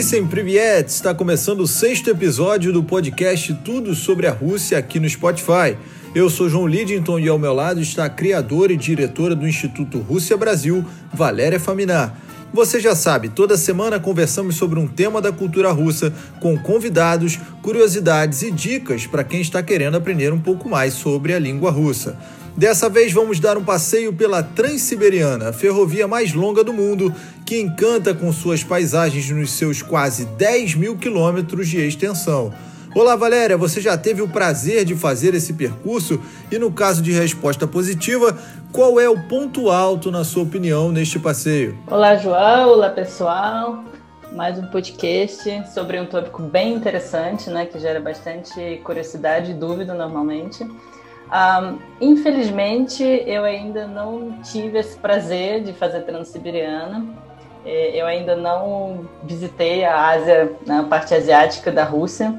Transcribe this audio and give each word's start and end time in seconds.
Listen 0.00 0.26
Privyet, 0.26 0.88
está 0.88 1.14
começando 1.14 1.60
o 1.60 1.66
sexto 1.66 2.08
episódio 2.08 2.72
do 2.72 2.82
podcast 2.82 3.52
Tudo 3.62 3.94
sobre 3.94 4.26
a 4.26 4.32
Rússia 4.32 4.78
aqui 4.78 4.98
no 4.98 5.06
Spotify. 5.06 5.76
Eu 6.14 6.30
sou 6.30 6.48
João 6.48 6.66
Lidington 6.66 7.18
e 7.18 7.28
ao 7.28 7.38
meu 7.38 7.52
lado 7.52 7.82
está 7.82 8.06
a 8.06 8.08
criadora 8.08 8.72
e 8.72 8.78
diretora 8.78 9.36
do 9.36 9.46
Instituto 9.46 9.98
Rússia 9.98 10.38
Brasil, 10.38 10.82
Valéria 11.12 11.60
Faminar. 11.60 12.18
Você 12.50 12.80
já 12.80 12.96
sabe, 12.96 13.28
toda 13.28 13.58
semana 13.58 14.00
conversamos 14.00 14.56
sobre 14.56 14.78
um 14.80 14.88
tema 14.88 15.20
da 15.20 15.30
cultura 15.30 15.70
russa 15.70 16.10
com 16.40 16.58
convidados, 16.58 17.38
curiosidades 17.60 18.40
e 18.40 18.50
dicas 18.50 19.06
para 19.06 19.22
quem 19.22 19.42
está 19.42 19.62
querendo 19.62 19.98
aprender 19.98 20.32
um 20.32 20.40
pouco 20.40 20.66
mais 20.66 20.94
sobre 20.94 21.34
a 21.34 21.38
língua 21.38 21.70
russa. 21.70 22.18
Dessa 22.56 22.88
vez 22.88 23.12
vamos 23.12 23.38
dar 23.38 23.56
um 23.56 23.64
passeio 23.64 24.12
pela 24.12 24.42
Transiberiana, 24.42 25.50
a 25.50 25.52
ferrovia 25.52 26.08
mais 26.08 26.34
longa 26.34 26.64
do 26.64 26.72
mundo, 26.72 27.14
que 27.50 27.60
encanta 27.60 28.14
com 28.14 28.32
suas 28.32 28.62
paisagens 28.62 29.28
nos 29.28 29.50
seus 29.50 29.82
quase 29.82 30.24
10 30.24 30.76
mil 30.76 30.96
quilômetros 30.96 31.66
de 31.66 31.84
extensão. 31.84 32.52
Olá, 32.94 33.16
Valéria, 33.16 33.56
você 33.56 33.80
já 33.80 33.98
teve 33.98 34.22
o 34.22 34.28
prazer 34.28 34.84
de 34.84 34.94
fazer 34.94 35.34
esse 35.34 35.54
percurso? 35.54 36.20
E 36.48 36.60
no 36.60 36.70
caso 36.70 37.02
de 37.02 37.10
resposta 37.10 37.66
positiva, 37.66 38.38
qual 38.70 39.00
é 39.00 39.08
o 39.08 39.20
ponto 39.26 39.68
alto, 39.68 40.12
na 40.12 40.22
sua 40.22 40.44
opinião, 40.44 40.92
neste 40.92 41.18
passeio? 41.18 41.76
Olá, 41.88 42.14
João. 42.14 42.68
Olá, 42.68 42.88
pessoal. 42.88 43.82
Mais 44.30 44.56
um 44.56 44.66
podcast 44.68 45.64
sobre 45.74 45.98
um 45.98 46.06
tópico 46.06 46.40
bem 46.42 46.72
interessante, 46.72 47.50
né, 47.50 47.66
que 47.66 47.80
gera 47.80 47.98
bastante 47.98 48.80
curiosidade 48.84 49.50
e 49.50 49.54
dúvida 49.54 49.92
normalmente. 49.92 50.62
Um, 50.62 51.78
infelizmente, 52.00 53.02
eu 53.02 53.42
ainda 53.42 53.88
não 53.88 54.40
tive 54.40 54.78
esse 54.78 54.96
prazer 54.96 55.64
de 55.64 55.72
fazer 55.72 56.02
Transiberiana. 56.02 57.28
É, 57.64 58.00
eu 58.00 58.06
ainda 58.06 58.34
não 58.34 59.06
visitei 59.22 59.84
a 59.84 60.08
Ásia, 60.08 60.56
a 60.68 60.82
parte 60.84 61.14
asiática 61.14 61.70
da 61.70 61.84
Rússia, 61.84 62.34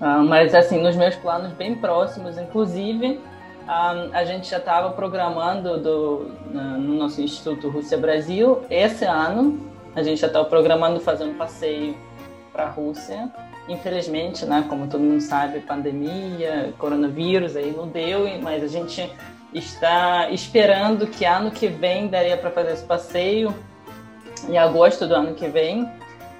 uh, 0.00 0.22
mas 0.24 0.54
assim 0.54 0.80
nos 0.80 0.94
meus 0.96 1.16
planos 1.16 1.52
bem 1.52 1.74
próximos, 1.74 2.38
inclusive 2.38 3.20
um, 3.64 4.14
a 4.14 4.24
gente 4.24 4.48
já 4.48 4.58
estava 4.58 4.90
programando 4.90 5.78
do, 5.78 6.30
no 6.52 6.94
nosso 6.94 7.20
Instituto 7.20 7.68
Rússia 7.68 7.98
Brasil 7.98 8.62
esse 8.70 9.04
ano. 9.04 9.60
A 9.94 10.02
gente 10.02 10.20
já 10.20 10.28
estava 10.28 10.44
programando 10.44 11.00
fazer 11.00 11.24
um 11.24 11.34
passeio 11.34 11.96
para 12.52 12.64
a 12.64 12.70
Rússia 12.70 13.30
infelizmente, 13.68 14.46
né, 14.46 14.64
como 14.68 14.88
todo 14.88 15.02
mundo 15.02 15.20
sabe, 15.20 15.60
pandemia, 15.60 16.72
coronavírus 16.78 17.54
aí 17.54 17.72
não 17.76 17.86
deu, 17.86 18.26
mas 18.42 18.64
a 18.64 18.66
gente 18.66 19.12
está 19.52 20.30
esperando 20.30 21.06
que 21.06 21.24
ano 21.24 21.50
que 21.50 21.68
vem 21.68 22.08
daria 22.08 22.36
para 22.36 22.50
fazer 22.50 22.72
esse 22.72 22.84
passeio. 22.84 23.54
Em 24.46 24.58
agosto 24.58 25.06
do 25.06 25.14
ano 25.14 25.34
que 25.34 25.48
vem, 25.48 25.88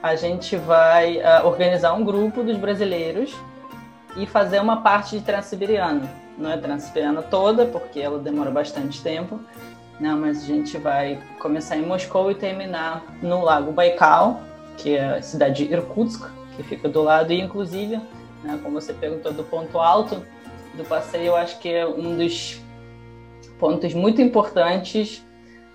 a 0.03 0.15
gente 0.15 0.57
vai 0.57 1.19
uh, 1.19 1.47
organizar 1.47 1.95
um 1.95 2.05
grupo 2.05 2.43
dos 2.43 2.57
brasileiros 2.57 3.35
e 4.17 4.27
fazer 4.27 4.61
uma 4.61 4.83
parte 4.83 5.19
de 5.19 5.25
Transiberiana. 5.25 6.09
Não 6.37 6.51
é 6.51 6.57
Transiberiana 6.57 7.23
toda, 7.23 7.67
porque 7.67 8.01
ela 8.01 8.19
demora 8.19 8.51
bastante 8.51 9.03
tempo, 9.03 9.41
não, 9.99 10.17
mas 10.17 10.45
a 10.45 10.47
gente 10.47 10.79
vai 10.79 11.19
começar 11.41 11.77
em 11.77 11.83
Moscou 11.83 12.31
e 12.31 12.35
terminar 12.35 13.05
no 13.21 13.43
Lago 13.43 13.73
Baikal, 13.73 14.41
que 14.77 14.97
é 14.97 15.17
a 15.17 15.23
cidade 15.23 15.67
de 15.67 15.73
Irkutsk, 15.73 16.31
que 16.57 16.63
fica 16.63 16.89
do 16.89 17.03
lado, 17.03 17.33
e 17.33 17.41
inclusive, 17.41 17.97
né, 18.45 18.61
como 18.63 18.81
você 18.81 18.93
perguntou 18.93 19.33
do 19.33 19.43
ponto 19.43 19.79
alto 19.79 20.25
do 20.75 20.85
passeio, 20.85 21.27
eu 21.27 21.37
acho 21.37 21.59
que 21.59 21.69
é 21.69 21.85
um 21.85 22.17
dos 22.17 22.61
pontos 23.59 23.93
muito 23.93 24.23
importantes 24.23 25.25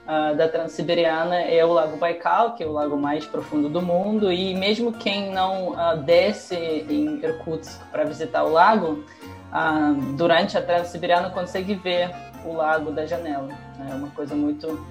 uh, 0.08 0.36
da 0.36 0.48
Transiberiana 0.48 1.42
é 1.42 1.64
o 1.66 1.74
Lago 1.74 1.98
Baikal, 1.98 2.56
que 2.56 2.64
é 2.64 2.68
o 2.68 2.72
lago 2.72 2.98
mais 2.98 3.26
profundo 3.26 3.70
do 3.70 3.82
mundo, 3.82 4.32
e 4.32 4.54
mesmo 4.56 4.92
quem 4.92 5.32
não 5.32 5.70
uh, 5.70 5.98
desce 5.98 6.56
em 6.56 7.20
Irkutsk 7.24 7.82
para 7.92 8.04
visitar 8.04 8.44
o 8.44 8.52
lago, 8.52 9.04
uh, 9.52 10.14
durante 10.16 10.58
a 10.58 10.62
Transiberiana 10.62 11.30
consegue 11.30 11.74
ver 11.76 12.12
o 12.46 12.54
lago 12.54 12.92
da 12.92 13.06
janela. 13.06 13.50
É 13.90 13.94
uma 13.94 14.10
coisa 14.10 14.36
muito 14.36 14.86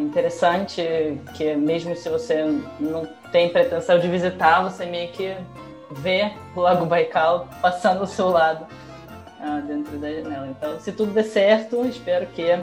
interessante, 0.00 0.82
que 1.36 1.54
mesmo 1.54 1.94
se 1.94 2.08
você 2.08 2.60
não 2.80 3.06
tem 3.30 3.48
pretensão 3.50 4.00
de 4.00 4.08
visitar, 4.08 4.64
você 4.64 4.84
meio 4.84 5.12
que 5.12 5.32
vê 5.92 6.32
o 6.56 6.60
Lago 6.60 6.86
Baikal 6.86 7.46
passando 7.62 8.00
ao 8.00 8.06
seu 8.08 8.30
lado 8.30 8.66
dentro 9.68 9.96
da 9.98 10.12
janela. 10.12 10.48
Então, 10.48 10.80
se 10.80 10.90
tudo 10.90 11.12
der 11.12 11.22
certo, 11.22 11.86
espero 11.86 12.26
que 12.26 12.58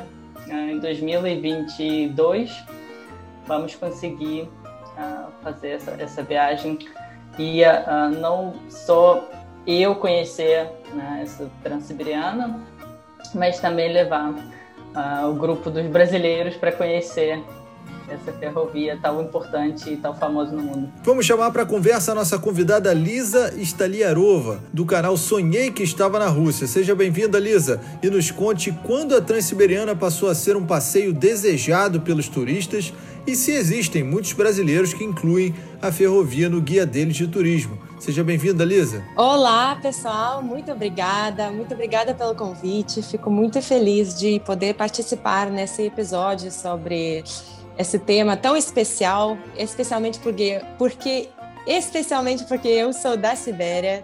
em 0.50 0.80
2022 0.80 2.63
vamos 3.46 3.75
conseguir 3.75 4.50
uh, 4.97 5.31
fazer 5.41 5.69
essa, 5.69 5.91
essa 6.00 6.24
viagem. 6.24 6.80
E 7.40 7.62
não 8.19 8.56
só 8.68 9.24
eu 9.68 9.94
conhecer 9.96 10.72
né, 10.94 11.19
essa 11.22 11.47
Transiberiana, 11.62 12.59
mas 13.35 13.59
também 13.59 13.94
levar 13.94 14.34
o 15.30 15.34
grupo 15.34 15.69
dos 15.69 15.85
brasileiros 15.85 16.56
para 16.56 16.72
conhecer 16.72 17.44
essa 18.09 18.31
ferrovia 18.31 18.97
tão 19.01 19.22
importante 19.22 19.91
e 19.91 19.97
tão 19.97 20.16
famosa 20.16 20.51
no 20.51 20.62
mundo. 20.62 20.90
Vamos 21.03 21.25
chamar 21.25 21.51
para 21.51 21.66
conversa 21.66 22.12
a 22.12 22.16
nossa 22.16 22.40
convidada 22.40 22.94
Lisa 22.94 23.53
Staliarova, 23.57 24.59
do 24.73 24.85
canal 24.85 25.18
Sonhei 25.18 25.72
que 25.72 25.84
estava 25.84 26.19
na 26.19 26.28
Rússia. 26.28 26.67
Seja 26.67 26.96
bem-vinda, 26.96 27.40
Lisa, 27.40 27.81
e 28.01 28.09
nos 28.09 28.31
conte 28.31 28.72
quando 28.84 29.16
a 29.16 29.22
Transiberiana 29.22 29.96
passou 29.96 30.29
a 30.29 30.35
ser 30.35 30.56
um 30.56 30.66
passeio 30.66 31.13
desejado 31.13 32.01
pelos 32.01 32.28
turistas 32.28 32.94
e 33.25 33.35
se 33.35 33.51
existem 33.51 34.03
muitos 34.03 34.31
brasileiros 34.31 34.94
que 34.94 35.03
incluem 35.03 35.53
a 35.81 35.91
ferrovia 35.91 36.47
no 36.47 36.62
guia 36.62 36.85
deles 36.85 37.17
de 37.17 37.28
turismo. 37.28 37.78
Seja 38.00 38.23
bem-vinda, 38.23 38.63
Lisa. 38.63 39.03
Olá, 39.16 39.75
pessoal. 39.81 40.41
Muito 40.41 40.72
obrigada. 40.72 41.51
Muito 41.51 41.73
obrigada 41.73 42.13
pelo 42.13 42.35
convite. 42.35 43.01
Fico 43.01 43.29
muito 43.29 43.62
feliz 43.62 44.17
de 44.17 44.40
poder 44.40 44.75
participar 44.75 45.50
nesse 45.50 45.84
episódio 45.84 46.51
sobre 46.51 47.23
esse 47.77 47.99
tema 47.99 48.35
tão 48.35 48.57
especial, 48.57 49.38
especialmente 49.55 50.19
porque, 50.19 50.61
porque 50.77 51.29
especialmente 51.65 52.43
porque 52.45 52.67
eu 52.67 52.91
sou 52.93 53.15
da 53.15 53.35
Sibéria. 53.35 54.03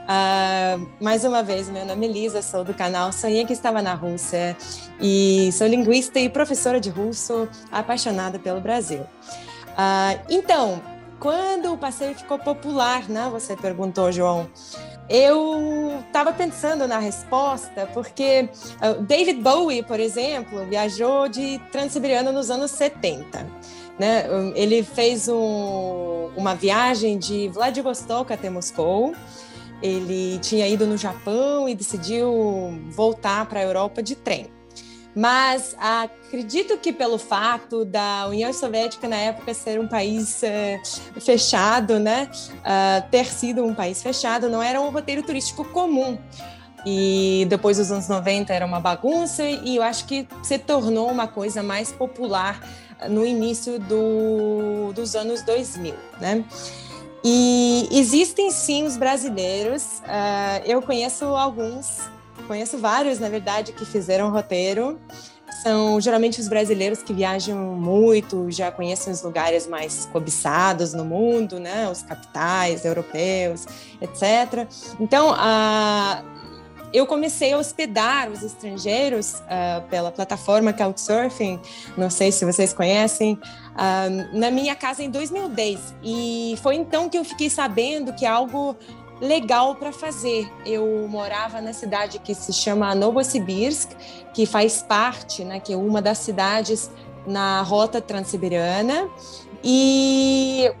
Uh, 0.00 0.88
mais 1.00 1.24
uma 1.24 1.42
vez, 1.42 1.68
meu 1.68 1.84
nome 1.84 2.08
é 2.08 2.10
Lisa, 2.10 2.42
sou 2.42 2.64
do 2.64 2.74
canal 2.74 3.12
Sonhei 3.12 3.44
que 3.44 3.52
estava 3.52 3.80
na 3.80 3.94
Rússia 3.94 4.56
e 5.00 5.50
sou 5.52 5.66
linguista 5.66 6.18
e 6.18 6.28
professora 6.28 6.80
de 6.80 6.90
russo, 6.90 7.48
apaixonada 7.70 8.38
pelo 8.38 8.60
Brasil. 8.60 9.02
Uh, 9.02 10.20
então, 10.28 10.82
quando 11.20 11.72
o 11.72 11.78
passeio 11.78 12.14
ficou 12.14 12.38
popular, 12.38 13.08
né? 13.08 13.28
Você 13.30 13.54
perguntou, 13.54 14.10
João. 14.10 14.48
Eu 15.12 16.00
estava 16.06 16.32
pensando 16.32 16.86
na 16.86 17.00
resposta, 17.00 17.84
porque 17.92 18.48
uh, 18.76 19.02
David 19.02 19.40
Bowie, 19.40 19.82
por 19.82 19.98
exemplo, 19.98 20.64
viajou 20.66 21.28
de 21.28 21.58
Transiberiana 21.72 22.30
nos 22.30 22.48
anos 22.48 22.70
70. 22.70 23.44
Né? 23.98 24.24
Ele 24.54 24.84
fez 24.84 25.26
um, 25.26 26.30
uma 26.36 26.54
viagem 26.54 27.18
de 27.18 27.48
Vladivostok 27.48 28.32
até 28.32 28.48
Moscou. 28.48 29.12
Ele 29.82 30.38
tinha 30.38 30.68
ido 30.68 30.86
no 30.86 30.96
Japão 30.96 31.68
e 31.68 31.74
decidiu 31.74 32.80
voltar 32.90 33.46
para 33.46 33.58
a 33.58 33.62
Europa 33.64 34.00
de 34.00 34.14
trem. 34.14 34.46
Mas 35.14 35.74
acredito 35.78 36.78
que 36.78 36.92
pelo 36.92 37.18
fato 37.18 37.84
da 37.84 38.28
União 38.28 38.52
Soviética 38.52 39.08
na 39.08 39.16
época 39.16 39.52
ser 39.52 39.80
um 39.80 39.88
país 39.88 40.42
uh, 40.42 41.20
fechado, 41.20 41.98
né, 41.98 42.30
uh, 42.58 43.10
ter 43.10 43.26
sido 43.26 43.64
um 43.64 43.74
país 43.74 44.02
fechado, 44.02 44.48
não 44.48 44.62
era 44.62 44.80
um 44.80 44.90
roteiro 44.90 45.22
turístico 45.22 45.64
comum. 45.64 46.16
E 46.86 47.46
depois 47.48 47.76
dos 47.76 47.90
anos 47.92 48.08
90 48.08 48.52
era 48.54 48.64
uma 48.64 48.80
bagunça 48.80 49.44
e 49.44 49.76
eu 49.76 49.82
acho 49.82 50.06
que 50.06 50.26
se 50.42 50.58
tornou 50.58 51.10
uma 51.10 51.28
coisa 51.28 51.62
mais 51.62 51.92
popular 51.92 52.58
no 53.08 53.24
início 53.24 53.78
do, 53.78 54.92
dos 54.94 55.14
anos 55.14 55.42
2000, 55.42 55.94
né? 56.20 56.44
E 57.22 57.86
existem 57.92 58.50
sim 58.50 58.84
os 58.84 58.96
brasileiros, 58.96 60.00
uh, 60.04 60.64
eu 60.64 60.80
conheço 60.80 61.24
alguns 61.26 62.08
conheço 62.42 62.78
vários, 62.78 63.18
na 63.18 63.28
verdade, 63.28 63.72
que 63.72 63.84
fizeram 63.84 64.30
roteiro. 64.30 64.98
São 65.62 66.00
geralmente 66.00 66.40
os 66.40 66.48
brasileiros 66.48 67.02
que 67.02 67.12
viajam 67.12 67.58
muito, 67.58 68.50
já 68.50 68.70
conhecem 68.70 69.12
os 69.12 69.22
lugares 69.22 69.66
mais 69.66 70.06
cobiçados 70.06 70.94
no 70.94 71.04
mundo, 71.04 71.58
né? 71.58 71.88
Os 71.90 72.02
capitais 72.02 72.84
europeus, 72.84 73.66
etc. 74.00 74.66
Então, 74.98 75.34
a 75.36 76.22
eu 76.92 77.06
comecei 77.06 77.52
a 77.52 77.58
hospedar 77.58 78.30
os 78.30 78.42
estrangeiros 78.42 79.34
uh, 79.34 79.86
pela 79.88 80.10
plataforma 80.10 80.72
Couchsurfing, 80.72 81.60
não 81.96 82.10
sei 82.10 82.32
se 82.32 82.44
vocês 82.44 82.72
conhecem, 82.72 83.34
uh, 83.34 84.36
na 84.36 84.50
minha 84.50 84.74
casa 84.74 85.02
em 85.02 85.10
2010. 85.10 85.94
E 86.02 86.58
foi 86.62 86.74
então 86.74 87.08
que 87.08 87.16
eu 87.16 87.24
fiquei 87.24 87.48
sabendo 87.48 88.12
que 88.12 88.26
algo 88.26 88.76
legal 89.20 89.74
para 89.74 89.92
fazer. 89.92 90.50
Eu 90.64 91.06
morava 91.08 91.60
na 91.60 91.72
cidade 91.72 92.18
que 92.18 92.34
se 92.34 92.52
chama 92.52 92.94
Novosibirsk, 92.94 93.90
que 94.32 94.46
faz 94.46 94.82
parte, 94.82 95.44
né, 95.44 95.60
que 95.60 95.72
é 95.72 95.76
uma 95.76 96.00
das 96.00 96.18
cidades 96.18 96.90
na 97.26 97.62
rota 97.62 98.00
transiberiana. 98.00 99.08
E 99.62 100.72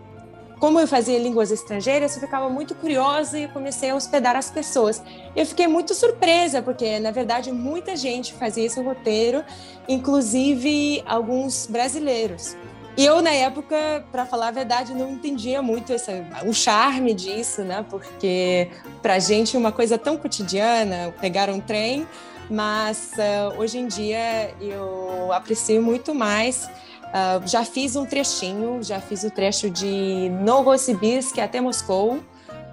como 0.58 0.78
eu 0.78 0.86
fazia 0.86 1.18
línguas 1.18 1.50
estrangeiras, 1.50 2.14
eu 2.14 2.20
ficava 2.20 2.48
muito 2.50 2.74
curiosa 2.74 3.38
e 3.38 3.48
comecei 3.48 3.90
a 3.90 3.94
hospedar 3.94 4.36
as 4.36 4.50
pessoas. 4.50 5.02
Eu 5.34 5.46
fiquei 5.46 5.66
muito 5.66 5.94
surpresa, 5.94 6.60
porque, 6.60 6.98
na 7.00 7.10
verdade, 7.10 7.50
muita 7.50 7.96
gente 7.96 8.34
fazia 8.34 8.66
esse 8.66 8.80
roteiro, 8.80 9.42
inclusive 9.88 11.02
alguns 11.06 11.66
brasileiros. 11.66 12.56
E 13.00 13.06
eu, 13.06 13.22
na 13.22 13.30
época, 13.30 14.04
para 14.12 14.26
falar 14.26 14.48
a 14.48 14.50
verdade, 14.50 14.92
não 14.92 15.12
entendia 15.12 15.62
muito 15.62 15.90
esse, 15.90 16.12
o 16.44 16.52
charme 16.52 17.14
disso, 17.14 17.62
né? 17.62 17.82
Porque 17.88 18.68
para 19.00 19.18
gente 19.18 19.56
é 19.56 19.58
uma 19.58 19.72
coisa 19.72 19.96
tão 19.96 20.18
cotidiana, 20.18 21.10
pegar 21.18 21.48
um 21.48 21.58
trem, 21.58 22.06
mas 22.50 23.12
uh, 23.16 23.58
hoje 23.58 23.78
em 23.78 23.86
dia 23.86 24.54
eu 24.60 25.32
aprecio 25.32 25.80
muito 25.80 26.14
mais 26.14 26.68
Uh, 27.10 27.44
já 27.44 27.64
fiz 27.64 27.96
um 27.96 28.06
trechinho, 28.06 28.80
já 28.84 29.00
fiz 29.00 29.24
o 29.24 29.30
trecho 29.32 29.68
de 29.68 30.30
Novosibirsk 30.44 31.36
até 31.40 31.60
Moscou, 31.60 32.20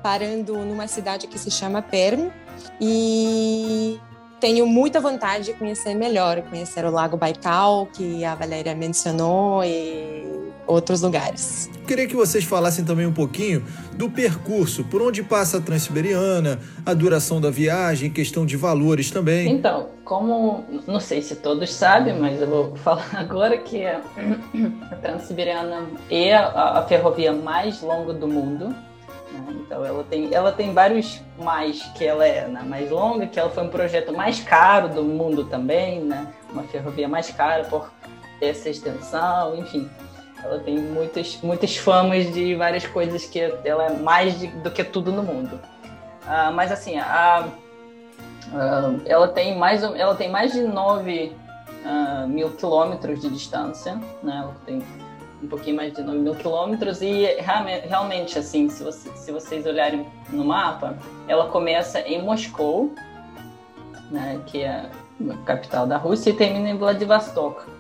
parando 0.04 0.56
numa 0.60 0.88
cidade 0.88 1.26
que 1.26 1.40
se 1.40 1.50
chama 1.50 1.82
Perm. 1.82 2.30
E 2.80 3.67
tenho 4.40 4.66
muita 4.66 5.00
vontade 5.00 5.46
de 5.46 5.54
conhecer 5.54 5.96
melhor, 5.96 6.42
conhecer 6.44 6.86
o 6.86 6.92
Lago 6.92 7.18
Baikal, 7.18 7.88
que 7.88 8.24
a 8.24 8.36
Valéria 8.36 8.76
mencionou, 8.76 9.64
e 9.64 10.38
outros 10.68 11.02
lugares. 11.02 11.70
Queria 11.88 12.06
que 12.06 12.16
vocês 12.16 12.44
falassem 12.44 12.84
também 12.84 13.06
um 13.06 13.14
pouquinho 13.14 13.64
do 13.94 14.10
percurso, 14.10 14.84
por 14.84 15.02
onde 15.02 15.24
passa 15.24 15.58
a 15.58 15.62
Transiberiana, 15.62 16.60
a 16.86 16.94
duração 16.94 17.40
da 17.40 17.50
viagem, 17.50 18.12
questão 18.12 18.46
de 18.46 18.58
valores 18.58 19.10
também. 19.10 19.50
Então, 19.50 19.88
como 20.04 20.66
não 20.86 21.00
sei 21.00 21.22
se 21.22 21.36
todos 21.38 21.74
sabem, 21.74 22.20
mas 22.20 22.42
eu 22.42 22.48
vou 22.48 22.76
falar 22.84 23.10
agora 23.14 23.58
que 23.58 23.86
a 23.86 24.02
Transiberiana 25.02 25.88
é 26.10 26.36
a, 26.36 26.80
a 26.80 26.84
ferrovia 26.84 27.32
mais 27.32 27.82
longa 27.82 28.14
do 28.14 28.28
mundo. 28.28 28.76
Né? 29.32 29.62
Então 29.62 29.86
ela 29.86 30.04
tem, 30.04 30.34
ela 30.34 30.52
tem 30.52 30.74
vários 30.74 31.22
mais 31.38 31.84
que 31.98 32.06
ela 32.06 32.26
é 32.26 32.48
né? 32.48 32.64
mais 32.64 32.90
longa, 32.90 33.28
que 33.28 33.40
ela 33.40 33.50
foi 33.50 33.64
um 33.64 33.70
projeto 33.70 34.14
mais 34.14 34.40
caro 34.40 34.90
do 34.90 35.04
mundo 35.04 35.46
também, 35.46 36.02
né? 36.02 36.28
Uma 36.52 36.64
ferrovia 36.64 37.08
mais 37.08 37.30
cara 37.30 37.64
por 37.66 37.92
essa 38.42 38.70
extensão, 38.70 39.56
enfim. 39.58 39.90
Ela 40.44 40.60
tem 40.60 40.78
muitas, 40.78 41.40
muitas 41.42 41.76
famas 41.78 42.32
de 42.32 42.56
várias 42.56 42.86
coisas 42.86 43.26
que 43.26 43.40
ela 43.40 43.86
é 43.86 43.98
mais 43.98 44.40
de, 44.40 44.48
do 44.48 44.72
que 44.72 44.84
tudo 44.84 45.12
no 45.12 45.24
mundo. 45.24 45.60
Uh, 46.24 46.52
mas 46.54 46.72
assim, 46.72 46.98
a, 47.00 47.48
ela, 49.06 49.28
tem 49.28 49.58
mais, 49.58 49.84
ela 49.84 50.16
tem 50.16 50.30
mais 50.30 50.54
de 50.54 50.62
9 50.62 51.36
uh, 51.86 52.28
mil 52.28 52.52
quilômetros 52.52 53.22
de 53.22 53.30
distância, 53.30 53.96
né? 54.24 54.42
Ela 54.44 54.56
tem 54.66 54.84
um 55.42 55.48
pouquinho 55.48 55.76
mais 55.76 55.94
de 55.94 56.02
9 56.02 56.18
mil 56.18 56.36
quilômetros 56.36 57.02
e 57.02 57.26
realmente, 57.86 58.40
assim, 58.40 58.70
se, 58.70 58.84
você, 58.84 59.10
se 59.16 59.32
vocês 59.32 59.66
olharem 59.66 60.06
no 60.30 60.44
mapa, 60.44 60.98
ela 61.28 61.48
começa 61.50 62.00
em 62.02 62.22
Moscou, 62.22 62.94
né, 64.10 64.42
que 64.48 64.64
é 64.64 64.90
a 65.30 65.38
capital 65.46 65.86
da 65.86 65.98
Rússia, 65.98 66.32
e 66.32 66.34
termina 66.34 66.70
em 66.70 66.78
Vladivostok 66.78 67.78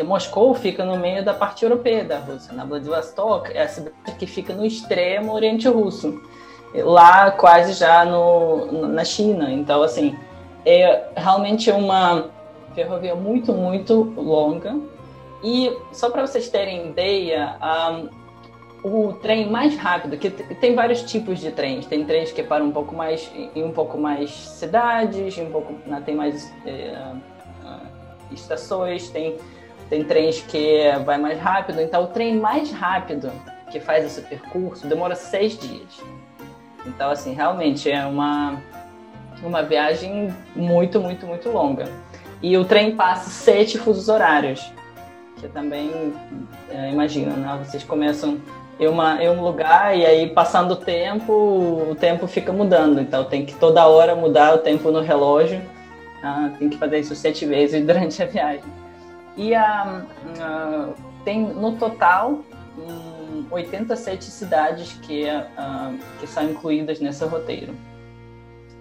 que 0.00 0.02
Moscou 0.02 0.54
fica 0.54 0.82
no 0.82 0.96
meio 0.96 1.22
da 1.22 1.34
parte 1.34 1.62
europeia 1.62 2.02
da 2.02 2.18
Rússia. 2.18 2.54
Na 2.54 2.64
Vladivostok 2.64 3.52
é 3.52 3.62
a 3.62 3.68
cidade 3.68 3.94
que 4.18 4.26
fica 4.26 4.54
no 4.54 4.64
extremo 4.64 5.34
Oriente 5.34 5.68
Russo, 5.68 6.22
lá 6.74 7.30
quase 7.32 7.74
já 7.74 8.04
no, 8.06 8.88
na 8.88 9.04
China. 9.04 9.52
Então, 9.52 9.82
assim, 9.82 10.16
é 10.64 11.08
realmente 11.14 11.70
uma 11.70 12.30
ferrovia 12.74 13.14
muito, 13.14 13.52
muito 13.52 13.94
longa. 14.16 14.74
E 15.42 15.76
só 15.92 16.10
para 16.10 16.26
vocês 16.26 16.48
terem 16.48 16.88
ideia, 16.88 17.56
um, 18.82 19.08
o 19.08 19.12
trem 19.14 19.50
mais 19.50 19.76
rápido, 19.76 20.16
que 20.16 20.30
tem 20.30 20.74
vários 20.74 21.02
tipos 21.02 21.38
de 21.38 21.50
trens, 21.50 21.86
tem 21.86 22.04
trens 22.04 22.32
que 22.32 22.42
param 22.42 22.66
um 22.66 22.72
pouco 22.72 22.94
mais 22.94 23.30
em 23.54 23.62
um 23.62 23.72
pouco 23.72 23.98
mais 23.98 24.30
cidades, 24.30 25.38
um 25.38 25.50
pouco 25.50 25.74
né, 25.86 26.02
tem 26.04 26.14
mais 26.14 26.52
é, 26.66 27.12
estações, 28.32 29.08
tem 29.10 29.38
tem 29.90 30.04
trens 30.04 30.40
que 30.40 30.84
vai 31.04 31.18
mais 31.18 31.38
rápido, 31.40 31.80
então 31.80 32.04
o 32.04 32.06
trem 32.06 32.36
mais 32.36 32.70
rápido 32.70 33.32
que 33.72 33.80
faz 33.80 34.04
esse 34.04 34.20
percurso 34.22 34.86
demora 34.86 35.16
seis 35.16 35.58
dias. 35.58 36.00
Então, 36.86 37.10
assim, 37.10 37.34
realmente 37.34 37.90
é 37.90 38.06
uma, 38.06 38.62
uma 39.42 39.62
viagem 39.62 40.32
muito, 40.54 41.00
muito, 41.00 41.26
muito 41.26 41.50
longa. 41.50 41.88
E 42.40 42.56
o 42.56 42.64
trem 42.64 42.94
passa 42.94 43.30
sete 43.30 43.78
fusos 43.78 44.08
horários, 44.08 44.72
também, 45.48 46.12
é, 46.70 46.92
né? 46.92 47.60
Vocês 47.64 47.82
começam 47.82 48.38
em, 48.78 48.86
uma, 48.86 49.22
em 49.22 49.28
um 49.28 49.42
lugar 49.42 49.96
e 49.96 50.06
aí, 50.06 50.30
passando 50.30 50.72
o 50.72 50.76
tempo, 50.76 51.32
o 51.32 51.94
tempo 51.94 52.26
fica 52.26 52.52
mudando. 52.52 53.00
Então, 53.00 53.24
tem 53.24 53.44
que 53.44 53.54
toda 53.54 53.86
hora 53.86 54.14
mudar 54.14 54.54
o 54.54 54.58
tempo 54.58 54.90
no 54.90 55.00
relógio. 55.00 55.60
Ah, 56.22 56.50
tem 56.58 56.68
que 56.68 56.78
fazer 56.78 57.00
isso 57.00 57.14
sete 57.14 57.44
vezes 57.46 57.84
durante 57.86 58.22
a 58.22 58.26
viagem. 58.26 58.64
E 59.36 59.54
a, 59.54 60.02
a, 60.40 60.88
tem 61.24 61.40
no 61.40 61.72
total 61.76 62.40
um, 62.78 63.44
87 63.50 64.24
cidades 64.24 64.92
que, 65.02 65.28
a, 65.28 65.92
que 66.18 66.26
são 66.26 66.44
incluídas 66.44 67.00
nesse 67.00 67.24
roteiro. 67.24 67.74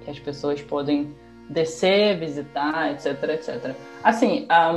Que 0.03 0.11
as 0.11 0.19
pessoas 0.19 0.61
podem 0.61 1.13
descer, 1.49 2.17
visitar, 2.17 2.91
etc, 2.91 3.23
etc. 3.29 3.75
Assim, 4.03 4.45
a 4.47 4.73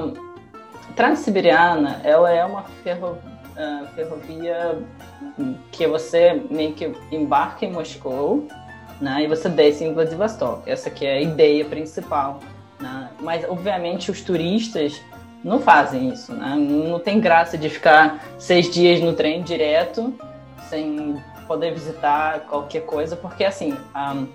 Transiberiana, 0.97 2.01
ela 2.05 2.31
é 2.31 2.45
uma 2.45 2.63
ferro, 2.83 3.19
uh, 3.57 3.87
ferrovia 3.95 4.79
que 5.71 5.87
você 5.87 6.43
meio 6.51 6.73
que 6.73 6.93
embarca 7.11 7.65
em 7.65 7.73
Moscou, 7.73 8.47
né, 9.01 9.25
e 9.25 9.27
você 9.27 9.49
desce 9.49 9.85
em 9.85 9.95
Vladivostok. 9.95 10.71
Essa 10.71 10.91
que 10.91 11.07
é 11.07 11.15
a 11.15 11.21
ideia 11.21 11.65
principal. 11.65 12.41
Né? 12.79 13.09
Mas, 13.21 13.45
obviamente, 13.49 14.11
os 14.11 14.21
turistas 14.21 15.01
não 15.43 15.59
fazem 15.59 16.11
isso, 16.11 16.33
né? 16.33 16.55
Não 16.55 17.01
tem 17.01 17.19
graça 17.19 17.59
de 17.59 17.69
ficar 17.69 18.23
seis 18.39 18.71
dias 18.71 19.01
no 19.01 19.13
trem 19.13 19.43
direto, 19.43 20.15
sem 20.69 21.21
poder 21.49 21.73
visitar 21.75 22.41
qualquer 22.41 22.83
coisa, 22.83 23.17
porque 23.17 23.45
assim, 23.45 23.77
um, 23.95 24.29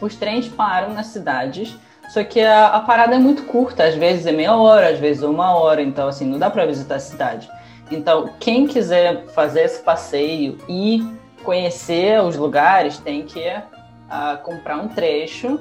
os 0.00 0.16
trens 0.16 0.48
param 0.48 0.92
nas 0.92 1.06
cidades, 1.06 1.76
só 2.08 2.22
que 2.24 2.40
a, 2.40 2.68
a, 2.68 2.80
parada 2.80 3.14
é 3.14 3.18
muito 3.18 3.44
curta, 3.44 3.84
às 3.84 3.94
vezes 3.94 4.26
é 4.26 4.32
meia 4.32 4.56
hora, 4.56 4.90
às 4.90 4.98
vezes 4.98 5.22
é 5.22 5.26
uma 5.26 5.54
hora, 5.54 5.82
então 5.82 6.08
assim, 6.08 6.24
não 6.26 6.38
dá 6.38 6.50
para 6.50 6.66
visitar 6.66 6.96
a 6.96 7.00
cidade. 7.00 7.48
Então, 7.90 8.30
quem 8.40 8.66
quiser 8.66 9.26
fazer 9.28 9.62
esse 9.62 9.82
passeio 9.82 10.58
e 10.68 11.06
conhecer 11.44 12.20
os 12.20 12.36
lugares 12.36 12.98
tem 12.98 13.24
que 13.24 13.46
uh, 13.48 14.42
comprar 14.42 14.76
um 14.76 14.88
trecho, 14.88 15.60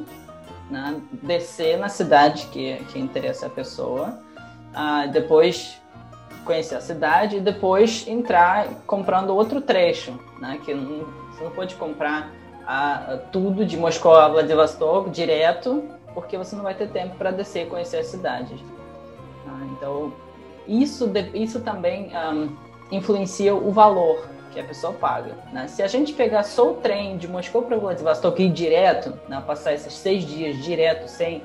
né? 0.69 0.95
descer 1.21 1.77
na 1.77 1.89
cidade 1.89 2.47
que, 2.47 2.75
que 2.91 2.99
interessa 2.99 3.45
a 3.45 3.49
pessoa 3.49 4.25
ah, 4.75 5.07
depois 5.07 5.81
conhecer 6.43 6.75
a 6.75 6.81
cidade 6.81 7.37
e 7.37 7.39
depois 7.39 8.05
entrar 8.07 8.67
comprando 8.85 9.29
outro 9.29 9.61
trecho, 9.61 10.19
né? 10.39 10.59
Que 10.63 10.73
não, 10.73 11.05
você 11.31 11.43
não 11.43 11.51
pode 11.51 11.75
comprar 11.75 12.29
ah, 12.67 13.19
tudo 13.31 13.65
de 13.65 13.77
Moscou 13.77 14.13
a 14.15 14.27
Vladivostok 14.27 15.09
direto, 15.09 15.83
porque 16.15 16.35
você 16.37 16.55
não 16.55 16.63
vai 16.63 16.73
ter 16.73 16.89
tempo 16.89 17.15
para 17.15 17.29
descer 17.29 17.67
e 17.67 17.69
conhecer 17.69 17.97
as 17.97 18.07
cidades. 18.07 18.59
Ah, 19.47 19.67
então, 19.77 20.11
isso, 20.67 21.11
isso 21.35 21.61
também 21.61 22.11
um, 22.33 22.55
influencia 22.91 23.53
o 23.53 23.71
valor 23.71 24.27
que 24.51 24.59
a 24.59 24.63
pessoa 24.63 24.93
paga. 24.93 25.37
Né? 25.51 25.67
Se 25.67 25.83
a 25.83 25.87
gente 25.87 26.13
pegar 26.13 26.41
só 26.43 26.71
o 26.71 26.75
trem 26.75 27.17
de 27.17 27.27
Moscou 27.27 27.61
para 27.61 27.77
Vladivostok 27.77 28.41
ir 28.41 28.51
direto, 28.51 29.13
né, 29.27 29.43
passar 29.45 29.73
esses 29.73 29.93
seis 29.93 30.23
dias 30.23 30.63
direto 30.63 31.07
sem 31.07 31.43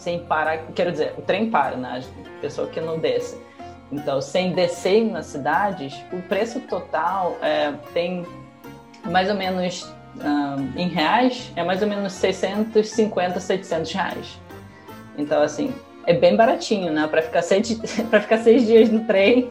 sem 0.00 0.18
parar, 0.18 0.62
quero 0.74 0.92
dizer, 0.92 1.12
o 1.18 1.20
trem 1.20 1.50
para, 1.50 1.76
né? 1.76 2.02
A 2.24 2.40
pessoa 2.40 2.66
que 2.68 2.80
não 2.80 2.98
desce. 2.98 3.38
Então, 3.92 4.18
sem 4.22 4.52
descer 4.52 5.04
nas 5.04 5.26
cidades, 5.26 5.94
o 6.10 6.22
preço 6.22 6.58
total 6.60 7.36
é, 7.42 7.74
tem 7.92 8.24
mais 9.04 9.28
ou 9.28 9.34
menos, 9.34 9.86
um, 10.16 10.78
em 10.78 10.88
reais, 10.88 11.52
é 11.56 11.62
mais 11.62 11.82
ou 11.82 11.88
menos 11.88 12.12
650, 12.12 13.40
700 13.40 13.92
reais. 13.92 14.38
Então, 15.16 15.42
assim, 15.42 15.74
é 16.06 16.14
bem 16.14 16.36
baratinho, 16.36 16.92
né? 16.92 17.06
Para 17.06 17.22
ficar, 17.22 17.42
seis, 17.42 17.70
ficar 17.80 18.38
seis 18.38 18.66
dias 18.66 18.88
no 18.88 19.04
trem, 19.04 19.50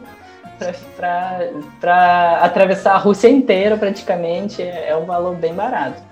para 0.96 2.38
atravessar 2.42 2.94
a 2.94 2.98
Rússia 2.98 3.28
inteira 3.28 3.76
praticamente, 3.76 4.62
é 4.62 4.94
um 4.96 5.06
valor 5.06 5.36
bem 5.36 5.54
barato. 5.54 6.02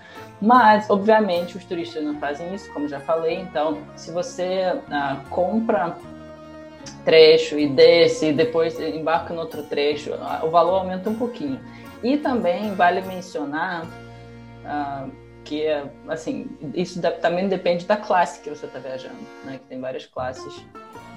Mas, 0.40 0.88
obviamente, 0.88 1.56
os 1.56 1.64
turistas 1.64 2.02
não 2.02 2.18
fazem 2.18 2.54
isso, 2.54 2.72
como 2.72 2.88
já 2.88 3.00
falei. 3.00 3.40
Então, 3.40 3.78
se 3.96 4.12
você 4.12 4.72
ah, 4.90 5.18
compra 5.28 5.96
trecho 7.04 7.58
e 7.58 7.68
desce 7.68 8.26
e 8.26 8.32
depois 8.32 8.78
embarca 8.78 9.34
no 9.34 9.40
outro 9.40 9.64
trecho, 9.64 10.12
o 10.42 10.50
valor 10.50 10.78
aumenta 10.78 11.10
um 11.10 11.14
pouquinho. 11.14 11.58
E 12.02 12.16
também 12.16 12.72
vale 12.74 13.00
mencionar 13.00 13.84
ah, 14.68 15.08
que, 15.44 15.66
assim, 16.06 16.46
isso 16.74 17.00
também 17.22 17.48
depende 17.48 17.86
da 17.86 17.96
classe 17.96 18.40
que 18.40 18.50
você 18.50 18.66
está 18.66 18.78
viajando, 18.78 19.16
né? 19.44 19.58
Que 19.58 19.64
tem 19.64 19.80
várias 19.80 20.04
classes 20.04 20.62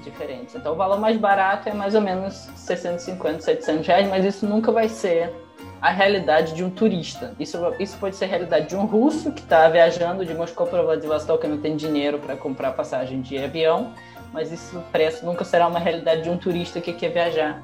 diferentes. 0.03 0.55
Então, 0.55 0.71
o 0.71 0.75
valor 0.75 0.97
mais 0.97 1.17
barato 1.17 1.67
é 1.67 1.73
mais 1.73 1.93
ou 1.95 2.01
menos 2.01 2.33
650, 2.55 3.41
700 3.41 3.85
reais, 3.85 4.07
mas 4.07 4.23
isso 4.23 4.47
nunca 4.47 4.71
vai 4.71 4.87
ser 4.87 5.33
a 5.81 5.91
realidade 5.91 6.53
de 6.53 6.63
um 6.63 6.69
turista. 6.69 7.35
Isso, 7.39 7.57
isso 7.77 7.97
pode 7.97 8.15
ser 8.15 8.25
a 8.25 8.27
realidade 8.29 8.69
de 8.69 8.75
um 8.75 8.85
russo 8.85 9.33
que 9.33 9.41
está 9.41 9.67
viajando 9.67 10.25
de 10.25 10.33
Moscou 10.33 10.65
para 10.65 10.81
Vladivostok 10.81 11.45
e 11.45 11.49
não 11.49 11.57
tem 11.57 11.75
dinheiro 11.75 12.17
para 12.17 12.37
comprar 12.37 12.71
passagem 12.71 13.19
de 13.21 13.37
avião, 13.37 13.93
mas 14.31 14.51
isso 14.51 14.81
preço 14.93 15.25
nunca 15.25 15.43
será 15.43 15.67
uma 15.67 15.79
realidade 15.79 16.23
de 16.23 16.29
um 16.29 16.37
turista 16.37 16.79
que 16.79 16.93
quer 16.93 17.09
viajar 17.09 17.61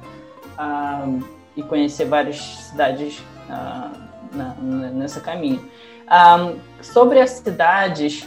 uh, 0.58 1.24
e 1.56 1.62
conhecer 1.62 2.04
várias 2.04 2.38
cidades 2.38 3.20
uh, 3.48 4.07
na, 4.32 4.54
nesse 4.54 5.20
caminho. 5.20 5.62
Ah, 6.06 6.52
sobre 6.80 7.20
as 7.20 7.30
cidades, 7.30 8.26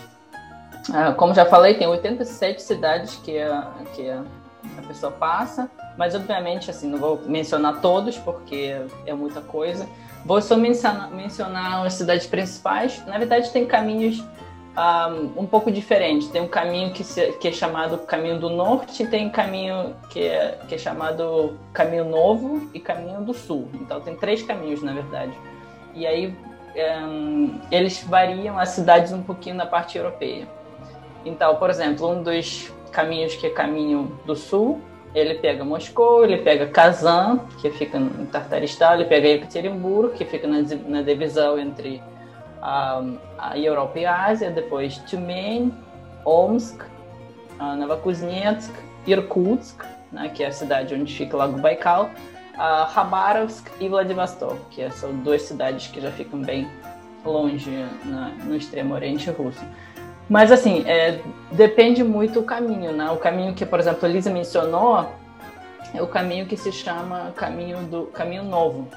uh, 0.89 1.15
como 1.15 1.34
já 1.34 1.46
falei, 1.46 1.74
tem 1.74 1.88
87 1.88 2.62
cidades 2.62 3.15
que 3.15 3.39
a, 3.39 3.72
que 3.96 4.10
a, 4.10 4.24
a 4.77 4.81
pessoa 4.88 5.12
passa. 5.12 5.70
Mas, 5.98 6.15
obviamente, 6.15 6.70
assim, 6.70 6.88
não 6.88 7.00
vou 7.00 7.22
mencionar 7.25 7.81
todos, 7.81 8.17
porque 8.17 8.75
é 9.05 9.13
muita 9.13 9.41
coisa. 9.41 9.88
Vou 10.24 10.41
só 10.41 10.55
mencionar, 10.55 11.10
mencionar 11.12 11.86
as 11.86 11.93
cidades 11.93 12.27
principais. 12.27 13.03
Na 13.08 13.17
verdade, 13.17 13.51
tem 13.51 13.65
caminhos 13.65 14.24
um, 14.77 15.41
um 15.41 15.46
pouco 15.46 15.72
diferentes. 15.72 16.27
Tem 16.27 16.41
um 16.41 16.48
caminho 16.48 16.93
que, 16.93 17.03
se, 17.03 17.34
que 17.34 17.48
é 17.48 17.51
chamado 17.51 17.98
Caminho 18.00 18.39
do 18.39 18.50
Norte, 18.50 19.05
tem 19.08 19.29
caminho 19.29 19.96
que 20.10 20.22
é, 20.22 20.60
que 20.67 20.75
é 20.75 20.77
chamado 20.77 21.58
Caminho 21.74 22.05
Novo 22.05 22.70
e 22.74 22.79
Caminho 22.79 23.22
do 23.22 23.34
Sul. 23.34 23.67
Então, 23.74 24.00
tem 24.00 24.15
três 24.15 24.43
caminhos, 24.43 24.81
na 24.81 24.93
verdade. 24.93 25.34
E 25.93 26.05
aí, 26.07 26.36
um, 27.05 27.60
eles 27.71 28.03
variam 28.03 28.57
as 28.57 28.69
cidades 28.69 29.12
um 29.12 29.21
pouquinho 29.21 29.55
na 29.55 29.65
parte 29.65 29.98
europeia. 29.98 30.48
Então, 31.25 31.55
por 31.55 31.69
exemplo, 31.69 32.10
um 32.10 32.24
dos 32.24 32.71
caminhos 32.91 33.36
que 33.36 33.48
é 33.48 33.50
caminho 33.50 34.19
do 34.25 34.36
sul 34.36 34.81
ele 35.13 35.36
pega 35.36 35.63
Moscou, 35.63 36.24
ele 36.24 36.38
pega 36.38 36.67
Kazan, 36.67 37.39
que 37.60 37.69
fica 37.71 37.98
em 37.98 38.25
Tartaristão, 38.25 38.93
ele 38.93 39.05
pega 39.05 39.27
Ekaterinburg, 39.27 40.15
que 40.15 40.25
fica 40.25 40.48
na, 40.48 40.62
na 40.88 41.01
divisão 41.01 41.60
entre 41.60 42.01
a, 42.62 43.03
a, 43.38 43.60
Europa 43.60 44.00
e 44.00 44.05
a 44.05 44.25
Ásia, 44.25 44.50
depois 44.50 44.98
Tyumen, 45.00 45.74
Omsk, 46.25 46.83
Novokuznetsk, 47.77 48.74
Irkutsk, 49.05 49.83
né, 50.12 50.29
que 50.29 50.43
é 50.43 50.48
a 50.48 50.51
cidade 50.51 50.95
onde 50.95 51.13
fica 51.13 51.36
o 51.36 51.39
Lago 51.39 51.60
Baikal, 51.60 52.10
uh, 52.55 52.93
Khabarovsk 52.93 53.72
e 53.79 53.88
Vladivostok, 53.88 54.60
que 54.70 54.89
são 54.91 55.13
duas 55.17 55.41
cidades 55.43 55.88
que 55.88 56.01
já 56.01 56.12
ficam 56.12 56.41
bem 56.41 56.67
longe 57.25 57.70
na, 58.05 58.29
no 58.43 58.55
extremo 58.55 58.93
oriente 58.93 59.29
russo. 59.29 59.63
Mas, 60.29 60.51
assim, 60.51 60.84
é, 60.88 61.20
depende 61.51 62.03
muito 62.03 62.39
o 62.39 62.43
caminho, 62.43 62.93
né? 62.93 63.10
O 63.12 63.17
caminho 63.17 63.53
que, 63.53 63.65
por 63.65 63.79
exemplo, 63.79 64.05
a 64.05 64.08
Lisa 64.08 64.29
mencionou 64.29 65.05
é 65.93 66.01
o 66.01 66.08
caminho 66.08 66.46
que 66.46 66.55
se 66.55 66.72
chama 66.72 67.34
caminho 67.36 67.79
do 67.84 68.03
caminho 68.05 68.43
novo, 68.43 68.88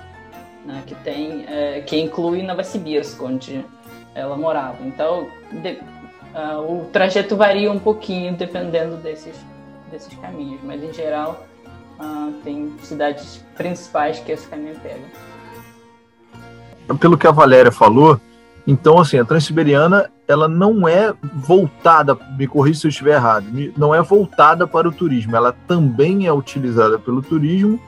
né? 0.64 0.82
Que 0.86 0.94
tem, 0.94 1.44
é, 1.48 1.80
que 1.80 1.98
inclui 2.00 2.42
Novosibirsk, 2.42 3.20
onde 3.20 3.64
ela 4.14 4.36
morava. 4.36 4.78
Então, 4.86 5.26
de, 5.50 5.80
uh, 6.34 6.60
o 6.60 6.84
trajeto 6.92 7.36
varia 7.36 7.70
um 7.70 7.80
pouquinho 7.80 8.32
dependendo 8.34 8.96
desses, 8.96 9.36
desses 9.90 10.14
caminhos, 10.18 10.60
mas 10.62 10.82
em 10.82 10.92
geral 10.92 11.44
uh, 11.98 12.32
tem 12.42 12.72
cidades 12.82 13.44
principais 13.56 14.18
que 14.18 14.32
esse 14.32 14.46
caminho 14.46 14.74
pega. 14.80 15.04
Pelo 16.98 17.16
que 17.16 17.26
a 17.26 17.30
Valéria 17.30 17.72
falou, 17.72 18.20
então, 18.66 18.98
assim, 18.98 19.18
a 19.18 19.24
Transiberiana, 19.24 20.10
ela 20.26 20.48
não 20.48 20.88
é 20.88 21.12
voltada, 21.34 22.16
me 22.38 22.46
corrija 22.46 22.80
se 22.80 22.86
eu 22.86 22.90
estiver 22.90 23.14
errado, 23.14 23.46
não 23.76 23.94
é 23.94 24.00
voltada 24.00 24.66
para 24.66 24.88
o 24.88 24.92
turismo, 24.92 25.36
ela 25.36 25.54
também 25.66 26.26
é 26.26 26.32
utilizada 26.32 26.98
pelo 26.98 27.20
turismo, 27.20 27.78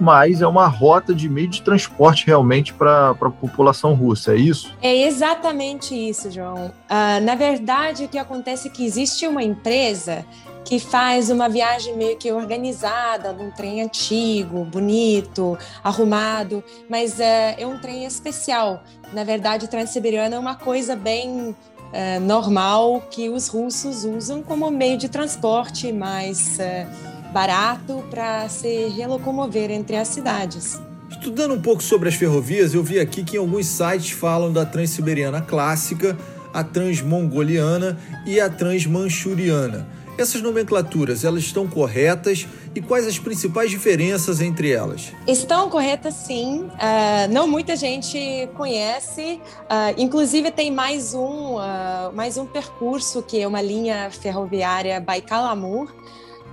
mas 0.00 0.42
é 0.42 0.46
uma 0.46 0.66
rota 0.66 1.14
de 1.14 1.28
meio 1.28 1.48
de 1.48 1.62
transporte 1.62 2.26
realmente 2.26 2.72
para 2.72 3.10
a 3.10 3.14
população 3.14 3.94
russa, 3.94 4.32
é 4.32 4.36
isso? 4.36 4.74
É 4.82 5.06
exatamente 5.06 5.94
isso, 5.94 6.30
João. 6.30 6.66
Uh, 6.66 7.24
na 7.24 7.34
verdade, 7.34 8.04
o 8.04 8.08
que 8.08 8.18
acontece 8.18 8.68
é 8.68 8.70
que 8.70 8.84
existe 8.84 9.26
uma 9.26 9.42
empresa 9.42 10.24
que 10.68 10.78
faz 10.78 11.30
uma 11.30 11.48
viagem 11.48 11.96
meio 11.96 12.18
que 12.18 12.30
organizada, 12.30 13.32
num 13.32 13.50
trem 13.50 13.80
antigo, 13.80 14.66
bonito, 14.66 15.56
arrumado, 15.82 16.62
mas 16.90 17.18
é, 17.18 17.56
é 17.58 17.66
um 17.66 17.78
trem 17.78 18.04
especial. 18.04 18.84
Na 19.14 19.24
verdade, 19.24 19.64
o 19.64 19.68
Transiberiano 19.68 20.34
é 20.34 20.38
uma 20.38 20.54
coisa 20.54 20.94
bem 20.94 21.56
é, 21.90 22.18
normal 22.18 23.02
que 23.10 23.30
os 23.30 23.48
russos 23.48 24.04
usam 24.04 24.42
como 24.42 24.70
meio 24.70 24.98
de 24.98 25.08
transporte 25.08 25.90
mais 25.90 26.60
é, 26.60 26.86
barato 27.32 28.04
para 28.10 28.46
se 28.50 28.88
relocomover 28.88 29.70
entre 29.70 29.96
as 29.96 30.08
cidades. 30.08 30.78
Estudando 31.08 31.54
um 31.54 31.62
pouco 31.62 31.82
sobre 31.82 32.10
as 32.10 32.14
ferrovias, 32.14 32.74
eu 32.74 32.82
vi 32.82 33.00
aqui 33.00 33.24
que 33.24 33.38
alguns 33.38 33.64
sites 33.64 34.10
falam 34.10 34.52
da 34.52 34.66
Transiberiana 34.66 35.40
clássica, 35.40 36.14
a 36.52 36.62
Transmongoliana 36.62 37.98
e 38.26 38.38
a 38.38 38.50
Transmanchuriana. 38.50 39.96
Essas 40.18 40.42
nomenclaturas, 40.42 41.24
elas 41.24 41.44
estão 41.44 41.68
corretas 41.68 42.44
e 42.74 42.82
quais 42.82 43.06
as 43.06 43.20
principais 43.20 43.70
diferenças 43.70 44.40
entre 44.40 44.72
elas? 44.72 45.12
Estão 45.28 45.70
corretas, 45.70 46.12
sim. 46.14 46.62
Uh, 46.62 47.32
não 47.32 47.46
muita 47.46 47.76
gente 47.76 48.48
conhece. 48.56 49.40
Uh, 49.62 49.94
inclusive 49.96 50.50
tem 50.50 50.72
mais 50.72 51.14
um, 51.14 51.54
uh, 51.54 52.12
mais 52.12 52.36
um 52.36 52.44
percurso 52.44 53.22
que 53.22 53.40
é 53.40 53.46
uma 53.46 53.62
linha 53.62 54.10
ferroviária 54.10 54.98
Baikal-Amur, 54.98 55.94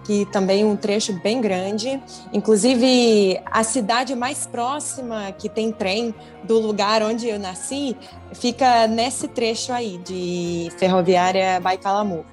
que 0.04 0.28
também 0.28 0.62
é 0.62 0.66
um 0.66 0.76
trecho 0.76 1.14
bem 1.24 1.42
grande. 1.42 2.00
Inclusive, 2.32 3.42
a 3.48 3.64
cidade 3.64 4.14
mais 4.14 4.46
próxima 4.46 5.32
que 5.32 5.50
tem 5.50 5.72
trem 5.72 6.14
do 6.44 6.60
lugar 6.60 7.02
onde 7.02 7.28
eu 7.28 7.40
nasci 7.40 7.98
fica 8.32 8.86
nesse 8.86 9.28
trecho 9.28 9.74
aí 9.74 9.98
de 9.98 10.72
ferroviária 10.78 11.60
Baikal-Amur. 11.60 12.24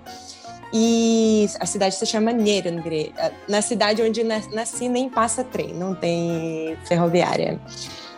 E 0.73 1.47
a 1.61 1.67
cidade 1.67 1.95
se 1.95 2.07
chama 2.07 2.33
Nerengre. 2.33 3.13
Na 3.49 3.61
cidade 3.61 4.03
onde 4.03 4.25
nasci 4.25 4.89
nem 4.89 5.09
passa 5.09 5.45
trem, 5.45 5.75
não 5.75 5.95
tem 5.95 6.77
ferroviária. 6.87 7.61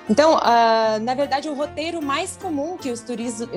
Então, 0.08 0.34
uh, 0.34 1.00
na 1.02 1.14
verdade, 1.14 1.48
o 1.48 1.54
roteiro 1.54 2.02
mais 2.02 2.36
comum 2.36 2.76
que 2.76 2.90
os, 2.90 3.00
turistas, 3.00 3.48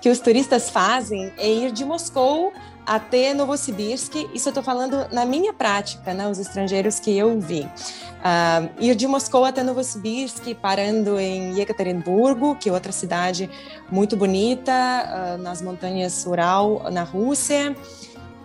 que 0.00 0.08
os 0.08 0.18
turistas 0.18 0.70
fazem 0.70 1.32
é 1.36 1.48
ir 1.48 1.70
de 1.70 1.84
Moscou 1.84 2.52
até 2.86 3.34
Novosibirsk. 3.34 4.14
Isso 4.34 4.48
eu 4.48 4.50
estou 4.50 4.62
falando 4.62 5.06
na 5.12 5.24
minha 5.24 5.52
prática, 5.52 6.12
né, 6.12 6.28
os 6.28 6.38
estrangeiros 6.38 6.98
que 6.98 7.16
eu 7.16 7.38
vi. 7.40 7.62
Uh, 7.62 8.70
ir 8.80 8.94
de 8.94 9.06
Moscou 9.06 9.44
até 9.44 9.62
Novosibirsk, 9.62 10.54
parando 10.60 11.18
em 11.18 11.58
Yekaterinburgo, 11.58 12.56
que 12.56 12.68
é 12.68 12.72
outra 12.72 12.92
cidade 12.92 13.50
muito 13.90 14.16
bonita, 14.16 14.72
uh, 14.72 15.42
nas 15.42 15.60
montanhas 15.60 16.24
Ural, 16.26 16.90
na 16.90 17.02
Rússia. 17.02 17.76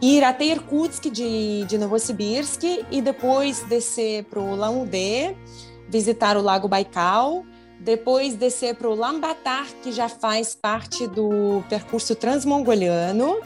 Ir 0.01 0.23
até 0.23 0.45
Irkutsk 0.45 1.05
de, 1.05 1.65
de 1.65 1.77
Novosibirsk 1.77 2.63
e 2.91 3.01
depois 3.01 3.63
descer 3.63 4.25
para 4.25 4.39
o 4.39 4.55
Langudê, 4.55 5.35
visitar 5.89 6.37
o 6.37 6.41
Lago 6.41 6.67
Baikal, 6.67 7.43
depois 7.79 8.35
descer 8.35 8.75
para 8.75 8.89
o 8.89 8.95
Lambatar, 8.95 9.65
que 9.81 9.91
já 9.91 10.09
faz 10.09 10.55
parte 10.55 11.07
do 11.07 11.63
percurso 11.69 12.15
transmongoliano, 12.15 13.37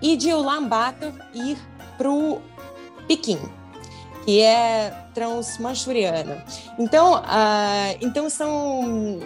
e 0.00 0.16
de 0.16 0.32
Ulaanbaatar 0.32 1.12
ir 1.34 1.58
para 1.96 2.10
o 2.10 2.40
Pequim, 3.06 3.38
que 4.24 4.40
é 4.40 4.94
transmanchuriano. 5.14 6.36
Então, 6.78 7.16
uh, 7.16 7.96
então 8.00 8.30
são. 8.30 9.20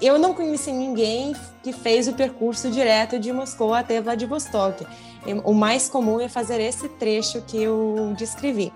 Eu 0.00 0.18
não 0.18 0.34
conheci 0.34 0.72
ninguém 0.72 1.34
que 1.62 1.72
fez 1.72 2.08
o 2.08 2.12
percurso 2.12 2.70
direto 2.70 3.18
de 3.18 3.32
Moscou 3.32 3.72
até 3.72 4.00
Vladivostok. 4.00 4.86
O 5.44 5.52
mais 5.52 5.88
comum 5.88 6.20
é 6.20 6.28
fazer 6.28 6.60
esse 6.60 6.88
trecho 6.88 7.42
que 7.42 7.62
eu 7.62 8.14
descrevi. 8.16 8.72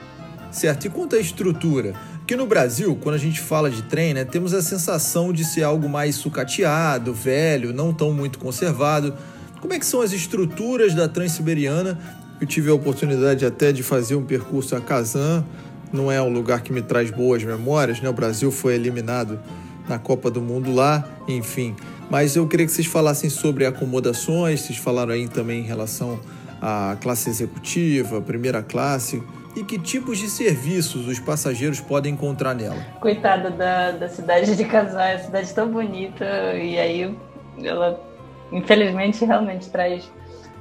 Certo. 0.51 0.87
E 0.87 0.91
quanto 0.91 1.17
à 1.17 1.19
estrutura? 1.19 1.95
Porque 2.19 2.37
no 2.37 2.47
Brasil, 2.47 2.97
quando 3.03 3.17
a 3.17 3.19
gente 3.19 3.41
fala 3.41 3.71
de 3.71 3.83
trem, 3.83 4.15
né, 4.15 4.25
temos 4.25 4.55
a 4.55 4.63
sensação 4.63 5.33
de 5.33 5.45
ser 5.45 5.63
algo 5.63 5.89
mais 5.89 6.15
sucateado, 6.15 7.13
velho, 7.13 7.73
não 7.73 7.93
tão 7.93 8.13
muito 8.13 8.39
conservado. 8.39 9.15
Como 9.65 9.73
é 9.73 9.79
que 9.79 9.87
são 9.87 10.03
as 10.03 10.13
estruturas 10.13 10.93
da 10.93 11.09
Transiberiana? 11.09 11.99
Eu 12.39 12.47
tive 12.47 12.69
a 12.69 12.75
oportunidade 12.75 13.47
até 13.47 13.73
de 13.73 13.83
fazer 13.83 14.15
um 14.15 14.23
percurso 14.23 14.77
a 14.77 14.81
Kazan, 14.81 15.43
não 15.91 16.13
é 16.13 16.21
um 16.21 16.29
lugar 16.29 16.61
que 16.61 16.71
me 16.71 16.83
traz 16.83 17.11
boas 17.11 17.43
memórias, 17.43 17.99
né? 17.99 18.11
O 18.11 18.13
Brasil 18.13 18.53
foi 18.53 18.75
eliminado 18.75 19.41
na 19.89 19.99
Copa 19.99 20.31
do 20.31 20.43
Mundo 20.43 20.71
lá, 20.71 21.09
enfim. 21.27 21.75
Mas 22.11 22.37
eu 22.37 22.47
queria 22.47 22.67
que 22.67 22.73
vocês 22.73 22.87
falassem 22.87 23.31
sobre 23.31 23.65
acomodações, 23.65 24.61
vocês 24.61 24.79
falaram 24.79 25.15
aí 25.15 25.27
também 25.29 25.61
em 25.61 25.67
relação 25.67 26.21
à 26.61 26.99
classe 27.01 27.31
executiva, 27.31 28.21
primeira 28.21 28.63
classe, 28.63 29.23
e 29.57 29.65
que 29.65 29.79
tipos 29.79 30.19
de 30.19 30.29
serviços 30.29 31.09
os 31.09 31.19
passageiros 31.19 31.81
podem 31.81 32.13
encontrar 32.13 32.53
nela. 32.55 32.85
Coitada 33.01 33.51
da, 33.51 33.93
da 33.93 34.11
cidade 34.11 34.57
de 34.57 34.65
Kazan, 34.67 35.01
é 35.01 35.17
uma 35.17 35.25
cidade 35.25 35.55
tão 35.55 35.73
bonita, 35.73 36.53
e 36.53 36.79
aí 36.79 37.17
ela 37.63 38.13
infelizmente 38.53 39.25
realmente 39.25 39.69
traz 39.71 40.11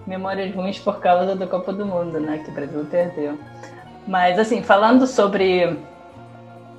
memórias 0.05 0.53
ruins 0.53 0.79
por 0.79 0.99
causa 0.99 1.35
da 1.35 1.47
Copa 1.47 1.71
do 1.71 1.85
Mundo, 1.85 2.19
né? 2.19 2.41
Que 2.43 2.51
o 2.51 2.53
Brasil 2.53 2.85
perdeu. 2.89 3.37
Mas 4.07 4.37
assim, 4.37 4.61
falando 4.61 5.07
sobre 5.07 5.77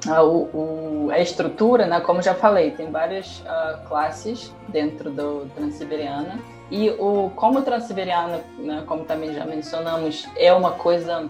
a, 0.08 0.22
o, 0.22 1.08
a 1.10 1.18
estrutura, 1.18 1.86
né, 1.86 2.00
como 2.00 2.22
já 2.22 2.34
falei, 2.34 2.70
tem 2.70 2.90
várias 2.90 3.40
uh, 3.40 3.88
classes 3.88 4.52
dentro 4.68 5.10
do 5.10 5.46
Transiberiana. 5.54 6.38
E 6.70 6.90
o, 6.90 7.30
como 7.36 7.60
o 7.60 7.62
Transiberiana, 7.62 8.40
né, 8.58 8.82
como 8.86 9.04
também 9.04 9.34
já 9.34 9.44
mencionamos, 9.44 10.28
é 10.36 10.52
uma 10.52 10.72
coisa, 10.72 11.28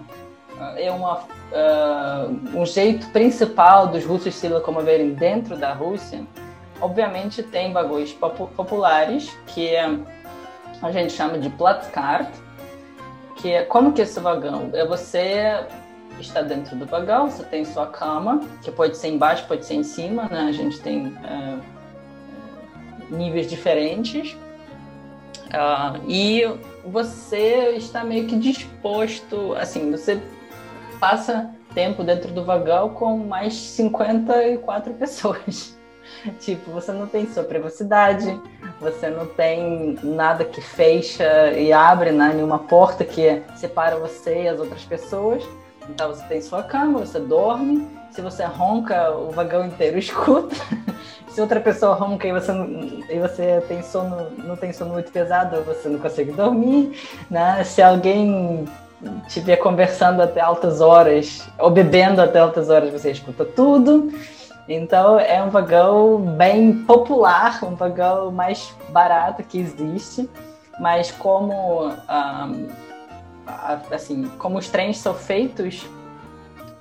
ah, 0.58 0.74
é 0.76 0.90
uma, 0.90 1.18
uh, 1.18 2.58
um 2.58 2.64
jeito 2.64 3.08
principal 3.10 3.88
dos 3.88 4.04
russos 4.04 4.34
se 4.34 4.48
locomoverem 4.48 5.12
dentro 5.14 5.56
da 5.56 5.72
Rússia, 5.72 6.24
obviamente 6.80 7.42
tem 7.42 7.72
vagões 7.72 8.12
populares, 8.12 9.36
que 9.46 9.76
a 9.76 10.92
gente 10.92 11.12
chama 11.12 11.38
de 11.38 11.48
Platzkart, 11.50 12.28
que 13.36 13.52
é 13.52 13.62
como 13.64 13.92
que 13.92 14.00
é 14.00 14.04
esse 14.04 14.20
vagão? 14.20 14.70
É 14.72 14.86
você 14.86 15.66
está 16.20 16.42
dentro 16.42 16.76
do 16.76 16.86
vagão, 16.86 17.30
você 17.30 17.42
tem 17.44 17.64
sua 17.64 17.86
cama, 17.86 18.40
que 18.62 18.70
pode 18.70 18.96
ser 18.96 19.08
embaixo, 19.08 19.46
pode 19.46 19.64
ser 19.64 19.74
em 19.74 19.82
cima, 19.82 20.24
né? 20.24 20.46
A 20.48 20.52
gente 20.52 20.80
tem 20.80 21.12
é, 21.24 21.58
níveis 23.10 23.48
diferentes. 23.48 24.36
Uh, 25.54 26.10
e 26.10 26.42
você 26.84 27.74
está 27.76 28.02
meio 28.02 28.26
que 28.26 28.36
disposto, 28.36 29.54
assim, 29.54 29.90
você 29.90 30.20
passa 30.98 31.54
tempo 31.74 32.02
dentro 32.02 32.32
do 32.32 32.44
vagão 32.44 32.90
com 32.90 33.18
mais 33.18 33.54
54 33.54 34.94
pessoas. 34.98 35.78
tipo, 36.40 36.70
você 36.70 36.92
não 36.92 37.06
tem 37.06 37.26
sua 37.26 37.44
privacidade, 37.44 38.40
você 38.80 39.08
não 39.08 39.26
tem 39.26 39.98
nada 40.02 40.44
que 40.44 40.60
fecha 40.60 41.52
e 41.52 41.72
abre, 41.72 42.12
né? 42.12 42.32
nenhuma 42.34 42.58
porta 42.58 43.04
que 43.04 43.42
separa 43.56 43.96
você 43.96 44.42
e 44.42 44.48
as 44.48 44.58
outras 44.58 44.84
pessoas. 44.84 45.42
Então 45.88 46.14
você 46.14 46.24
tem 46.24 46.40
sua 46.40 46.62
cama, 46.62 47.00
você 47.00 47.20
dorme. 47.20 47.86
Se 48.10 48.20
você 48.22 48.44
ronca, 48.44 49.10
o 49.10 49.30
vagão 49.30 49.66
inteiro 49.66 49.98
escuta. 49.98 50.56
Se 51.28 51.40
outra 51.40 51.60
pessoa 51.60 51.94
ronca 51.94 52.28
e 52.28 52.32
você, 52.32 52.52
e 53.10 53.18
você 53.18 53.60
tem 53.66 53.82
sono, 53.82 54.30
não 54.38 54.56
tem 54.56 54.72
sono 54.72 54.92
muito 54.92 55.10
pesado, 55.10 55.62
você 55.62 55.88
não 55.88 55.98
consegue 55.98 56.30
dormir. 56.30 56.96
Né? 57.28 57.62
Se 57.64 57.82
alguém 57.82 58.64
estiver 59.26 59.56
conversando 59.56 60.22
até 60.22 60.40
altas 60.40 60.80
horas, 60.80 61.46
ou 61.58 61.70
bebendo 61.70 62.20
até 62.20 62.38
altas 62.38 62.70
horas, 62.70 62.90
você 62.92 63.10
escuta 63.10 63.44
tudo. 63.44 64.12
Então 64.68 65.18
é 65.18 65.42
um 65.42 65.50
vagão 65.50 66.18
bem 66.18 66.84
popular, 66.84 67.62
um 67.64 67.74
vagão 67.74 68.30
mais 68.32 68.74
barato 68.88 69.42
que 69.42 69.58
existe, 69.58 70.28
mas 70.80 71.10
como 71.10 71.88
um, 71.88 72.68
assim, 73.92 74.28
como 74.38 74.58
os 74.58 74.68
trens 74.68 74.98
são 74.98 75.14
feitos 75.14 75.86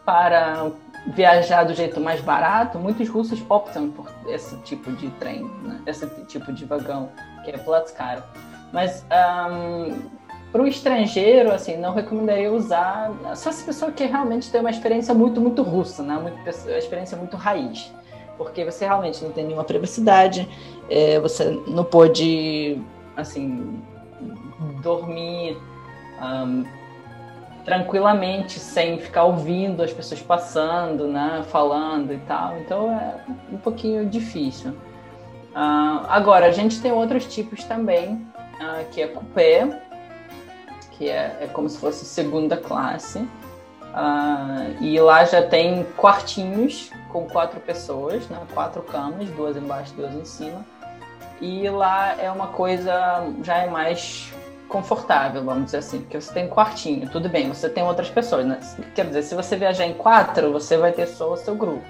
para 0.05 0.71
viajar 1.07 1.65
do 1.65 1.73
jeito 1.73 1.99
mais 1.99 2.21
barato, 2.21 2.79
muitos 2.79 3.09
russos 3.09 3.43
optam 3.49 3.89
por 3.91 4.09
esse 4.27 4.55
tipo 4.57 4.91
de 4.93 5.09
trem, 5.11 5.43
né? 5.63 5.81
esse 5.85 6.07
tipo 6.25 6.53
de 6.53 6.63
vagão, 6.63 7.09
que 7.43 7.51
é 7.51 7.57
Platzkar. 7.57 8.23
Mas 8.71 9.05
um, 9.51 10.09
para 10.53 10.61
o 10.61 10.67
estrangeiro, 10.67 11.51
assim, 11.51 11.77
não 11.77 11.95
recomendaria 11.95 12.53
usar, 12.53 13.11
só 13.35 13.51
se 13.51 13.63
a 13.63 13.65
pessoa 13.65 13.91
quer 13.91 14.07
realmente 14.07 14.51
ter 14.51 14.59
uma 14.59 14.69
experiência 14.69 15.11
muito, 15.11 15.41
muito 15.41 15.63
russa, 15.63 16.03
né? 16.03 16.15
Muito, 16.15 16.37
uma 16.37 16.77
experiência 16.77 17.17
muito 17.17 17.35
raiz. 17.35 17.91
Porque 18.37 18.63
você 18.63 18.85
realmente 18.85 19.23
não 19.23 19.31
tem 19.31 19.45
nenhuma 19.45 19.63
privacidade, 19.63 20.47
é, 20.87 21.19
você 21.19 21.59
não 21.65 21.83
pode, 21.83 22.79
assim, 23.17 23.81
dormir 24.83 25.57
um, 26.21 26.63
tranquilamente, 27.65 28.59
sem 28.59 28.99
ficar 28.99 29.23
ouvindo 29.23 29.81
as 29.81 29.91
pessoas 29.91 30.21
passando, 30.21 31.07
né, 31.07 31.43
falando 31.47 32.13
e 32.13 32.19
tal. 32.19 32.59
Então 32.59 32.91
é 32.91 33.15
um 33.51 33.57
pouquinho 33.57 34.05
difícil. 34.05 34.69
Uh, 34.69 36.05
agora, 36.09 36.45
a 36.45 36.51
gente 36.51 36.79
tem 36.79 36.91
outros 36.91 37.25
tipos 37.25 37.63
também, 37.63 38.15
uh, 38.15 38.85
que 38.91 39.01
é 39.01 39.07
coupé, 39.07 39.81
que 41.03 41.09
é, 41.09 41.37
é, 41.41 41.47
como 41.47 41.69
se 41.69 41.77
fosse 41.77 42.05
segunda 42.05 42.55
classe. 42.55 43.19
Uh, 43.19 44.81
e 44.81 44.99
lá 44.99 45.23
já 45.25 45.43
tem 45.43 45.83
quartinhos 45.97 46.89
com 47.09 47.27
quatro 47.27 47.59
pessoas, 47.59 48.27
né, 48.27 48.39
quatro 48.53 48.81
camas, 48.81 49.29
duas 49.31 49.55
embaixo, 49.55 49.93
duas 49.93 50.13
em 50.15 50.25
cima. 50.25 50.65
E 51.41 51.69
lá 51.69 52.15
é 52.19 52.31
uma 52.31 52.47
coisa 52.47 53.27
já 53.43 53.57
é 53.57 53.69
mais 53.69 54.31
confortável, 54.67 55.43
vamos 55.43 55.65
dizer 55.65 55.77
assim, 55.77 55.99
porque 55.99 56.19
você 56.19 56.33
tem 56.33 56.47
quartinho, 56.47 57.07
tudo 57.09 57.29
bem, 57.29 57.49
você 57.49 57.69
tem 57.69 57.83
outras 57.83 58.09
pessoas, 58.09 58.45
né? 58.45 58.59
Quer 58.95 59.05
dizer, 59.05 59.21
se 59.21 59.35
você 59.35 59.55
viajar 59.55 59.85
em 59.85 59.93
quatro, 59.93 60.51
você 60.51 60.77
vai 60.77 60.91
ter 60.91 61.05
só 61.05 61.33
o 61.33 61.37
seu 61.37 61.53
grupo. 61.53 61.85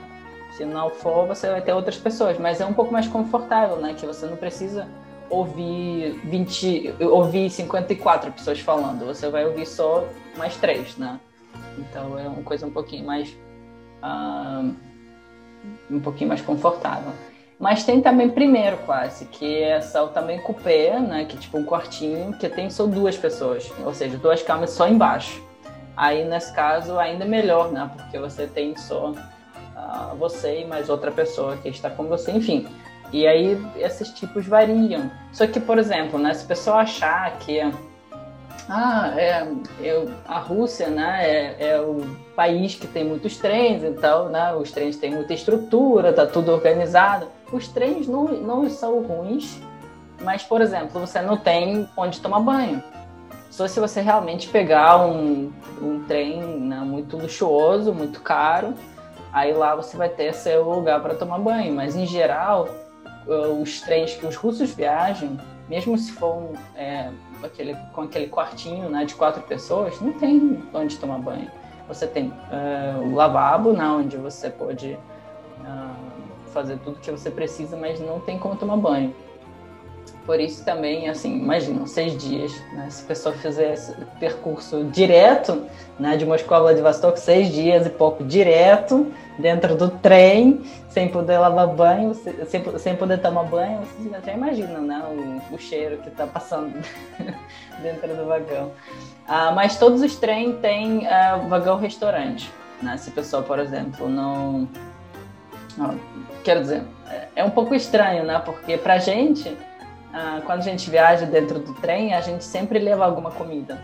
Se 0.58 0.66
não 0.66 0.90
for, 0.90 1.26
você 1.28 1.50
vai 1.50 1.62
ter 1.62 1.72
outras 1.72 1.98
pessoas, 1.98 2.38
mas 2.38 2.60
é 2.60 2.66
um 2.66 2.74
pouco 2.74 2.92
mais 2.92 3.08
confortável, 3.08 3.78
né? 3.78 3.94
Que 3.94 4.06
você 4.06 4.26
não 4.26 4.36
precisa 4.36 4.88
ouvir 5.34 6.20
20, 6.26 6.96
ouvir 7.02 7.50
54 7.50 8.32
pessoas 8.32 8.60
falando, 8.60 9.06
você 9.06 9.30
vai 9.30 9.46
ouvir 9.46 9.66
só 9.66 10.06
mais 10.38 10.56
três, 10.58 10.96
né? 10.98 11.20
Então 11.78 12.18
é 12.18 12.28
uma 12.28 12.44
coisa 12.44 12.66
um 12.66 12.72
pouquinho 12.72 13.06
mais 13.06 13.30
uh, 14.04 14.74
um 15.90 16.00
pouquinho 16.00 16.30
mais 16.30 16.42
confortável. 16.42 17.12
Mas 17.60 17.84
tem 17.84 18.02
também 18.02 18.30
primeiro 18.30 18.78
classe, 18.80 19.26
que 19.26 19.62
é 19.62 19.82
só 19.82 20.08
também 20.08 20.40
coupé, 20.42 21.00
né? 21.00 21.26
Que 21.26 21.38
é 21.38 21.40
tipo 21.40 21.58
um 21.58 21.66
quartinho, 21.66 22.34
que 22.34 22.50
tem 22.50 22.70
só 22.70 22.86
duas 22.86 23.18
pessoas, 23.18 23.72
ou 23.86 23.94
seja, 23.94 24.18
duas 24.18 24.44
camas 24.44 24.72
só 24.72 24.88
embaixo. 24.88 25.42
Aí 25.96 26.26
nesse 26.26 26.54
caso 26.54 27.00
ainda 27.00 27.26
melhor, 27.26 27.72
né? 27.72 27.90
Porque 27.96 28.20
você 28.20 28.48
tem 28.48 28.76
só 28.76 29.12
uh, 29.12 30.16
você 30.18 30.62
e 30.62 30.66
mais 30.66 30.90
outra 30.90 31.12
pessoa 31.12 31.56
que 31.58 31.70
está 31.70 31.90
com 31.90 32.04
você, 32.06 32.32
enfim. 32.32 32.68
E 33.14 33.28
aí 33.28 33.64
esses 33.78 34.10
tipos 34.10 34.48
variam. 34.48 35.10
Só 35.32 35.46
que, 35.46 35.60
por 35.60 35.78
exemplo, 35.78 36.18
né, 36.18 36.34
se 36.34 36.44
a 36.44 36.48
pessoa 36.48 36.78
achar 36.78 37.38
que 37.38 37.62
ah, 38.68 39.14
é, 39.16 39.48
é, 39.82 40.06
a 40.26 40.40
Rússia 40.40 40.88
né, 40.88 41.20
é, 41.22 41.68
é, 41.70 41.82
o 41.82 42.02
país 42.36 42.74
que 42.74 42.88
tem 42.88 43.04
muitos 43.04 43.38
trens, 43.38 43.84
então 43.84 44.30
né, 44.30 44.54
os 44.56 44.72
trens 44.72 44.98
têm 44.98 45.12
muita 45.12 45.34
estrutura, 45.34 46.12
tá 46.12 46.26
tudo 46.26 46.52
organizado. 46.52 47.28
Os 47.52 47.68
trens 47.68 48.08
não, 48.08 48.24
não 48.26 48.68
são 48.68 49.04
ruins, 49.04 49.62
mas, 50.24 50.42
por 50.42 50.60
exemplo, 50.60 51.00
você 51.00 51.22
não 51.22 51.38
tem 51.38 51.88
onde 51.96 52.20
tomar 52.20 52.40
banho. 52.40 52.82
Só 53.52 53.68
se 53.68 53.80
você 53.80 54.02
realmente 54.02 54.48
pegar 54.48 55.06
um, 55.06 55.52
um 55.80 56.04
trem 56.08 56.42
né, 56.42 56.80
muito 56.80 57.16
luxuoso, 57.16 57.94
muito 57.94 58.22
caro, 58.22 58.74
aí 59.32 59.54
lá 59.54 59.76
você 59.76 59.96
vai 59.96 60.10
ter 60.10 60.34
seu 60.34 60.64
lugar 60.64 61.00
para 61.00 61.14
tomar 61.14 61.38
banho. 61.38 61.76
Mas, 61.76 61.96
em 61.96 62.08
geral, 62.08 62.68
os 63.28 63.82
trens 63.82 64.16
que 64.16 64.26
os 64.26 64.36
russos 64.36 64.74
viajam, 64.74 65.38
mesmo 65.70 65.98
se 65.98 66.12
for 66.12 66.52
é, 66.76 67.10
aquele, 67.42 67.76
com 67.94 68.02
aquele 68.02 68.28
quartinho 68.28 68.90
né, 68.90 69.06
de 69.06 69.16
quatro 69.16 69.42
pessoas, 69.44 70.00
não 70.02 70.14
tem 70.14 70.64
onde 70.74 70.98
tomar 70.98 71.20
banho. 71.20 71.50
Você 71.88 72.08
tem 72.08 72.28
uh, 72.30 73.02
o 73.04 73.16
lavabo, 73.16 73.74
né, 73.74 73.86
onde 73.86 74.18
você 74.18 74.50
pode 74.50 74.94
uh, 74.94 76.50
fazer 76.52 76.78
tudo 76.80 77.00
que 77.00 77.12
você 77.12 77.30
precisa, 77.30 77.76
mas 77.76 78.00
não 78.00 78.20
tem 78.20 78.40
como 78.40 78.56
tomar 78.56 78.78
banho. 78.78 79.14
Por 80.26 80.40
isso 80.40 80.64
também, 80.64 81.10
assim, 81.10 81.38
imagina, 81.38 81.86
seis 81.86 82.18
dias, 82.18 82.54
né? 82.72 82.88
Se 82.90 83.04
a 83.04 83.08
pessoa 83.08 83.36
fizer 83.36 83.74
esse 83.74 83.94
percurso 84.22 84.86
direto, 84.86 85.66
né, 86.00 86.16
de 86.16 86.26
Moscou 86.26 86.56
a 86.56 86.62
Vladivostok, 86.62 87.20
seis 87.20 87.52
dias 87.52 87.86
e 87.86 87.90
pouco 87.90 88.24
direto, 88.24 89.12
dentro 89.38 89.76
do 89.76 89.90
trem, 89.90 90.62
sem 90.90 91.10
poder 91.10 91.40
lavar 91.40 91.68
banho, 91.68 92.14
sem, 92.14 92.64
sem 92.80 92.96
poder 92.96 93.18
tomar 93.18 93.44
banho, 93.44 93.82
você 93.82 94.10
já 94.26 94.32
imagina, 94.32 94.80
né, 94.80 95.04
o, 95.10 95.56
o 95.56 95.60
cheiro 95.60 95.98
que 95.98 96.08
está 96.08 96.26
passando 96.26 96.74
dentro 97.84 98.16
do 98.16 98.26
vagão. 98.26 98.72
Ah, 99.28 99.52
mas 99.52 99.78
todos 99.78 100.02
os 100.02 100.16
trens 100.16 100.58
têm 100.62 101.00
uh, 101.00 101.50
vagão-restaurante, 101.50 102.50
né? 102.82 102.96
Se 102.96 103.10
a 103.10 103.14
pessoa, 103.14 103.44
por 103.44 103.60
exemplo, 103.60 104.08
não... 104.08 104.68
não... 105.78 106.00
Quero 106.44 106.62
dizer, 106.62 106.84
é, 107.10 107.28
é 107.38 107.44
um 107.44 107.50
pouco 107.50 107.76
estranho, 107.76 108.24
né? 108.24 108.42
Porque 108.44 108.78
pra 108.78 108.98
gente 108.98 109.56
ah, 110.14 110.42
quando 110.46 110.60
a 110.60 110.64
gente 110.64 110.90
viaja 110.90 111.26
dentro 111.26 111.60
do 111.60 111.74
trem, 111.74 112.14
a 112.14 112.22
gente 112.22 112.44
sempre 112.44 112.78
leva 112.78 113.04
alguma 113.04 113.32
comida. 113.32 113.82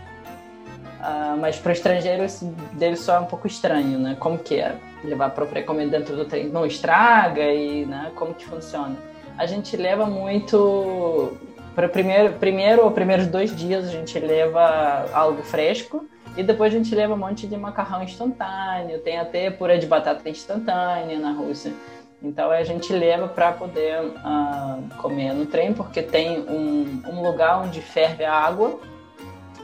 Ah, 1.00 1.36
mas 1.38 1.58
para 1.58 1.70
o 1.70 1.72
estrangeiro 1.72 2.24
isso 2.24 2.54
deve 2.72 2.96
soar 2.96 3.22
um 3.22 3.26
pouco 3.26 3.46
estranho, 3.46 3.98
né? 3.98 4.16
Como 4.18 4.38
que 4.38 4.56
é 4.56 4.76
levar 5.02 5.26
a 5.26 5.30
própria 5.30 5.62
comida 5.62 5.98
dentro 5.98 6.14
do 6.14 6.24
trem? 6.24 6.48
Não 6.48 6.64
estraga 6.64 7.42
e 7.42 7.84
né? 7.84 8.12
como 8.14 8.34
que 8.34 8.44
funciona? 8.44 8.96
A 9.36 9.46
gente 9.46 9.76
leva 9.76 10.06
muito 10.06 11.36
para 11.74 11.88
primeiro, 11.88 12.34
primeiro 12.34 12.84
ou 12.84 12.90
primeiros 12.90 13.26
dois 13.26 13.56
dias 13.56 13.86
a 13.86 13.90
gente 13.90 14.18
leva 14.18 15.06
algo 15.12 15.42
fresco 15.42 16.06
e 16.36 16.42
depois 16.42 16.72
a 16.72 16.76
gente 16.76 16.94
leva 16.94 17.14
um 17.14 17.16
monte 17.16 17.46
de 17.46 17.56
macarrão 17.56 18.02
instantâneo, 18.02 19.00
tem 19.00 19.18
até 19.18 19.50
purê 19.50 19.78
de 19.78 19.86
batata 19.86 20.28
instantânea 20.28 21.18
na 21.18 21.32
Rússia. 21.32 21.72
Então 22.22 22.50
a 22.50 22.62
gente 22.62 22.92
leva 22.92 23.28
para 23.28 23.52
poder 23.52 24.02
uh, 24.02 24.94
comer 24.98 25.32
no 25.32 25.46
trem, 25.46 25.72
porque 25.72 26.02
tem 26.02 26.38
um, 26.40 27.02
um, 27.08 27.22
lugar 27.22 27.60
onde 27.62 27.80
ferve 27.80 28.24
a 28.24 28.34
água. 28.34 28.78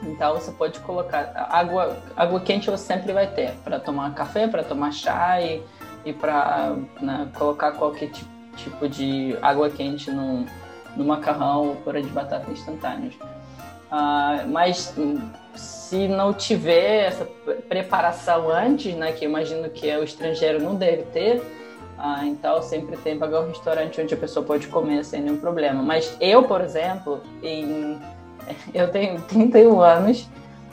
Então 0.03 0.33
você 0.33 0.51
pode 0.51 0.79
colocar 0.79 1.33
água, 1.49 1.97
água 2.15 2.39
quente 2.39 2.69
você 2.69 2.83
sempre 2.83 3.13
vai 3.13 3.27
ter 3.27 3.51
para 3.63 3.79
tomar 3.79 4.13
café, 4.13 4.47
para 4.47 4.63
tomar 4.63 4.91
chá 4.91 5.39
e, 5.41 5.61
e 6.03 6.13
para 6.13 6.75
né, 6.99 7.27
colocar 7.37 7.73
qualquer 7.73 8.09
tipo 8.55 8.89
de 8.89 9.37
água 9.41 9.69
quente 9.69 10.09
no, 10.09 10.45
no 10.95 11.05
macarrão 11.05 11.69
ou 11.69 11.75
purê 11.77 12.01
de 12.01 12.09
batata 12.09 12.49
instantâneos. 12.49 13.15
Uh, 13.15 14.47
mas 14.49 14.93
se 15.55 16.07
não 16.07 16.33
tiver 16.33 17.05
essa 17.05 17.25
preparação 17.69 18.49
antes, 18.49 18.93
né, 18.95 19.11
que 19.11 19.23
imagino 19.25 19.69
que 19.69 19.95
o 19.95 20.03
estrangeiro 20.03 20.61
não 20.61 20.75
deve 20.75 21.03
ter, 21.03 21.41
uh, 21.97 22.25
então 22.25 22.61
sempre 22.61 22.97
tem 22.97 23.17
pagar 23.17 23.41
um 23.41 23.47
restaurante 23.47 23.99
onde 24.01 24.13
a 24.13 24.17
pessoa 24.17 24.45
pode 24.45 24.67
comer 24.67 25.03
sem 25.03 25.21
nenhum 25.21 25.37
problema. 25.37 25.81
Mas 25.81 26.15
eu, 26.19 26.43
por 26.43 26.61
exemplo, 26.61 27.21
em, 27.43 27.99
eu 28.73 28.89
tenho 28.91 29.21
31 29.21 29.81
anos, 29.81 30.27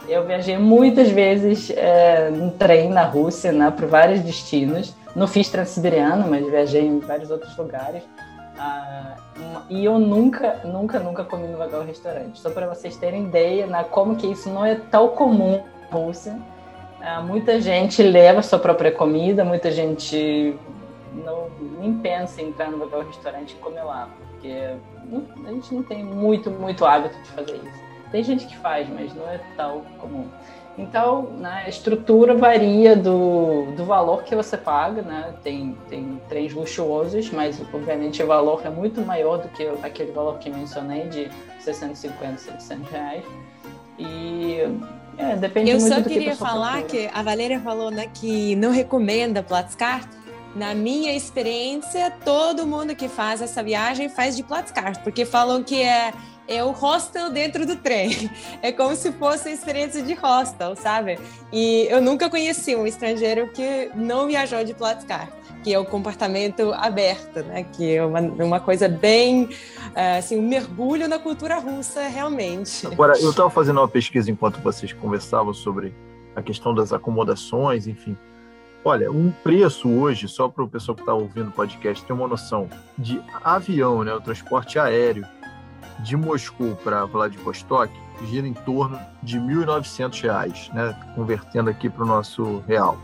eu 0.08 0.24
viajei 0.26 0.58
muitas 0.58 1.10
vezes 1.10 1.70
é, 1.70 2.30
trem 2.58 2.90
na 2.90 3.04
Rússia, 3.04 3.52
né, 3.52 3.72
vários 3.88 4.20
destinos. 4.20 4.94
Não 5.16 5.26
fiz 5.26 5.48
Transiberiano, 5.48 6.28
mas 6.28 6.44
viajei 6.46 6.84
em 6.86 6.98
vários 6.98 7.30
outros 7.30 7.56
lugares. 7.56 8.02
Ah, 8.58 9.16
e 9.68 9.84
eu 9.84 9.98
nunca, 9.98 10.60
nunca, 10.64 10.98
nunca 10.98 11.24
comi 11.24 11.46
no 11.48 11.56
vagão 11.56 11.84
restaurante. 11.84 12.38
Só 12.38 12.50
para 12.50 12.66
vocês 12.66 12.96
terem 12.96 13.24
ideia 13.24 13.66
né, 13.66 13.84
como 13.90 14.16
que 14.16 14.26
isso 14.26 14.50
não 14.50 14.64
é 14.64 14.74
tão 14.74 15.08
comum 15.08 15.62
na 15.90 15.96
Rússia. 15.96 16.36
Ah, 17.00 17.20
muita 17.20 17.60
gente 17.60 18.02
leva 18.02 18.42
sua 18.42 18.58
própria 18.58 18.92
comida, 18.92 19.44
muita 19.44 19.70
gente 19.70 20.56
não 21.14 21.50
nem 21.78 21.94
pensa 21.98 22.42
em 22.42 22.48
entrar 22.48 22.70
no 22.70 22.78
vagão 22.78 23.06
restaurante 23.06 23.52
e 23.52 23.56
comer 23.56 23.82
lá, 23.82 24.08
porque 24.30 24.76
a 25.46 25.50
gente 25.50 25.74
não 25.74 25.82
tem 25.82 26.04
muito, 26.04 26.50
muito 26.50 26.84
hábito 26.84 27.16
de 27.22 27.28
fazer 27.30 27.56
isso. 27.56 27.84
Tem 28.10 28.22
gente 28.22 28.46
que 28.46 28.56
faz, 28.58 28.88
mas 28.88 29.14
não 29.14 29.28
é 29.28 29.40
tão 29.56 29.82
comum. 29.98 30.28
Então, 30.76 31.22
né, 31.38 31.62
a 31.66 31.68
estrutura 31.68 32.34
varia 32.34 32.96
do, 32.96 33.66
do 33.76 33.84
valor 33.84 34.24
que 34.24 34.34
você 34.34 34.56
paga, 34.56 35.02
né? 35.02 35.34
Tem, 35.42 35.76
tem 35.88 36.20
trens 36.28 36.52
luxuosos, 36.52 37.30
mas 37.30 37.60
obviamente 37.72 38.22
o 38.22 38.26
valor 38.26 38.60
é 38.64 38.70
muito 38.70 39.00
maior 39.00 39.38
do 39.38 39.48
que 39.48 39.64
aquele 39.82 40.10
valor 40.10 40.38
que 40.38 40.50
mencionei 40.50 41.08
de 41.08 41.30
650, 41.60 42.38
700 42.38 42.90
reais. 42.90 43.24
E 43.98 44.58
é, 45.16 45.36
depende 45.36 45.70
Eu 45.70 45.78
muito 45.78 45.94
só 45.94 46.00
do 46.00 46.08
queria 46.08 46.32
que 46.32 46.36
falar 46.36 46.82
que 46.82 47.08
a 47.12 47.22
Valéria 47.22 47.60
falou 47.60 47.90
né, 47.90 48.08
que 48.12 48.56
não 48.56 48.72
recomenda 48.72 49.42
Platzkart. 49.42 50.08
Na 50.54 50.74
minha 50.74 51.14
experiência, 51.16 52.12
todo 52.24 52.66
mundo 52.66 52.94
que 52.94 53.08
faz 53.08 53.42
essa 53.42 53.62
viagem 53.62 54.08
faz 54.08 54.36
de 54.36 54.42
Platzkart, 54.42 55.02
porque 55.02 55.24
falam 55.24 55.62
que 55.62 55.82
é 55.82 56.12
é 56.46 56.62
o 56.62 56.70
hostel 56.72 57.30
dentro 57.30 57.66
do 57.66 57.76
trem. 57.76 58.30
É 58.62 58.72
como 58.72 58.94
se 58.96 59.12
fosse 59.12 59.48
a 59.48 59.52
experiência 59.52 60.02
de 60.02 60.14
hostel, 60.14 60.74
sabe? 60.74 61.18
E 61.52 61.86
eu 61.90 62.00
nunca 62.00 62.30
conheci 62.30 62.74
um 62.74 62.86
estrangeiro 62.86 63.48
que 63.48 63.90
não 63.94 64.26
viajou 64.26 64.64
de 64.64 64.72
Platzkart, 64.72 65.30
que 65.62 65.72
é 65.72 65.78
o 65.78 65.84
comportamento 65.84 66.72
aberto, 66.72 67.42
né? 67.42 67.64
Que 67.64 67.96
é 67.96 68.04
uma, 68.04 68.20
uma 68.20 68.60
coisa 68.60 68.88
bem, 68.88 69.50
eh, 69.94 70.18
assim, 70.18 70.38
um 70.38 70.48
mergulho 70.48 71.06
na 71.08 71.18
cultura 71.18 71.58
russa, 71.58 72.06
realmente. 72.08 72.86
Agora, 72.86 73.18
eu 73.18 73.30
estava 73.30 73.50
fazendo 73.50 73.80
uma 73.80 73.88
pesquisa 73.88 74.30
enquanto 74.30 74.60
vocês 74.60 74.92
conversavam 74.94 75.52
sobre 75.52 75.94
a 76.34 76.42
questão 76.42 76.74
das 76.74 76.92
acomodações, 76.92 77.86
enfim. 77.86 78.16
Olha, 78.84 79.10
um 79.10 79.30
preço 79.30 79.88
hoje, 79.88 80.28
só 80.28 80.46
para 80.46 80.62
o 80.62 80.68
pessoal 80.68 80.94
que 80.94 81.00
está 81.00 81.14
ouvindo 81.14 81.48
o 81.48 81.52
podcast 81.52 82.04
ter 82.04 82.12
uma 82.12 82.28
noção, 82.28 82.68
de 82.98 83.18
avião, 83.42 84.04
né, 84.04 84.12
o 84.12 84.20
transporte 84.20 84.78
aéreo, 84.78 85.26
de 86.00 86.14
Moscou 86.16 86.76
para 86.76 87.06
Vladivostok 87.06 87.90
gira 88.26 88.46
em 88.46 88.52
torno 88.52 88.98
de 89.22 89.38
R$ 89.38 89.64
1.900, 89.64 90.72
né? 90.72 90.94
convertendo 91.14 91.70
aqui 91.70 91.88
para 91.88 92.04
o 92.04 92.06
nosso 92.06 92.62
real. 92.66 92.98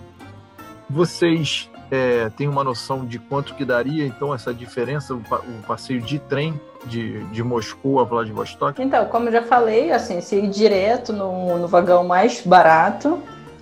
Vocês 0.89 1.71
é, 1.91 2.29
têm 2.37 2.47
uma 2.47 2.63
noção 2.63 3.05
de 3.05 3.19
quanto 3.19 3.55
que 3.55 3.65
daria, 3.65 4.07
então, 4.07 4.35
essa 4.35 4.53
diferença, 4.53 5.15
o 5.15 5.23
passeio 5.67 6.01
de 6.01 6.19
trem 6.19 6.61
de, 6.85 7.25
de 7.25 7.43
Moscou 7.43 8.01
a 8.01 8.05
Vladivostok? 8.05 8.83
Então, 8.83 9.07
como 9.07 9.29
eu 9.29 9.33
já 9.33 9.43
falei, 9.43 9.93
assim, 9.93 10.21
se 10.21 10.37
ir 10.37 10.49
direto 10.49 11.13
no, 11.13 11.59
no 11.59 11.69
vagão 11.69 12.05
mais 12.05 12.43
barato, 12.45 13.21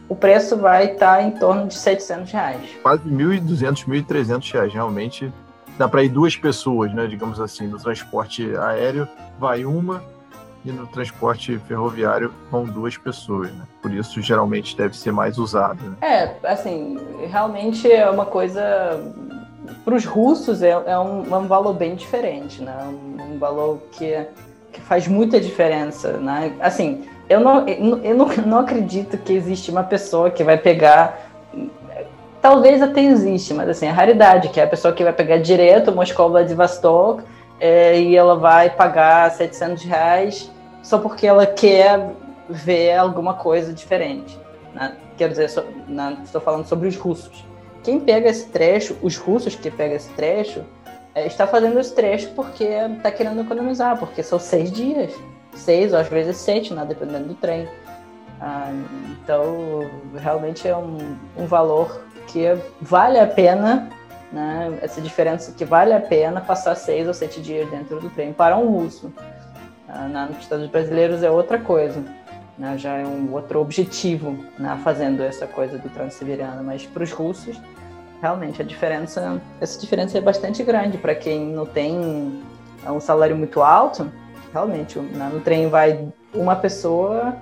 o 0.09 0.17
preço 0.17 0.57
vai 0.57 0.93
estar 0.93 1.17
tá 1.17 1.23
em 1.23 1.33
torno 1.33 1.67
de 1.67 1.75
700 1.75 2.33
reais. 2.33 2.61
Quase 2.83 3.03
1.200, 3.09 3.87
1.300 3.87 4.53
reais, 4.53 4.73
realmente 4.73 5.33
dá 5.77 5.89
para 5.89 6.03
ir 6.03 6.09
duas 6.09 6.37
pessoas, 6.37 6.93
né? 6.93 7.07
Digamos 7.07 7.41
assim, 7.41 7.67
no 7.67 7.79
transporte 7.79 8.57
aéreo 8.57 9.07
vai 9.39 9.65
uma 9.65 10.03
e 10.65 10.73
no 10.73 10.87
transporte 10.87 11.57
ferroviário 11.69 12.33
vão 12.51 12.65
duas 12.65 12.97
pessoas, 12.97 13.53
né? 13.53 13.65
Por 13.81 13.93
isso 13.93 14.21
geralmente 14.21 14.77
deve 14.77 14.97
ser 14.97 15.13
mais 15.13 15.39
usado. 15.39 15.83
Né? 15.83 15.97
É, 16.01 16.49
assim, 16.49 16.99
realmente 17.31 17.91
é 17.91 18.09
uma 18.11 18.27
coisa 18.27 18.63
para 19.85 19.95
os 19.95 20.05
russos 20.05 20.63
é, 20.63 20.71
é, 20.71 20.99
um, 20.99 21.25
é, 21.33 21.37
um, 21.37 21.47
valor 21.47 21.75
bem 21.75 21.95
diferente, 21.95 22.63
né? 22.63 22.77
Um, 22.85 23.35
um, 23.35 23.39
valor 23.39 23.79
que, 23.93 24.27
que 24.73 24.81
faz 24.81 25.07
muita 25.07 25.41
diferença, 25.41 26.13
né? 26.15 26.53
Assim, 26.61 27.05
eu 27.29 27.41
não, 27.41 27.69
eu 27.69 28.15
não, 28.15 28.27
não 28.47 28.59
acredito 28.59 29.19
que 29.19 29.33
existe 29.33 29.71
uma 29.71 29.85
pessoa 29.85 30.31
que 30.31 30.43
vai 30.43 30.57
pegar 30.57 31.29
talvez 32.41 32.81
até 32.81 33.03
existe, 33.03 33.53
mas 33.53 33.69
assim, 33.69 33.87
é 33.87 33.91
raridade, 33.91 34.49
que 34.49 34.61
é 34.61 34.65
a 34.65 34.69
pessoa 34.69 34.95
que 34.95 35.03
vai 35.05 35.13
pegar 35.13 35.39
direto 35.39 35.93
Moscou 35.93 36.31
Vladivostok 36.31 37.23
é, 37.61 38.01
e 38.01 38.17
ela 38.17 38.37
vai 38.37 38.71
pagar 38.71 39.31
700 39.31 39.83
reais 39.85 40.51
só 40.83 40.99
porque 40.99 41.27
ela 41.27 41.47
quer 41.47 42.11
ver 42.49 42.97
alguma 42.97 43.35
coisa 43.35 43.73
diferente. 43.73 44.39
Né? 44.73 44.97
Quer 45.17 45.29
dizer, 45.29 45.51
so, 45.51 45.65
né, 45.87 46.17
estou 46.25 46.41
falando 46.41 46.67
sobre 46.67 46.89
os 46.89 46.97
russos. 46.97 47.45
Quem 47.83 48.01
pega 48.01 48.31
esse 48.31 48.47
trecho, 48.47 48.97
os 49.03 49.17
russos 49.17 49.55
que 49.55 49.71
pegam 49.71 49.97
esse 49.97 50.09
trecho, 50.11 50.65
é, 51.15 51.27
está 51.27 51.47
fazendo 51.47 51.79
esse 51.79 51.95
trecho 51.95 52.31
porque 52.35 52.65
está 52.65 53.11
querendo 53.11 53.41
economizar, 53.41 53.99
porque 53.99 54.23
são 54.23 54.39
seis 54.39 54.71
dias. 54.71 55.13
Seis 55.55 55.93
ou 55.93 55.99
às 55.99 56.09
vezes 56.09 56.37
sete, 56.37 56.73
né, 56.73 56.85
dependendo 56.87 57.29
do 57.29 57.35
trem. 57.35 57.69
Ah, 58.41 58.71
então, 59.11 59.89
realmente 60.17 60.69
é 60.69 60.77
um, 60.77 61.17
um 61.37 61.47
valor 61.47 62.03
que 62.29 62.45
vale 62.81 63.19
a 63.19 63.27
pena, 63.27 63.89
né, 64.33 64.79
essa 64.81 65.01
diferença 65.01 65.53
que 65.53 65.65
vale 65.65 65.93
a 65.93 66.01
pena 66.01 66.41
passar 66.41 66.75
seis 66.77 67.09
ou 67.09 67.15
sete 67.15 67.41
dias 67.41 67.69
dentro 67.71 67.99
do 68.01 68.11
trem 68.11 68.33
para 68.33 68.57
um 68.57 68.69
russo. 68.69 69.13
Ah, 69.89 70.07
nos 70.29 70.39
Estados 70.39 70.69
brasileiros 70.69 71.23
é 71.23 71.31
outra 71.31 71.59
coisa, 71.59 72.05
né, 72.57 72.77
já 72.79 72.99
é 72.99 73.07
um 73.07 73.33
outro 73.33 73.61
objetivo 73.61 74.39
né, 74.59 74.79
fazendo 74.85 75.23
essa 75.23 75.47
coisa 75.47 75.79
do 75.79 75.89
transiberiano, 75.89 76.63
mas 76.63 76.87
para 76.87 77.03
os 77.03 77.11
russos 77.11 77.61
realmente 78.21 78.61
a 78.61 78.65
diferença, 78.65 79.41
essa 79.61 79.79
diferença 79.81 80.19
é 80.19 80.21
bastante 80.21 80.63
grande 80.63 80.99
para 80.99 81.15
quem 81.15 81.47
não 81.47 81.65
tem 81.65 82.43
um 82.87 83.01
salário 83.01 83.37
muito 83.37 83.63
alto. 83.63 84.11
Realmente, 84.53 84.99
né, 84.99 85.31
no 85.33 85.41
trem 85.41 85.69
vai 85.69 86.09
uma 86.35 86.57
pessoa 86.57 87.37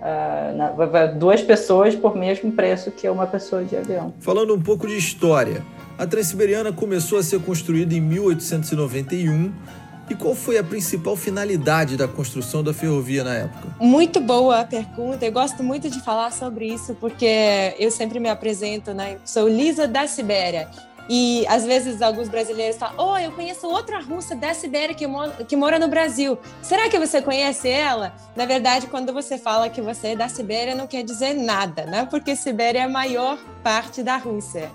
uh, 0.00 1.18
duas 1.18 1.42
pessoas 1.42 1.94
por 1.94 2.16
mesmo 2.16 2.52
preço 2.52 2.90
que 2.90 3.08
uma 3.08 3.26
pessoa 3.26 3.64
de 3.64 3.76
avião. 3.76 4.14
Falando 4.20 4.54
um 4.54 4.60
pouco 4.60 4.86
de 4.86 4.96
história, 4.96 5.62
a 5.98 6.06
Transiberiana 6.06 6.72
começou 6.72 7.18
a 7.18 7.22
ser 7.22 7.40
construída 7.40 7.94
em 7.94 8.00
1891 8.00 9.52
e 10.10 10.14
qual 10.14 10.34
foi 10.34 10.58
a 10.58 10.64
principal 10.64 11.16
finalidade 11.16 11.96
da 11.96 12.06
construção 12.06 12.62
da 12.62 12.74
ferrovia 12.74 13.24
na 13.24 13.34
época? 13.34 13.68
Muito 13.80 14.20
boa 14.20 14.60
a 14.60 14.64
pergunta. 14.64 15.24
Eu 15.24 15.32
gosto 15.32 15.62
muito 15.62 15.88
de 15.88 15.98
falar 16.00 16.30
sobre 16.30 16.66
isso 16.66 16.94
porque 17.00 17.74
eu 17.78 17.90
sempre 17.90 18.20
me 18.20 18.28
apresento, 18.28 18.92
né? 18.92 19.16
Sou 19.24 19.48
Lisa 19.48 19.88
da 19.88 20.06
Sibéria 20.06 20.68
e 21.08 21.46
às 21.48 21.64
vezes 21.64 22.00
alguns 22.00 22.28
brasileiros 22.28 22.76
falam: 22.76 22.94
Oh, 22.98 23.18
eu 23.18 23.32
conheço 23.32 23.66
outra 23.66 24.00
russa 24.00 24.34
da 24.34 24.54
Sibéria 24.54 24.94
que, 24.94 25.06
mora, 25.06 25.30
que 25.44 25.56
mora 25.56 25.78
no 25.78 25.88
Brasil. 25.88 26.38
Será 26.62 26.88
que 26.88 26.98
você 26.98 27.20
conhece 27.20 27.68
ela? 27.68 28.14
Na 28.34 28.46
verdade, 28.46 28.86
quando 28.86 29.12
você 29.12 29.36
fala 29.36 29.68
que 29.68 29.80
você 29.80 30.08
é 30.08 30.16
da 30.16 30.28
Sibéria, 30.28 30.74
não 30.74 30.86
quer 30.86 31.02
dizer 31.02 31.34
nada, 31.34 31.84
né? 31.84 32.06
Porque 32.10 32.34
Sibéria 32.34 32.80
é 32.80 32.82
a 32.82 32.88
maior 32.88 33.38
parte 33.62 34.02
da 34.02 34.16
Rússia. 34.16 34.70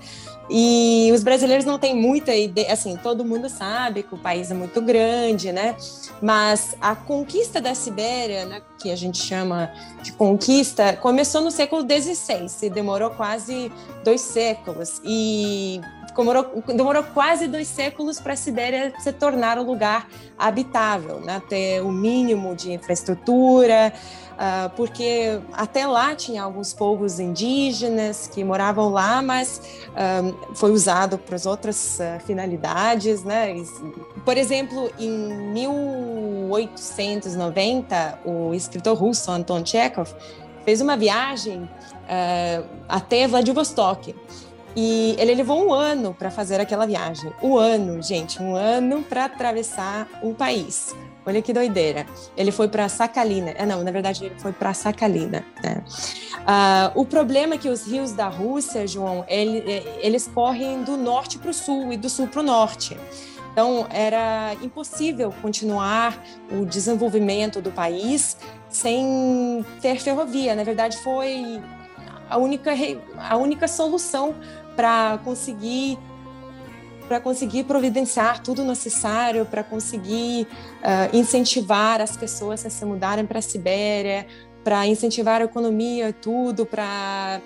E 0.50 1.12
os 1.14 1.22
brasileiros 1.22 1.64
não 1.64 1.78
têm 1.78 1.96
muita 1.96 2.34
ideia, 2.34 2.74
assim, 2.74 2.98
todo 2.98 3.24
mundo 3.24 3.48
sabe 3.48 4.02
que 4.02 4.16
o 4.16 4.18
país 4.18 4.50
é 4.50 4.54
muito 4.56 4.82
grande, 4.82 5.52
né? 5.52 5.76
Mas 6.20 6.76
a 6.82 6.96
conquista 6.96 7.62
da 7.62 7.76
Sibéria, 7.76 8.46
né, 8.46 8.62
que 8.80 8.92
a 8.92 8.96
gente 8.96 9.20
chama 9.20 9.72
de 10.02 10.12
conquista, 10.12 10.94
começou 10.94 11.42
no 11.42 11.52
século 11.52 11.84
XVI 11.84 12.48
e 12.64 12.70
demorou 12.70 13.12
quase 13.12 13.72
dois 14.04 14.22
séculos. 14.22 15.00
E 15.06 15.82
demorou, 16.20 16.64
demorou 16.68 17.04
quase 17.04 17.48
dois 17.48 17.68
séculos 17.68 18.20
para 18.20 18.34
a 18.34 18.36
Sibéria 18.36 18.94
se 19.00 19.12
tornar 19.14 19.58
um 19.58 19.64
lugar 19.64 20.08
habitável, 20.38 21.20
né? 21.20 21.42
ter 21.48 21.82
o 21.82 21.92
mínimo 21.92 22.56
de 22.56 22.74
infraestrutura, 22.74 23.92
uh, 24.34 24.70
porque 24.76 25.40
até 25.54 25.88
lá 25.88 26.14
tinha 26.16 26.44
alguns 26.44 26.74
povos 26.74 27.20
indígenas 27.20 28.28
que 28.28 28.44
moravam 28.44 28.90
lá, 28.90 29.22
mas 29.22 29.62
uh, 29.90 30.56
foi 30.56 30.72
usado 30.72 31.18
para 31.18 31.36
as 31.36 31.46
outras 31.46 32.00
uh, 32.00 32.20
finalidades. 32.26 33.24
Né? 33.24 33.56
Por 34.24 34.38
exemplo, 34.38 34.92
em 35.00 35.12
1890, 35.54 38.20
o 38.26 38.54
escritor 38.54 38.98
russo 38.98 39.32
Anton 39.32 39.66
Chekhov 39.66 40.10
fez 40.66 40.82
uma 40.82 40.98
viagem 40.98 41.70
até 42.88 43.28
Vladivostok 43.28 44.16
E 44.76 45.16
ele 45.18 45.36
levou 45.36 45.66
um 45.66 45.74
ano 45.74 46.14
para 46.14 46.30
fazer 46.30 46.60
aquela 46.62 46.86
viagem. 46.86 47.32
Um 47.42 47.58
ano, 47.58 48.02
gente, 48.02 48.42
um 48.42 48.56
ano 48.56 49.04
para 49.04 49.26
atravessar 49.26 50.08
o 50.22 50.34
país. 50.34 50.96
Olha 51.26 51.42
que 51.42 51.52
doideira. 51.52 52.06
Ele 52.38 52.52
foi 52.52 52.68
para 52.68 52.88
Sakhalina. 52.88 53.54
Ah, 53.58 53.66
não, 53.66 53.84
na 53.84 53.92
verdade, 53.92 54.26
ele 54.26 54.36
foi 54.38 54.52
para 54.52 54.74
Sakhalina. 54.74 55.46
Né? 55.64 55.84
Uh, 56.40 57.02
o 57.02 57.06
problema 57.06 57.56
é 57.56 57.58
que 57.58 57.70
os 57.70 57.86
rios 57.86 58.14
da 58.14 58.28
Rússia, 58.28 58.88
João, 58.88 59.26
ele, 59.28 59.84
eles 60.02 60.28
correm 60.28 60.84
do 60.84 60.98
norte 60.98 61.38
para 61.38 61.52
o 61.52 61.54
sul 61.54 61.92
e 61.92 61.98
do 61.98 62.10
sul 62.10 62.28
para 62.28 62.40
o 62.40 62.44
norte. 62.44 62.98
Então, 63.52 63.86
era 63.90 64.56
impossível 64.62 65.34
continuar 65.42 66.24
o 66.52 66.66
desenvolvimento 66.66 67.62
do 67.62 67.72
país 67.72 68.38
sem 68.70 69.66
ter 69.82 70.00
ferrovia. 70.00 70.56
Na 70.56 70.64
verdade, 70.64 70.98
foi 70.98 71.62
a 72.30 72.38
única, 72.38 72.72
a 73.18 73.38
única 73.38 73.68
solução 73.68 74.36
para 74.76 75.20
conseguir 75.24 75.98
para 77.08 77.20
conseguir 77.20 77.64
providenciar 77.64 78.40
tudo 78.44 78.64
necessário 78.64 79.44
para 79.44 79.64
conseguir 79.64 80.48
uh, 80.84 81.18
incentivar 81.18 82.00
as 82.02 82.16
pessoas 82.16 82.64
a 82.64 82.70
se 82.70 82.86
mudarem 82.86 83.26
para 83.26 83.40
a 83.40 83.42
Sibéria, 83.42 84.28
para 84.64 84.86
incentivar 84.86 85.42
a 85.42 85.46
economia, 85.46 86.14
tudo, 86.14 86.68
para 86.68 87.42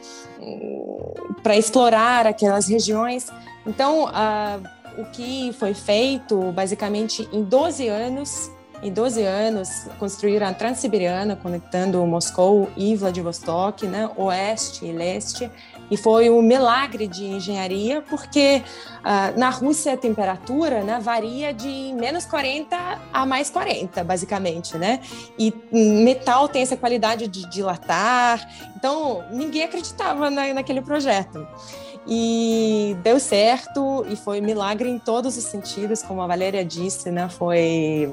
para 1.41 1.56
explorar 1.56 2.28
aquelas 2.28 2.67
regiões. 2.67 3.28
Então, 3.65 4.06
uh, 4.06 5.02
o 5.02 5.06
que 5.06 5.54
foi 5.54 5.74
feito, 5.74 6.52
basicamente, 6.52 7.28
em 7.32 7.43
12 7.43 7.88
anos, 7.88 8.52
em 8.84 8.91
12 8.91 9.24
anos, 9.24 9.88
construíram 9.98 10.48
a 10.48 10.54
Transiberiana, 10.54 11.36
conectando 11.36 12.06
Moscou 12.06 12.69
e 12.76 12.96
Vladivostok, 12.96 13.88
né, 13.88 14.10
oeste 14.17 14.86
e 14.86 14.91
leste, 14.91 15.50
e 15.89 15.98
foi 15.98 16.30
um 16.30 16.41
milagre 16.41 17.08
de 17.08 17.24
engenharia, 17.24 18.02
porque 18.10 18.62
uh, 19.00 19.39
na 19.39 19.50
Rússia 19.50 19.93
a 19.93 19.98
temperatura 19.98 20.84
né, 20.84 21.00
varia 21.00 21.54
de 21.54 21.93
menos 21.93 22.26
40 22.26 22.76
a 23.13 23.26
mais 23.26 23.50
40, 23.50 24.04
basicamente, 24.04 24.78
né? 24.78 25.00
E 25.38 25.54
metal 25.72 26.48
tem 26.48 26.62
essa 26.62 26.76
qualidade 26.76 27.28
de 27.28 27.48
dilatar, 27.50 28.46
então 28.76 29.24
ninguém 29.32 29.63
acreditava 29.63 30.30
na, 30.30 30.54
naquele 30.54 30.82
projeto. 30.82 31.46
E 32.08 32.98
deu 33.02 33.17
certo 33.19 34.06
e 34.10 34.15
foi 34.15 34.41
milagre 34.41 34.89
em 34.89 35.00
todos 35.00 35.38
os 35.38 35.43
sentidos, 35.43 36.02
como 36.04 36.22
a 36.22 36.28
Valéria 36.28 36.65
disse, 36.65 37.10
né? 37.12 37.30
Foi 37.30 38.12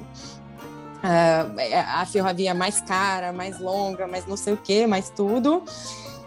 a 1.02 2.04
ferrovia 2.06 2.54
mais 2.54 2.80
cara, 2.80 3.32
mais 3.32 3.58
longa, 3.58 4.06
mais 4.06 4.26
não 4.26 4.36
sei 4.36 4.54
o 4.54 4.56
que, 4.56 4.86
mais 4.86 5.10
tudo. 5.10 5.62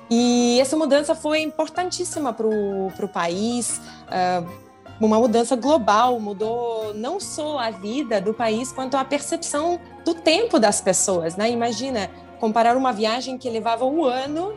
E 0.09 0.59
essa 0.59 0.75
mudança 0.75 1.15
foi 1.15 1.41
importantíssima 1.41 2.33
para 2.33 2.47
o 2.47 3.09
país, 3.11 3.81
uh, 4.07 4.47
uma 4.99 5.17
mudança 5.19 5.55
global, 5.55 6.19
mudou 6.19 6.93
não 6.93 7.19
só 7.19 7.57
a 7.57 7.71
vida 7.71 8.21
do 8.21 8.33
país, 8.33 8.71
quanto 8.71 8.95
a 8.95 9.03
percepção 9.03 9.79
do 10.05 10.13
tempo 10.13 10.59
das 10.59 10.79
pessoas. 10.81 11.35
Né? 11.35 11.49
Imagina 11.51 12.09
comparar 12.39 12.77
uma 12.77 12.91
viagem 12.91 13.37
que 13.37 13.49
levava 13.49 13.85
um 13.85 14.03
ano 14.03 14.53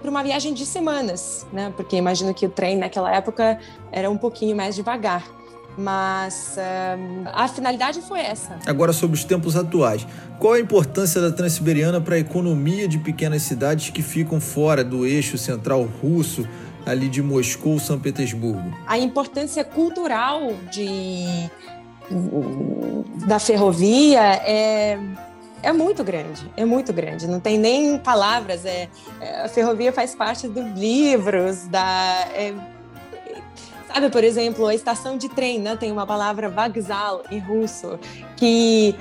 para 0.00 0.10
uma 0.10 0.22
viagem 0.22 0.54
de 0.54 0.64
semanas, 0.64 1.46
né? 1.52 1.72
porque 1.76 1.96
imagino 1.96 2.32
que 2.32 2.46
o 2.46 2.48
trem 2.48 2.76
naquela 2.76 3.14
época 3.14 3.58
era 3.92 4.10
um 4.10 4.16
pouquinho 4.16 4.56
mais 4.56 4.74
devagar 4.74 5.37
mas 5.78 6.56
uh, 6.56 7.30
a 7.32 7.46
finalidade 7.46 8.02
foi 8.02 8.18
essa. 8.18 8.58
Agora, 8.66 8.92
sobre 8.92 9.16
os 9.16 9.24
tempos 9.24 9.54
atuais, 9.54 10.04
qual 10.40 10.54
a 10.54 10.60
importância 10.60 11.20
da 11.20 11.30
Transiberiana 11.30 12.00
para 12.00 12.16
a 12.16 12.18
economia 12.18 12.88
de 12.88 12.98
pequenas 12.98 13.42
cidades 13.42 13.90
que 13.90 14.02
ficam 14.02 14.40
fora 14.40 14.82
do 14.82 15.06
eixo 15.06 15.38
central 15.38 15.88
russo, 16.02 16.46
ali 16.84 17.08
de 17.08 17.22
Moscou, 17.22 17.78
São 17.78 17.98
Petersburgo? 18.00 18.76
A 18.88 18.98
importância 18.98 19.62
cultural 19.62 20.52
de, 20.70 21.48
da 23.26 23.38
ferrovia 23.38 24.20
é 24.20 24.98
é 25.60 25.72
muito 25.72 26.04
grande, 26.04 26.48
é 26.56 26.64
muito 26.64 26.92
grande, 26.92 27.26
não 27.26 27.40
tem 27.40 27.58
nem 27.58 27.98
palavras. 27.98 28.64
É, 28.64 28.88
é 29.20 29.42
a 29.42 29.48
ferrovia 29.48 29.92
faz 29.92 30.14
parte 30.14 30.46
dos 30.46 30.64
livros, 30.78 31.66
da, 31.66 32.28
é, 32.32 32.54
Sabe, 33.92 34.10
por 34.10 34.22
exemplo, 34.22 34.66
a 34.66 34.74
estação 34.74 35.16
de 35.16 35.30
trem, 35.30 35.58
né? 35.58 35.74
Tem 35.74 35.90
uma 35.90 36.06
palavra 36.06 36.50
vagzal 36.50 37.22
em 37.30 37.38
russo, 37.38 37.98
que 38.36 38.94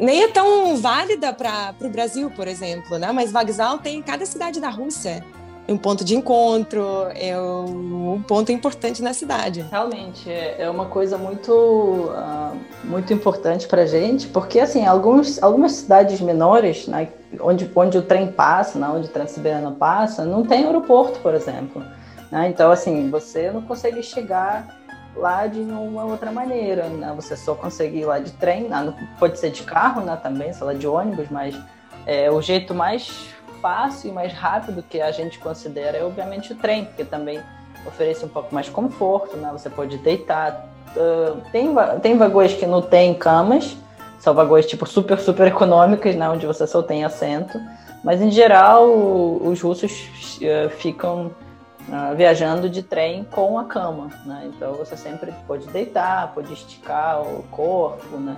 nem 0.00 0.22
é 0.22 0.28
tão 0.28 0.76
válida 0.78 1.34
para 1.34 1.74
o 1.82 1.88
Brasil, 1.90 2.30
por 2.30 2.48
exemplo, 2.48 2.98
né? 2.98 3.12
Mas 3.12 3.30
vagzal 3.30 3.78
tem 3.78 3.98
em 3.98 4.02
cada 4.02 4.24
cidade 4.24 4.58
da 4.58 4.70
Rússia. 4.70 5.22
É 5.68 5.72
um 5.72 5.76
ponto 5.76 6.04
de 6.04 6.16
encontro, 6.16 7.08
é 7.14 7.38
um 7.38 8.22
ponto 8.26 8.52
importante 8.52 9.02
na 9.02 9.12
cidade. 9.12 9.66
Realmente, 9.68 10.30
é 10.30 10.70
uma 10.70 10.86
coisa 10.86 11.18
muito, 11.18 11.52
uh, 11.52 12.56
muito 12.84 13.12
importante 13.12 13.66
para 13.66 13.82
a 13.82 13.86
gente, 13.86 14.28
porque, 14.28 14.60
assim, 14.60 14.86
alguns, 14.86 15.42
algumas 15.42 15.72
cidades 15.72 16.20
menores, 16.20 16.86
né, 16.86 17.08
onde, 17.40 17.68
onde 17.74 17.98
o 17.98 18.02
trem 18.02 18.28
passa, 18.28 18.78
né, 18.78 18.88
onde 18.88 19.08
o 19.08 19.10
Transiberiano 19.10 19.72
passa, 19.72 20.24
não 20.24 20.44
tem 20.44 20.64
aeroporto, 20.64 21.18
por 21.18 21.34
exemplo. 21.34 21.82
Né? 22.30 22.48
Então, 22.48 22.70
assim, 22.70 23.10
você 23.10 23.50
não 23.50 23.62
consegue 23.62 24.02
chegar 24.02 24.66
lá 25.16 25.46
de 25.46 25.60
uma 25.60 26.04
outra 26.04 26.30
maneira, 26.30 26.88
né? 26.88 27.12
Você 27.16 27.36
só 27.36 27.54
consegue 27.54 27.98
ir 27.98 28.04
lá 28.04 28.18
de 28.18 28.32
trem, 28.32 28.68
né? 28.68 28.94
pode 29.18 29.38
ser 29.38 29.50
de 29.50 29.62
carro, 29.62 30.02
né? 30.02 30.18
Também, 30.22 30.52
sei 30.52 30.66
lá, 30.66 30.74
de 30.74 30.86
ônibus, 30.86 31.28
mas 31.30 31.56
é, 32.04 32.30
o 32.30 32.40
jeito 32.42 32.74
mais 32.74 33.28
fácil 33.60 34.10
e 34.10 34.12
mais 34.12 34.32
rápido 34.32 34.82
que 34.82 35.00
a 35.00 35.10
gente 35.10 35.38
considera 35.38 35.98
é, 35.98 36.04
obviamente, 36.04 36.52
o 36.52 36.56
trem, 36.56 36.84
porque 36.84 37.04
também 37.04 37.40
oferece 37.86 38.24
um 38.24 38.28
pouco 38.28 38.54
mais 38.54 38.68
conforto, 38.68 39.36
né? 39.36 39.50
Você 39.52 39.70
pode 39.70 39.96
deitar. 39.98 40.68
Uh, 40.96 41.40
tem, 41.50 41.74
tem 42.00 42.16
vagões 42.16 42.54
que 42.54 42.66
não 42.66 42.80
tem 42.80 43.14
camas, 43.14 43.76
são 44.18 44.34
vagões, 44.34 44.66
tipo, 44.66 44.86
super, 44.86 45.18
super 45.18 45.46
econômicos, 45.46 46.14
né? 46.14 46.28
Onde 46.28 46.46
você 46.46 46.66
só 46.66 46.82
tem 46.82 47.04
assento. 47.04 47.60
Mas, 48.04 48.20
em 48.20 48.30
geral, 48.30 48.86
os 48.86 49.60
russos 49.60 50.38
uh, 50.38 50.70
ficam 50.70 51.30
Uh, 51.88 52.16
viajando 52.16 52.68
de 52.68 52.82
trem 52.82 53.22
com 53.22 53.56
a 53.60 53.64
cama, 53.64 54.08
né? 54.24 54.50
Então 54.52 54.74
você 54.74 54.96
sempre 54.96 55.32
pode 55.46 55.68
deitar, 55.68 56.32
pode 56.34 56.52
esticar 56.52 57.22
o 57.22 57.44
corpo, 57.44 58.16
né? 58.16 58.36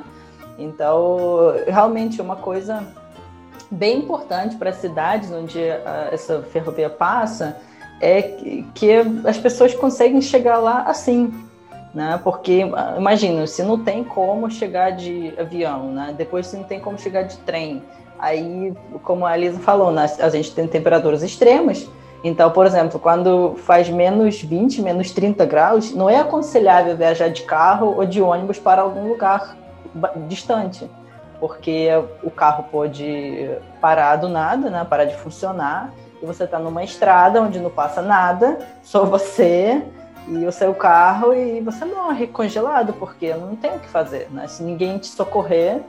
Então 0.59 1.55
realmente 1.67 2.21
uma 2.21 2.37
coisa 2.37 2.87
bem 3.71 4.01
importante 4.01 4.57
para 4.57 4.69
as 4.69 4.77
cidades 4.77 5.31
onde 5.31 5.59
uh, 5.59 6.13
essa 6.13 6.43
ferrovia 6.43 6.91
passa 6.91 7.57
é 8.01 8.23
que, 8.75 8.95
as 9.25 9.39
pessoas 9.39 9.75
conseguem 9.75 10.21
chegar 10.21 10.59
lá 10.59 10.83
assim, 10.83 11.33
né? 11.95 12.21
Porque 12.23 12.65
uh, 12.65 12.99
imagina 12.99 13.47
se 13.47 13.63
não 13.63 13.83
tem 13.83 14.05
como 14.05 14.51
chegar 14.51 14.91
de 14.91 15.33
avião, 15.39 15.91
né? 15.91 16.15
Depois 16.17 16.49
se 16.49 16.57
não 16.57 16.65
tem 16.65 16.81
como 16.81 16.99
chegar 16.99 17.23
de 17.23 17.39
trem, 17.39 17.83
aí 18.19 18.75
como 19.03 19.25
a 19.25 19.37
Elisa 19.39 19.59
falou, 19.59 19.91
né? 19.91 20.05
a 20.21 20.29
gente 20.29 20.55
tem 20.55 20.67
temperaturas 20.67 21.23
extremas 21.23 21.89
então, 22.23 22.51
por 22.51 22.67
exemplo, 22.67 22.99
quando 22.99 23.55
faz 23.59 23.89
menos 23.89 24.43
20, 24.43 24.83
menos 24.83 25.11
30 25.13 25.47
graus, 25.47 25.95
não 25.95 26.11
é 26.11 26.17
aconselhável 26.17 26.97
viajar 26.97 27.29
de 27.29 27.43
carro 27.43 27.95
ou 27.97 28.05
de 28.05 28.21
ônibus 28.21 28.59
para 28.59 28.83
algum 28.83 29.09
lugar 29.09 29.57
distante, 30.27 30.91
porque 31.39 31.89
o 32.23 32.31
carro 32.31 32.65
pode 32.71 33.51
parar 33.81 34.17
do 34.17 34.29
nada, 34.29 34.69
né, 34.69 34.85
parar 34.89 35.05
de 35.05 35.17
funcionar, 35.17 35.93
e 36.21 36.27
você 36.27 36.45
está 36.45 36.59
numa 36.59 36.83
estrada 36.83 37.41
onde 37.41 37.61
não 37.61 37.71
passa 37.71 38.03
nada, 38.03 38.59
só 38.83 39.05
você 39.05 39.81
e 40.27 40.45
o 40.45 40.53
seu 40.53 40.75
carro, 40.75 41.33
e 41.33 41.61
você 41.61 41.85
morre 41.85 42.27
congelado, 42.27 42.93
porque 42.95 43.33
não 43.35 43.55
tem 43.55 43.77
o 43.77 43.79
que 43.79 43.89
fazer. 43.89 44.29
Né? 44.31 44.47
Se 44.49 44.63
ninguém 44.63 44.99
te 44.99 45.07
socorrer, 45.07 45.81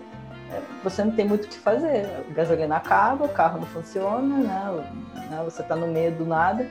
você 0.83 1.03
não 1.03 1.11
tem 1.11 1.27
muito 1.27 1.45
o 1.45 1.47
que 1.47 1.57
fazer. 1.57 2.05
A 2.29 2.33
gasolina 2.33 2.77
acaba, 2.77 3.25
o 3.25 3.29
carro 3.29 3.59
não 3.59 3.67
funciona, 3.67 4.37
né? 4.37 4.91
né? 5.29 5.41
Você 5.45 5.61
está 5.61 5.75
no 5.75 5.87
meio 5.87 6.11
do 6.11 6.25
nada. 6.25 6.67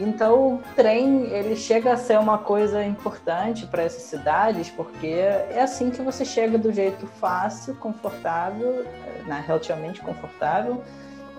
Então, 0.00 0.54
o 0.54 0.62
trem 0.74 1.26
ele 1.26 1.54
chega 1.54 1.92
a 1.92 1.96
ser 1.96 2.18
uma 2.18 2.38
coisa 2.38 2.84
importante 2.84 3.64
para 3.66 3.84
essas 3.84 4.02
cidades, 4.02 4.68
porque 4.68 5.06
é 5.06 5.60
assim 5.62 5.90
que 5.90 6.02
você 6.02 6.24
chega 6.24 6.58
do 6.58 6.72
jeito 6.72 7.06
fácil, 7.06 7.76
confortável, 7.76 8.84
né? 9.24 9.44
relativamente 9.46 10.00
confortável, 10.00 10.82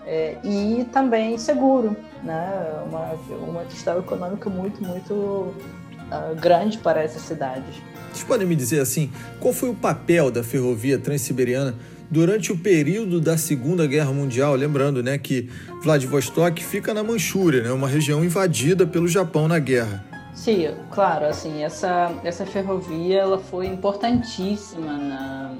é, 0.05 0.37
e 0.43 0.87
também 0.93 1.37
seguro, 1.37 1.97
né? 2.23 2.47
Uma, 2.85 3.15
uma 3.47 3.63
questão 3.63 3.99
econômica 3.99 4.49
muito, 4.49 4.81
muito 4.83 5.13
uh, 5.13 6.35
grande 6.39 6.77
para 6.77 7.01
essas 7.01 7.23
cidades. 7.23 7.81
Vocês 8.15 8.25
podem 8.25 8.47
me 8.47 8.55
dizer 8.55 8.79
assim, 8.79 9.11
qual 9.41 9.53
foi 9.53 9.67
o 9.67 9.75
papel 9.75 10.31
da 10.31 10.41
ferrovia 10.41 10.97
transiberiana 10.97 11.75
durante 12.09 12.49
o 12.49 12.57
período 12.57 13.19
da 13.19 13.37
Segunda 13.37 13.85
Guerra 13.85 14.13
Mundial? 14.13 14.55
Lembrando, 14.55 15.03
né, 15.03 15.17
que 15.17 15.49
Vladivostok 15.83 16.63
fica 16.63 16.93
na 16.93 17.03
Manchúria, 17.03 17.63
né, 17.63 17.73
uma 17.73 17.89
região 17.89 18.23
invadida 18.23 18.87
pelo 18.87 19.05
Japão 19.05 19.49
na 19.49 19.59
guerra. 19.59 20.05
Sim, 20.33 20.65
claro, 20.91 21.25
assim, 21.25 21.61
essa, 21.61 22.13
essa 22.23 22.45
ferrovia 22.45 23.19
ela 23.19 23.37
foi 23.37 23.67
importantíssima 23.67 24.93
na, 24.93 25.51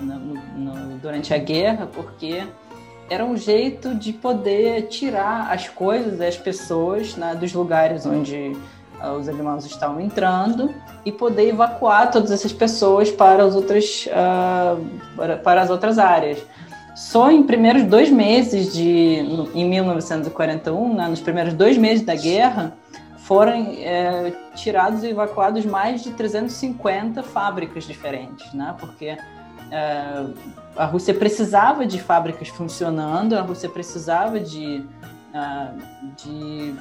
na 0.00 0.16
no, 0.16 0.98
durante 0.98 1.34
a 1.34 1.38
guerra, 1.38 1.86
porque 1.92 2.44
era 3.10 3.24
um 3.24 3.36
jeito 3.36 3.92
de 3.92 4.12
poder 4.12 4.82
tirar 4.86 5.52
as 5.52 5.68
coisas, 5.68 6.20
as 6.20 6.36
pessoas 6.36 7.16
né, 7.16 7.34
dos 7.34 7.52
lugares 7.52 8.06
onde 8.06 8.52
os 9.18 9.28
alemães 9.28 9.64
estavam 9.64 10.00
entrando 10.00 10.74
e 11.04 11.12
poder 11.12 11.48
evacuar 11.48 12.10
todas 12.10 12.30
essas 12.30 12.52
pessoas 12.52 13.10
para 13.10 13.44
as 13.44 13.54
outras, 13.54 14.06
uh, 14.06 15.38
para, 15.42 15.62
as 15.62 15.70
outras 15.70 15.98
áreas. 15.98 16.38
Só 16.94 17.30
em 17.30 17.42
primeiros 17.42 17.82
dois 17.84 18.08
meses 18.08 18.72
de, 18.72 19.50
em 19.54 19.68
1941, 19.68 20.94
né, 20.94 21.08
nos 21.08 21.20
primeiros 21.20 21.52
dois 21.52 21.76
meses 21.76 22.04
da 22.04 22.14
guerra, 22.14 22.72
foram 23.18 23.74
é, 23.78 24.32
tirados 24.54 25.02
e 25.02 25.08
evacuados 25.08 25.64
mais 25.64 26.02
de 26.02 26.10
350 26.10 27.22
fábricas 27.22 27.84
diferentes, 27.84 28.52
né? 28.52 28.76
Porque 28.78 29.16
é, 29.70 30.26
a 30.76 30.84
Rússia 30.84 31.14
precisava 31.14 31.86
de 31.86 31.98
fábricas 31.98 32.48
funcionando, 32.48 33.34
a 33.34 33.40
Rússia 33.40 33.68
precisava 33.68 34.38
de, 34.38 34.84
uh, 35.32 35.82
de 36.16 36.74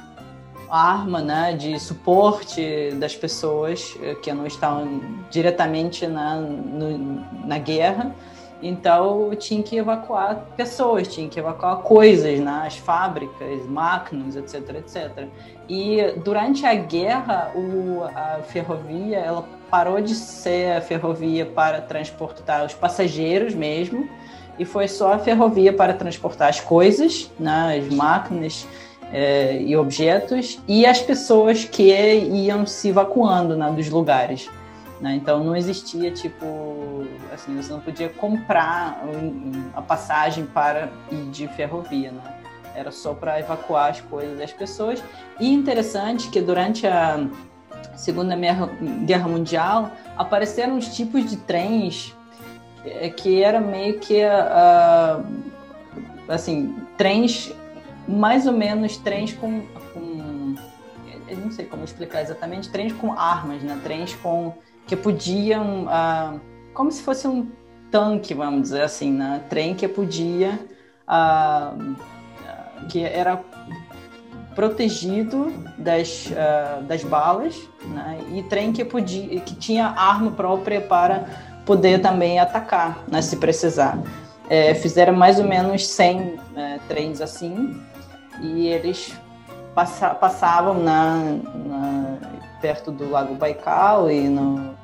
arma, 0.73 1.21
né, 1.21 1.53
de 1.53 1.79
suporte 1.79 2.91
das 2.95 3.15
pessoas 3.15 3.95
eh, 4.01 4.15
que 4.15 4.33
não 4.33 4.47
estavam 4.47 5.01
diretamente 5.29 6.07
na, 6.07 6.35
no, 6.35 7.45
na 7.45 7.59
guerra. 7.59 8.15
Então 8.61 9.29
tinha 9.35 9.61
que 9.61 9.77
evacuar 9.77 10.47
pessoas, 10.55 11.07
tinha 11.07 11.27
que 11.27 11.37
evacuar 11.37 11.77
coisas, 11.77 12.39
né, 12.39 12.63
as 12.65 12.77
fábricas, 12.77 13.65
máquinas, 13.67 14.35
etc, 14.35 14.77
etc. 14.77 15.27
E 15.69 16.13
durante 16.23 16.65
a 16.65 16.73
guerra, 16.73 17.51
o, 17.53 18.03
a 18.03 18.41
ferrovia 18.41 19.17
ela 19.17 19.45
parou 19.69 19.99
de 20.01 20.15
ser 20.15 20.77
a 20.77 20.81
ferrovia 20.81 21.45
para 21.45 21.81
transportar 21.81 22.65
os 22.65 22.73
passageiros 22.73 23.53
mesmo, 23.53 24.09
e 24.57 24.65
foi 24.65 24.87
só 24.87 25.13
a 25.13 25.19
ferrovia 25.19 25.73
para 25.73 25.93
transportar 25.93 26.49
as 26.49 26.59
coisas, 26.59 27.29
né, 27.39 27.77
as 27.77 27.93
máquinas 27.93 28.65
é, 29.13 29.61
e 29.61 29.77
objetos, 29.77 30.59
e 30.67 30.87
as 30.87 30.99
pessoas 30.99 31.63
que 31.63 31.93
iam 31.93 32.65
se 32.65 32.89
evacuando 32.89 33.55
né, 33.55 33.71
dos 33.71 33.87
lugares. 33.87 34.49
Né? 34.99 35.15
Então 35.15 35.43
não 35.43 35.55
existia 35.55 36.09
tipo, 36.09 37.05
assim, 37.31 37.55
você 37.55 37.71
não 37.71 37.79
podia 37.79 38.09
comprar 38.09 39.03
a 39.75 39.81
passagem 39.81 40.45
para 40.45 40.89
ir 41.11 41.29
de 41.29 41.47
ferrovia, 41.49 42.11
né? 42.11 42.21
Era 42.75 42.91
só 42.91 43.13
para 43.13 43.39
evacuar 43.39 43.91
as 43.91 44.01
coisas 44.01 44.35
das 44.35 44.51
pessoas. 44.51 45.03
E 45.39 45.53
interessante 45.53 46.29
que 46.29 46.41
durante 46.41 46.87
a 46.87 47.27
Segunda 47.95 48.35
Guerra 49.05 49.27
Mundial, 49.27 49.91
apareceram 50.17 50.77
os 50.77 50.87
tipos 50.87 51.29
de 51.29 51.37
trens 51.37 52.15
eh, 52.83 53.09
que 53.09 53.43
era 53.43 53.61
meio 53.61 53.99
que 53.99 54.21
assim 56.27 56.75
trens 56.97 57.53
mais 58.07 58.45
ou 58.47 58.53
menos 58.53 58.97
trens 58.97 59.33
com, 59.33 59.61
com 59.93 60.55
eu 61.27 61.37
não 61.37 61.51
sei 61.51 61.65
como 61.65 61.83
explicar 61.83 62.21
exatamente 62.21 62.69
trens 62.69 62.93
com 62.93 63.13
armas 63.13 63.61
né 63.63 63.79
trens 63.83 64.13
com 64.15 64.53
que 64.85 64.95
podiam 64.95 65.85
uh, 65.85 66.39
como 66.73 66.91
se 66.91 67.01
fosse 67.01 67.27
um 67.27 67.49
tanque 67.89 68.33
vamos 68.33 68.63
dizer 68.63 68.81
assim 68.81 69.11
né 69.11 69.41
trem 69.49 69.73
que 69.73 69.87
podia 69.87 70.59
uh, 71.07 71.95
que 72.89 73.03
era 73.03 73.41
protegido 74.53 75.51
das, 75.77 76.27
uh, 76.27 76.83
das 76.83 77.03
balas, 77.03 77.55
né? 77.85 78.19
e 78.33 78.43
trem 78.43 78.71
que, 78.71 78.85
podia, 78.85 79.39
que 79.41 79.55
tinha 79.55 79.87
arma 79.87 80.31
própria 80.31 80.81
para 80.81 81.25
poder 81.65 82.01
também 82.01 82.39
atacar, 82.39 83.03
né? 83.07 83.21
se 83.21 83.37
precisar. 83.37 83.97
É, 84.49 84.73
fizeram 84.75 85.13
mais 85.13 85.39
ou 85.39 85.45
menos 85.45 85.87
100 85.87 86.35
é, 86.55 86.79
trens 86.87 87.21
assim, 87.21 87.81
e 88.43 88.67
eles 88.67 89.17
passa, 89.73 90.09
passavam 90.09 90.75
na, 90.75 91.15
na, 91.65 92.17
perto 92.61 92.91
do 92.91 93.09
Lago 93.09 93.33
Baikal 93.35 94.11
e 94.11 94.27
no, 94.27 94.75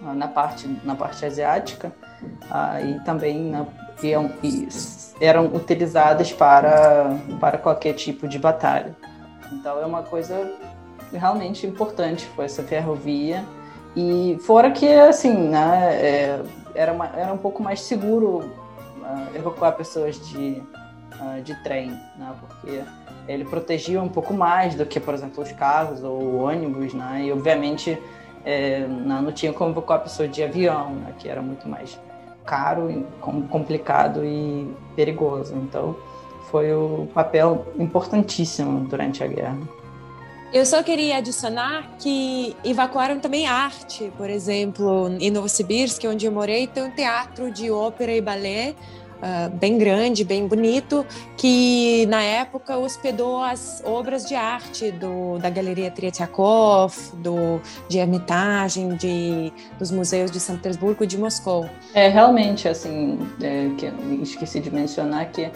na, 0.00 0.28
parte, 0.28 0.66
na 0.84 0.94
parte 0.94 1.24
asiática, 1.26 1.92
uh, 2.22 2.86
e 2.86 3.04
também 3.04 3.50
na, 3.50 3.66
iam, 4.02 4.30
eram 5.20 5.46
utilizadas 5.46 6.32
para, 6.32 7.18
para 7.40 7.58
qualquer 7.58 7.94
tipo 7.94 8.28
de 8.28 8.38
batalha. 8.38 8.96
Então 9.52 9.80
é 9.80 9.84
uma 9.84 10.02
coisa 10.02 10.50
realmente 11.12 11.66
importante 11.66 12.26
foi 12.36 12.44
essa 12.44 12.62
ferrovia 12.62 13.42
e 13.96 14.38
fora 14.42 14.70
que 14.70 14.86
assim 14.86 15.48
né, 15.48 15.94
é, 15.94 16.42
era, 16.74 16.92
uma, 16.92 17.06
era 17.16 17.32
um 17.32 17.38
pouco 17.38 17.62
mais 17.62 17.80
seguro 17.80 18.40
uh, 18.40 19.36
evacuar 19.36 19.72
pessoas 19.72 20.20
de, 20.28 20.62
uh, 21.20 21.42
de 21.42 21.54
trem 21.62 21.90
né, 22.16 22.34
porque 22.40 22.82
ele 23.26 23.44
protegia 23.44 24.00
um 24.02 24.08
pouco 24.08 24.32
mais 24.32 24.74
do 24.74 24.86
que 24.86 24.98
por 24.98 25.14
exemplo 25.14 25.42
os 25.42 25.52
carros 25.52 26.02
ou 26.02 26.42
ônibus 26.42 26.94
né, 26.94 27.24
e 27.24 27.32
obviamente 27.32 27.98
é, 28.44 28.86
não, 28.86 29.22
não 29.22 29.32
tinha 29.32 29.52
como 29.52 29.72
evacuar 29.72 30.00
pessoas 30.00 30.30
de 30.30 30.42
avião 30.42 30.94
né, 30.94 31.12
que 31.18 31.28
era 31.28 31.42
muito 31.42 31.68
mais 31.68 31.98
caro, 32.48 33.06
complicado 33.50 34.24
e 34.24 34.74
perigoso. 34.96 35.54
Então, 35.54 35.94
foi 36.50 36.72
o 36.72 37.02
um 37.02 37.06
papel 37.06 37.66
importantíssimo 37.78 38.88
durante 38.88 39.22
a 39.22 39.26
guerra. 39.26 39.58
Eu 40.50 40.64
só 40.64 40.82
queria 40.82 41.18
adicionar 41.18 41.86
que 41.98 42.56
evacuaram 42.64 43.20
também 43.20 43.46
arte, 43.46 44.10
por 44.16 44.30
exemplo, 44.30 45.14
em 45.20 45.30
Novosibirsk, 45.30 46.02
onde 46.06 46.24
eu 46.24 46.32
morei, 46.32 46.66
tem 46.66 46.82
um 46.82 46.90
teatro 46.90 47.50
de 47.50 47.70
ópera 47.70 48.12
e 48.12 48.20
balé 48.22 48.74
uh, 49.22 49.50
bem 49.56 49.78
grande, 49.78 50.24
bem 50.24 50.46
bonito, 50.46 51.04
que 51.36 52.06
na 52.06 52.22
época 52.22 52.76
hospedou 52.76 53.42
as 53.42 53.82
obras 53.84 54.24
de 54.24 54.34
arte 54.34 54.90
do, 54.90 55.38
da 55.38 55.50
Galeria 55.50 55.90
Tretiakov, 55.90 56.94
do, 57.14 57.60
de 57.88 57.98
Hermitage, 57.98 58.84
de, 58.96 59.52
dos 59.78 59.90
museus 59.90 60.30
de 60.30 60.40
São 60.40 60.56
Petersburgo 60.56 61.04
e 61.04 61.06
de 61.06 61.18
Moscou. 61.18 61.68
É, 61.94 62.08
realmente, 62.08 62.68
assim, 62.68 63.18
é, 63.42 63.70
que 63.76 63.86
esqueci 64.22 64.60
de 64.60 64.70
mencionar 64.70 65.30
que 65.30 65.50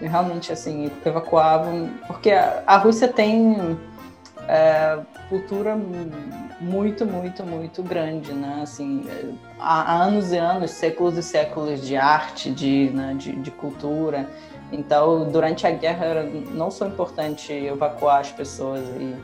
realmente, 0.00 0.52
assim, 0.52 0.90
evacuavam, 1.04 1.90
porque 2.06 2.30
a, 2.30 2.62
a 2.66 2.76
Rússia 2.78 3.08
tem 3.08 3.76
é, 4.48 4.98
cultura 5.28 5.76
muito, 6.60 7.04
muito, 7.06 7.44
muito 7.44 7.82
grande, 7.82 8.32
né? 8.32 8.60
Assim, 8.62 9.06
há 9.58 10.02
anos 10.02 10.32
e 10.32 10.36
anos, 10.36 10.70
séculos 10.70 11.16
e 11.16 11.22
séculos 11.22 11.86
de 11.86 11.96
arte, 11.96 12.50
de, 12.50 12.90
né, 12.90 13.14
de, 13.18 13.32
de 13.32 13.50
cultura. 13.50 14.28
Então, 14.72 15.30
durante 15.30 15.66
a 15.66 15.70
guerra, 15.70 16.24
não 16.52 16.70
só 16.70 16.86
importante 16.86 17.52
evacuar 17.52 18.20
as 18.20 18.32
pessoas 18.32 18.82
e, 18.98 19.14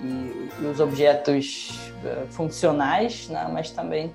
e, 0.00 0.48
e 0.60 0.66
os 0.66 0.80
objetos 0.80 1.78
uh, 2.04 2.26
funcionais, 2.28 3.28
né? 3.28 3.48
mas 3.52 3.70
também 3.70 4.06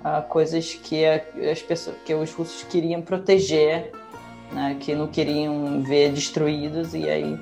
uh, 0.00 0.22
coisas 0.28 0.74
que 0.74 1.04
as 1.04 1.62
pessoas, 1.62 1.96
que 2.04 2.14
os 2.14 2.32
russos 2.32 2.62
queriam 2.64 3.02
proteger, 3.02 3.90
né? 4.52 4.76
que 4.78 4.94
não 4.94 5.08
queriam 5.08 5.82
ver 5.82 6.12
destruídos 6.12 6.94
e 6.94 7.08
aí 7.08 7.40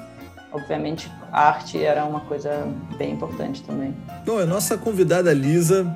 obviamente, 0.52 1.10
a 1.32 1.48
arte 1.48 1.82
era 1.82 2.04
uma 2.04 2.20
coisa 2.20 2.68
bem 2.96 3.12
importante 3.12 3.62
também. 3.62 3.94
Bom, 4.24 4.38
a 4.38 4.46
nossa 4.46 4.76
convidada 4.76 5.32
Lisa 5.32 5.86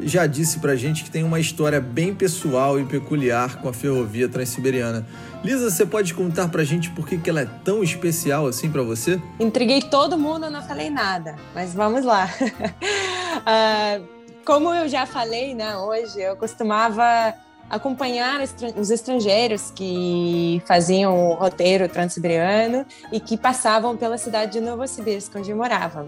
já 0.00 0.26
disse 0.26 0.58
pra 0.58 0.74
gente 0.74 1.04
que 1.04 1.10
tem 1.10 1.22
uma 1.22 1.38
história 1.38 1.80
bem 1.80 2.14
pessoal 2.14 2.80
e 2.80 2.84
peculiar 2.84 3.56
com 3.56 3.68
a 3.68 3.72
ferrovia 3.72 4.28
transiberiana. 4.28 5.06
Lisa, 5.42 5.70
você 5.70 5.86
pode 5.86 6.14
contar 6.14 6.48
pra 6.48 6.64
gente 6.64 6.90
por 6.90 7.06
que, 7.06 7.18
que 7.18 7.30
ela 7.30 7.42
é 7.42 7.48
tão 7.64 7.82
especial 7.82 8.46
assim 8.46 8.70
para 8.70 8.82
você? 8.82 9.20
Intriguei 9.38 9.82
todo 9.82 10.18
mundo, 10.18 10.50
não 10.50 10.62
falei 10.62 10.90
nada, 10.90 11.36
mas 11.54 11.74
vamos 11.74 12.04
lá. 12.04 12.28
uh, 13.40 14.04
como 14.44 14.74
eu 14.74 14.88
já 14.88 15.06
falei, 15.06 15.54
né, 15.54 15.76
hoje, 15.76 16.20
eu 16.20 16.36
costumava 16.36 17.34
acompanhar 17.68 18.40
os 18.76 18.90
estrangeiros 18.90 19.70
que 19.70 20.62
faziam 20.66 21.30
o 21.30 21.34
roteiro 21.34 21.88
transiberiano 21.88 22.84
e 23.10 23.18
que 23.18 23.36
passavam 23.36 23.96
pela 23.96 24.18
cidade 24.18 24.52
de 24.52 24.60
Novosibirsk, 24.60 25.34
onde 25.36 25.50
eu 25.50 25.56
morava. 25.56 26.06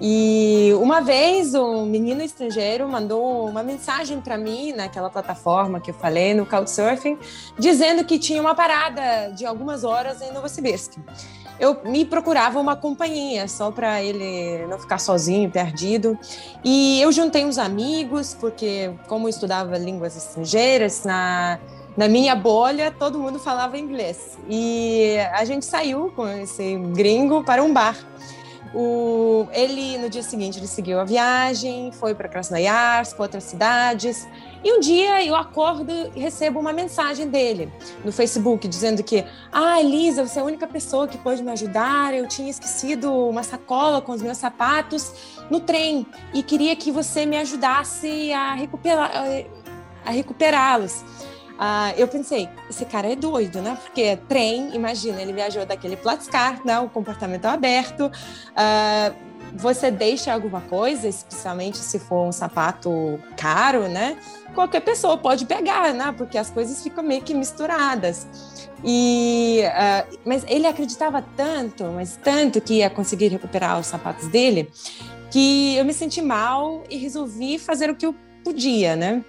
E 0.00 0.72
uma 0.74 1.00
vez 1.00 1.54
um 1.54 1.86
menino 1.86 2.22
estrangeiro 2.22 2.86
mandou 2.86 3.48
uma 3.48 3.62
mensagem 3.62 4.20
para 4.20 4.36
mim 4.36 4.72
naquela 4.72 5.08
plataforma 5.08 5.80
que 5.80 5.90
eu 5.90 5.94
falei 5.94 6.34
no 6.34 6.44
Couchsurfing, 6.44 7.18
dizendo 7.58 8.04
que 8.04 8.18
tinha 8.18 8.40
uma 8.40 8.54
parada 8.54 9.32
de 9.34 9.46
algumas 9.46 9.84
horas 9.84 10.20
em 10.20 10.32
Novosibirsk 10.32 10.98
eu 11.58 11.80
me 11.84 12.04
procurava 12.04 12.60
uma 12.60 12.76
companhia 12.76 13.48
só 13.48 13.70
para 13.70 14.02
ele 14.02 14.66
não 14.66 14.78
ficar 14.78 14.98
sozinho, 14.98 15.50
perdido. 15.50 16.18
E 16.64 17.00
eu 17.00 17.10
juntei 17.10 17.44
uns 17.44 17.58
amigos, 17.58 18.34
porque 18.38 18.92
como 19.08 19.26
eu 19.26 19.30
estudava 19.30 19.76
línguas 19.78 20.16
estrangeiras, 20.16 21.04
na, 21.04 21.58
na 21.96 22.08
minha 22.08 22.34
bolha 22.34 22.90
todo 22.90 23.18
mundo 23.18 23.38
falava 23.38 23.78
inglês. 23.78 24.38
E 24.48 25.16
a 25.32 25.44
gente 25.44 25.64
saiu 25.64 26.12
com 26.14 26.28
esse 26.28 26.76
gringo 26.94 27.42
para 27.42 27.62
um 27.62 27.72
bar. 27.72 27.96
O, 28.74 29.48
ele, 29.52 29.96
no 29.96 30.10
dia 30.10 30.22
seguinte, 30.22 30.58
ele 30.58 30.66
seguiu 30.66 31.00
a 31.00 31.04
viagem, 31.04 31.90
foi 31.92 32.14
para 32.14 32.28
Krasnoyarsk, 32.28 33.16
para 33.16 33.22
outras 33.24 33.44
cidades. 33.44 34.28
E 34.66 34.72
um 34.72 34.80
dia 34.80 35.24
eu 35.24 35.36
acordo 35.36 35.92
e 36.12 36.18
recebo 36.18 36.58
uma 36.58 36.72
mensagem 36.72 37.28
dele 37.28 37.72
no 38.04 38.10
Facebook 38.10 38.66
dizendo 38.66 39.00
que, 39.00 39.24
ah, 39.52 39.80
Elisa, 39.80 40.26
você 40.26 40.40
é 40.40 40.42
a 40.42 40.44
única 40.44 40.66
pessoa 40.66 41.06
que 41.06 41.16
pode 41.16 41.40
me 41.40 41.52
ajudar. 41.52 42.12
Eu 42.12 42.26
tinha 42.26 42.50
esquecido 42.50 43.12
uma 43.28 43.44
sacola 43.44 44.02
com 44.02 44.10
os 44.10 44.20
meus 44.20 44.38
sapatos 44.38 45.36
no 45.48 45.60
trem 45.60 46.04
e 46.34 46.42
queria 46.42 46.74
que 46.74 46.90
você 46.90 47.24
me 47.24 47.36
ajudasse 47.36 48.32
a 48.32 48.56
a 50.04 50.10
recuperá-los. 50.10 51.04
Uh, 51.56 51.94
eu 51.96 52.08
pensei, 52.08 52.48
esse 52.68 52.84
cara 52.86 53.10
é 53.10 53.14
doido, 53.14 53.62
né? 53.62 53.78
Porque 53.80 54.18
trem, 54.28 54.74
imagina, 54.74 55.22
ele 55.22 55.32
viajou 55.32 55.64
daquele 55.64 55.96
Platzkart, 55.96 56.64
né? 56.64 56.80
O 56.80 56.88
comportamento 56.88 57.46
aberto. 57.46 58.06
Uh, 58.06 59.25
você 59.56 59.90
deixa 59.90 60.32
alguma 60.32 60.60
coisa, 60.60 61.08
especialmente 61.08 61.78
se 61.78 61.98
for 61.98 62.28
um 62.28 62.32
sapato 62.32 63.18
caro, 63.36 63.88
né? 63.88 64.18
Qualquer 64.54 64.80
pessoa 64.80 65.16
pode 65.16 65.46
pegar, 65.46 65.94
né? 65.94 66.14
Porque 66.16 66.36
as 66.36 66.50
coisas 66.50 66.82
ficam 66.82 67.02
meio 67.02 67.22
que 67.22 67.32
misturadas. 67.32 68.26
E, 68.84 69.62
uh, 69.64 70.18
mas 70.24 70.44
ele 70.46 70.66
acreditava 70.66 71.24
tanto, 71.36 71.84
mas 71.84 72.18
tanto 72.22 72.60
que 72.60 72.74
ia 72.74 72.90
conseguir 72.90 73.28
recuperar 73.28 73.80
os 73.80 73.86
sapatos 73.86 74.28
dele, 74.28 74.70
que 75.30 75.76
eu 75.76 75.84
me 75.84 75.94
senti 75.94 76.20
mal 76.20 76.84
e 76.90 76.96
resolvi 76.98 77.58
fazer 77.58 77.88
o 77.88 77.96
que 77.96 78.06
eu 78.06 78.14
podia, 78.44 78.94
né? 78.94 79.24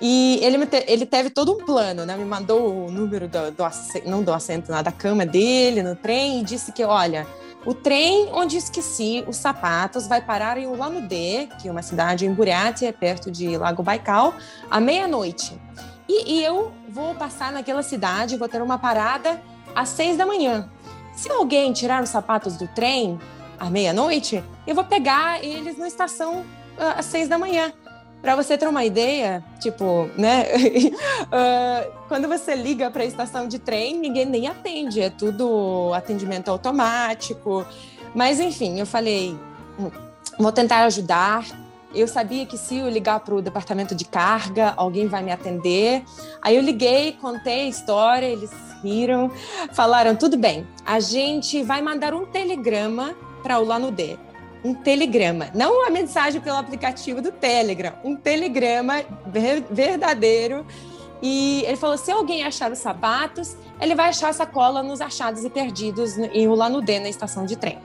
E 0.00 0.40
ele, 0.42 0.66
te, 0.66 0.84
ele 0.88 1.06
teve 1.06 1.30
todo 1.30 1.52
um 1.52 1.64
plano, 1.64 2.04
né? 2.04 2.16
Me 2.16 2.24
mandou 2.24 2.86
o 2.86 2.90
número 2.90 3.28
do, 3.28 3.52
do 3.52 3.64
assento, 3.64 4.10
não 4.10 4.24
do 4.24 4.32
assento, 4.32 4.72
da 4.72 4.90
cama 4.90 5.24
dele 5.24 5.82
no 5.82 5.94
trem 5.94 6.40
e 6.40 6.44
disse 6.44 6.72
que, 6.72 6.82
olha, 6.82 7.24
o 7.64 7.72
trem 7.72 8.28
onde 8.32 8.56
esqueci 8.56 9.24
os 9.26 9.36
sapatos 9.36 10.06
vai 10.06 10.20
parar 10.20 10.58
em 10.58 10.66
Ulan-Ude, 10.66 11.48
que 11.60 11.68
é 11.68 11.70
uma 11.70 11.82
cidade 11.82 12.26
em 12.26 12.32
Buryatia, 12.32 12.92
perto 12.92 13.30
de 13.30 13.56
Lago 13.56 13.82
Baikal, 13.82 14.34
à 14.70 14.80
meia-noite. 14.80 15.60
E, 16.08 16.34
e 16.34 16.44
eu 16.44 16.72
vou 16.88 17.14
passar 17.14 17.52
naquela 17.52 17.82
cidade, 17.82 18.36
vou 18.36 18.48
ter 18.48 18.60
uma 18.60 18.78
parada 18.78 19.40
às 19.74 19.90
seis 19.90 20.16
da 20.16 20.26
manhã. 20.26 20.68
Se 21.14 21.30
alguém 21.30 21.72
tirar 21.72 22.02
os 22.02 22.08
sapatos 22.08 22.56
do 22.56 22.66
trem 22.68 23.18
à 23.58 23.70
meia-noite, 23.70 24.42
eu 24.66 24.74
vou 24.74 24.84
pegar 24.84 25.42
eles 25.44 25.78
na 25.78 25.86
estação 25.86 26.44
ah, 26.78 26.94
às 26.98 27.06
seis 27.06 27.28
da 27.28 27.38
manhã. 27.38 27.72
Para 28.22 28.36
você 28.36 28.56
ter 28.56 28.68
uma 28.68 28.84
ideia, 28.84 29.42
tipo, 29.58 30.08
né? 30.16 30.44
uh, 31.24 31.92
quando 32.06 32.28
você 32.28 32.54
liga 32.54 32.88
para 32.88 33.02
a 33.02 33.04
estação 33.04 33.48
de 33.48 33.58
trem, 33.58 33.98
ninguém 33.98 34.24
nem 34.24 34.46
atende, 34.46 35.00
é 35.00 35.10
tudo 35.10 35.92
atendimento 35.92 36.48
automático. 36.48 37.66
Mas 38.14 38.38
enfim, 38.38 38.78
eu 38.78 38.86
falei, 38.86 39.36
hum, 39.76 39.90
vou 40.38 40.52
tentar 40.52 40.84
ajudar. 40.84 41.44
Eu 41.92 42.06
sabia 42.06 42.46
que 42.46 42.56
se 42.56 42.76
eu 42.76 42.88
ligar 42.88 43.18
para 43.20 43.34
o 43.34 43.42
departamento 43.42 43.92
de 43.92 44.04
carga, 44.04 44.72
alguém 44.76 45.08
vai 45.08 45.22
me 45.22 45.32
atender. 45.32 46.04
Aí 46.40 46.56
eu 46.56 46.62
liguei, 46.62 47.12
contei 47.20 47.62
a 47.62 47.68
história, 47.68 48.26
eles 48.26 48.52
riram, 48.84 49.30
falaram: 49.72 50.14
tudo 50.14 50.38
bem, 50.38 50.66
a 50.86 51.00
gente 51.00 51.62
vai 51.62 51.82
mandar 51.82 52.14
um 52.14 52.24
telegrama 52.24 53.14
para 53.42 53.58
o 53.58 53.64
Lanudê 53.64 54.16
um 54.64 54.74
telegrama, 54.74 55.48
não 55.54 55.80
uma 55.80 55.90
mensagem 55.90 56.40
pelo 56.40 56.56
aplicativo 56.56 57.20
do 57.20 57.32
Telegram, 57.32 57.94
um 58.04 58.14
telegrama 58.16 59.02
verdadeiro. 59.70 60.64
E 61.20 61.64
ele 61.66 61.76
falou: 61.76 61.96
se 61.96 62.10
alguém 62.10 62.42
achar 62.44 62.70
os 62.70 62.78
sapatos, 62.78 63.56
ele 63.80 63.94
vai 63.94 64.08
achar 64.08 64.30
a 64.30 64.32
sacola 64.32 64.82
nos 64.82 65.00
achados 65.00 65.44
e 65.44 65.50
perdidos 65.50 66.16
em 66.18 66.48
Ulanudê, 66.48 66.98
na 66.98 67.08
estação 67.08 67.46
de 67.46 67.56
trem. 67.56 67.78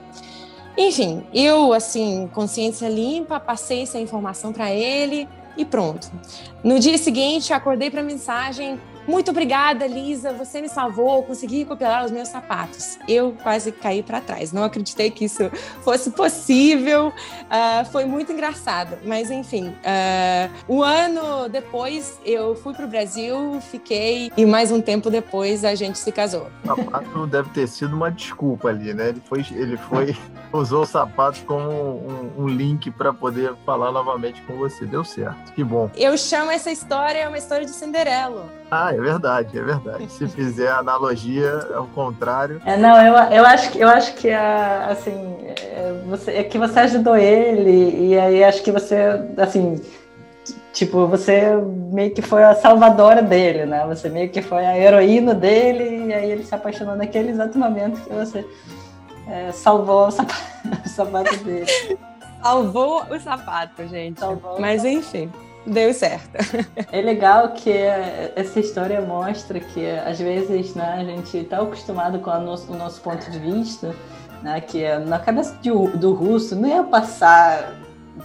Enfim, 0.76 1.26
eu, 1.34 1.72
assim, 1.72 2.28
consciência 2.32 2.88
limpa, 2.88 3.40
passei 3.40 3.82
essa 3.82 3.98
informação 3.98 4.52
para 4.52 4.72
ele 4.72 5.28
e 5.56 5.64
pronto. 5.64 6.08
No 6.62 6.78
dia 6.78 6.96
seguinte, 6.96 7.52
acordei 7.52 7.90
para 7.90 8.00
a 8.00 8.04
mensagem 8.04 8.78
muito 9.08 9.30
obrigada, 9.30 9.86
Lisa. 9.86 10.32
Você 10.34 10.60
me 10.60 10.68
salvou. 10.68 11.22
Consegui 11.22 11.60
recuperar 11.60 12.04
os 12.04 12.10
meus 12.10 12.28
sapatos. 12.28 12.98
Eu 13.08 13.34
quase 13.42 13.72
caí 13.72 14.02
para 14.02 14.20
trás. 14.20 14.52
Não 14.52 14.62
acreditei 14.62 15.10
que 15.10 15.24
isso 15.24 15.50
fosse 15.82 16.10
possível. 16.10 17.08
Uh, 17.08 17.84
foi 17.90 18.04
muito 18.04 18.30
engraçado. 18.32 18.98
Mas, 19.04 19.30
enfim, 19.30 19.68
uh, 19.68 20.50
um 20.68 20.82
ano 20.82 21.48
depois 21.48 22.20
eu 22.24 22.54
fui 22.54 22.74
para 22.74 22.84
o 22.84 22.88
Brasil, 22.88 23.60
fiquei 23.70 24.30
e 24.36 24.44
mais 24.44 24.70
um 24.70 24.80
tempo 24.80 25.08
depois 25.08 25.64
a 25.64 25.74
gente 25.74 25.98
se 25.98 26.12
casou. 26.12 26.48
O 26.64 26.76
sapato 26.76 27.26
deve 27.26 27.48
ter 27.50 27.66
sido 27.66 27.96
uma 27.96 28.10
desculpa 28.10 28.68
ali, 28.68 28.92
né? 28.92 29.08
Ele 29.08 29.22
foi, 29.26 29.46
ele 29.52 29.76
foi 29.76 30.16
usou 30.52 30.82
o 30.82 30.86
sapato 30.86 31.42
como 31.46 31.70
um, 31.70 32.44
um 32.44 32.46
link 32.46 32.90
para 32.90 33.12
poder 33.12 33.54
falar 33.64 33.90
novamente 33.90 34.42
com 34.42 34.56
você. 34.58 34.84
Deu 34.84 35.02
certo. 35.02 35.52
Que 35.54 35.64
bom. 35.64 35.90
Eu 35.96 36.16
chamo 36.18 36.50
essa 36.50 36.70
história 36.70 37.28
uma 37.28 37.38
história 37.38 37.64
de 37.64 37.72
Cinderela. 37.72 38.57
Ah, 38.70 38.92
é 38.92 39.00
verdade, 39.00 39.58
é 39.58 39.62
verdade. 39.62 40.10
Se 40.12 40.28
fizer 40.28 40.70
analogia, 40.70 41.66
é 41.72 41.78
o 41.78 41.86
contrário. 41.86 42.60
É, 42.64 42.76
não, 42.76 42.96
eu, 43.00 43.14
eu, 43.32 43.46
acho, 43.46 43.78
eu 43.78 43.88
acho 43.88 44.14
que 44.14 44.30
a, 44.30 44.88
assim, 44.90 45.36
é, 45.46 46.02
você, 46.06 46.30
é 46.32 46.42
que 46.44 46.58
você 46.58 46.80
ajudou 46.80 47.16
ele, 47.16 48.08
e 48.08 48.18
aí 48.18 48.44
acho 48.44 48.62
que 48.62 48.70
você, 48.70 48.96
assim, 49.38 49.80
tipo, 50.72 51.06
você 51.06 51.56
meio 51.92 52.12
que 52.12 52.20
foi 52.20 52.44
a 52.44 52.54
salvadora 52.54 53.22
dele, 53.22 53.64
né? 53.64 53.86
Você 53.88 54.10
meio 54.10 54.28
que 54.28 54.42
foi 54.42 54.66
a 54.66 54.78
heroína 54.78 55.34
dele, 55.34 56.08
e 56.08 56.12
aí 56.12 56.30
ele 56.30 56.44
se 56.44 56.54
apaixonou 56.54 56.94
naquele 56.94 57.30
exato 57.30 57.58
momento 57.58 58.00
que 58.02 58.12
você 58.12 58.46
é, 59.26 59.50
salvou 59.50 60.08
o 60.08 60.10
sapato, 60.10 60.42
o 60.84 60.88
sapato 60.88 61.36
dele. 61.38 61.98
Salvou 62.42 63.02
o 63.10 63.18
sapato, 63.18 63.88
gente. 63.88 64.20
Salvou 64.20 64.60
Mas 64.60 64.84
enfim 64.84 65.30
deu 65.66 65.92
certo. 65.92 66.38
É 66.90 67.00
legal 67.00 67.50
que 67.50 67.70
essa 67.70 68.60
história 68.60 69.00
mostra 69.00 69.60
que 69.60 69.86
às 69.90 70.18
vezes 70.18 70.74
né, 70.74 70.96
a 70.98 71.04
gente 71.04 71.36
está 71.36 71.60
acostumado 71.60 72.18
com 72.20 72.30
o 72.30 72.76
nosso 72.76 73.00
ponto 73.00 73.30
de 73.30 73.38
vista, 73.38 73.94
né, 74.42 74.60
que 74.60 74.82
é, 74.82 74.98
na 74.98 75.18
cabeça 75.18 75.56
de, 75.60 75.70
do 75.70 76.14
russo 76.14 76.56
não 76.56 76.68
ia 76.68 76.82
passar 76.82 77.74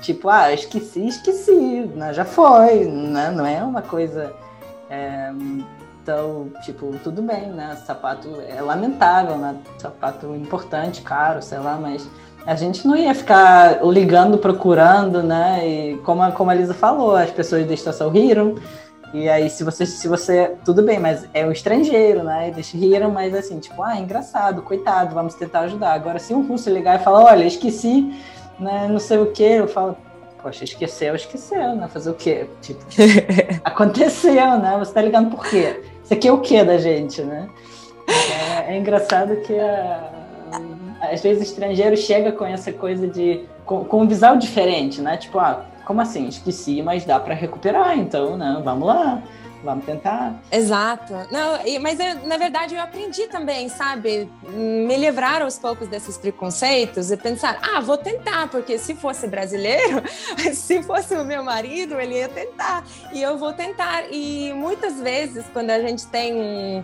tipo, 0.01 0.29
ah, 0.29 0.51
esqueci, 0.51 1.07
esqueci, 1.07 1.89
né, 1.95 2.13
já 2.13 2.25
foi, 2.25 2.85
né, 2.85 3.31
não 3.31 3.45
é 3.45 3.63
uma 3.63 3.81
coisa. 3.81 4.33
É, 4.89 5.31
então, 6.03 6.51
tipo, 6.63 6.93
tudo 7.01 7.21
bem, 7.21 7.47
né? 7.47 7.77
Sapato 7.85 8.27
é 8.45 8.61
lamentável, 8.61 9.37
né? 9.37 9.55
Sapato 9.77 10.35
importante, 10.35 11.01
caro, 11.01 11.41
sei 11.41 11.59
lá, 11.59 11.77
mas 11.77 12.05
a 12.45 12.55
gente 12.55 12.85
não 12.85 12.95
ia 12.95 13.15
ficar 13.15 13.83
ligando, 13.85 14.37
procurando, 14.37 15.23
né? 15.23 15.67
E 15.67 15.97
como 15.99 16.21
a, 16.21 16.31
como 16.31 16.51
a 16.51 16.53
Lisa 16.53 16.73
falou, 16.73 17.15
as 17.15 17.31
pessoas 17.31 17.65
da 17.65 17.73
estação 17.73 18.09
riram. 18.09 18.55
E 19.13 19.29
aí, 19.29 19.49
se 19.49 19.63
você, 19.63 19.85
se 19.85 20.07
você. 20.07 20.55
Tudo 20.65 20.81
bem, 20.81 20.99
mas 20.99 21.27
é 21.33 21.45
um 21.45 21.51
estrangeiro, 21.51 22.23
né? 22.23 22.49
Eles 22.49 22.71
riram, 22.71 23.11
mas 23.11 23.33
assim, 23.33 23.59
tipo, 23.59 23.81
ah, 23.81 23.97
engraçado, 23.97 24.61
coitado, 24.61 25.13
vamos 25.13 25.35
tentar 25.35 25.61
ajudar. 25.61 25.93
Agora, 25.93 26.19
se 26.19 26.33
um 26.33 26.45
russo 26.45 26.69
ligar 26.69 26.99
e 26.99 27.03
falar, 27.03 27.23
olha, 27.25 27.45
esqueci, 27.45 28.13
né? 28.59 28.87
Não 28.89 28.99
sei 28.99 29.19
o 29.19 29.31
quê, 29.31 29.55
eu 29.59 29.67
falo, 29.67 29.95
poxa, 30.41 30.63
esqueceu, 30.63 31.15
esqueceu, 31.15 31.75
né? 31.75 31.87
Fazer 31.87 32.09
o 32.09 32.15
quê? 32.15 32.47
Tipo, 32.61 32.83
aconteceu, 33.63 34.57
né? 34.57 34.75
Você 34.79 34.93
tá 34.93 35.01
ligando 35.01 35.29
por 35.29 35.45
quê? 35.45 35.81
Isso 36.03 36.13
aqui 36.13 36.27
é 36.27 36.31
o 36.31 36.41
quê 36.41 36.63
da 36.63 36.77
gente, 36.77 37.21
né? 37.21 37.47
É, 38.67 38.73
é 38.73 38.77
engraçado 38.77 39.37
que 39.37 39.57
a 39.57 40.12
às 41.11 41.21
vezes 41.21 41.49
estrangeiro 41.49 41.97
chega 41.97 42.31
com 42.31 42.45
essa 42.45 42.71
coisa 42.71 43.07
de 43.07 43.41
com, 43.65 43.83
com 43.85 44.01
um 44.01 44.07
visual 44.07 44.37
diferente, 44.37 45.01
né? 45.01 45.17
Tipo, 45.17 45.39
ah, 45.39 45.65
como 45.85 46.01
assim? 46.01 46.27
Esqueci, 46.27 46.81
mas 46.81 47.05
dá 47.05 47.19
para 47.19 47.33
recuperar, 47.33 47.97
então, 47.97 48.37
né? 48.37 48.61
Vamos 48.63 48.87
lá. 48.87 49.21
Vamos 49.63 49.85
tentar. 49.85 50.41
Exato. 50.51 51.13
Não, 51.31 51.57
mas 51.79 51.97
eu, 51.97 52.27
na 52.27 52.35
verdade 52.35 52.75
eu 52.75 52.81
aprendi 52.81 53.27
também, 53.27 53.69
sabe? 53.69 54.29
Me 54.49 54.97
livrar 54.97 55.41
aos 55.41 55.57
poucos 55.57 55.87
desses 55.87 56.17
preconceitos 56.17 57.09
e 57.11 57.15
pensar, 57.15 57.59
ah, 57.61 57.79
vou 57.79 57.97
tentar, 57.97 58.49
porque 58.49 58.77
se 58.77 58.93
fosse 58.93 59.25
brasileiro, 59.25 60.03
se 60.53 60.83
fosse 60.83 61.15
o 61.15 61.23
meu 61.23 61.43
marido, 61.43 61.97
ele 61.97 62.15
ia 62.15 62.27
tentar. 62.27 62.83
E 63.13 63.21
eu 63.21 63.37
vou 63.37 63.53
tentar. 63.53 64.03
E 64.11 64.51
muitas 64.53 64.99
vezes, 64.99 65.45
quando 65.53 65.69
a 65.69 65.79
gente 65.79 66.05
tem 66.07 66.33
um, 66.35 66.83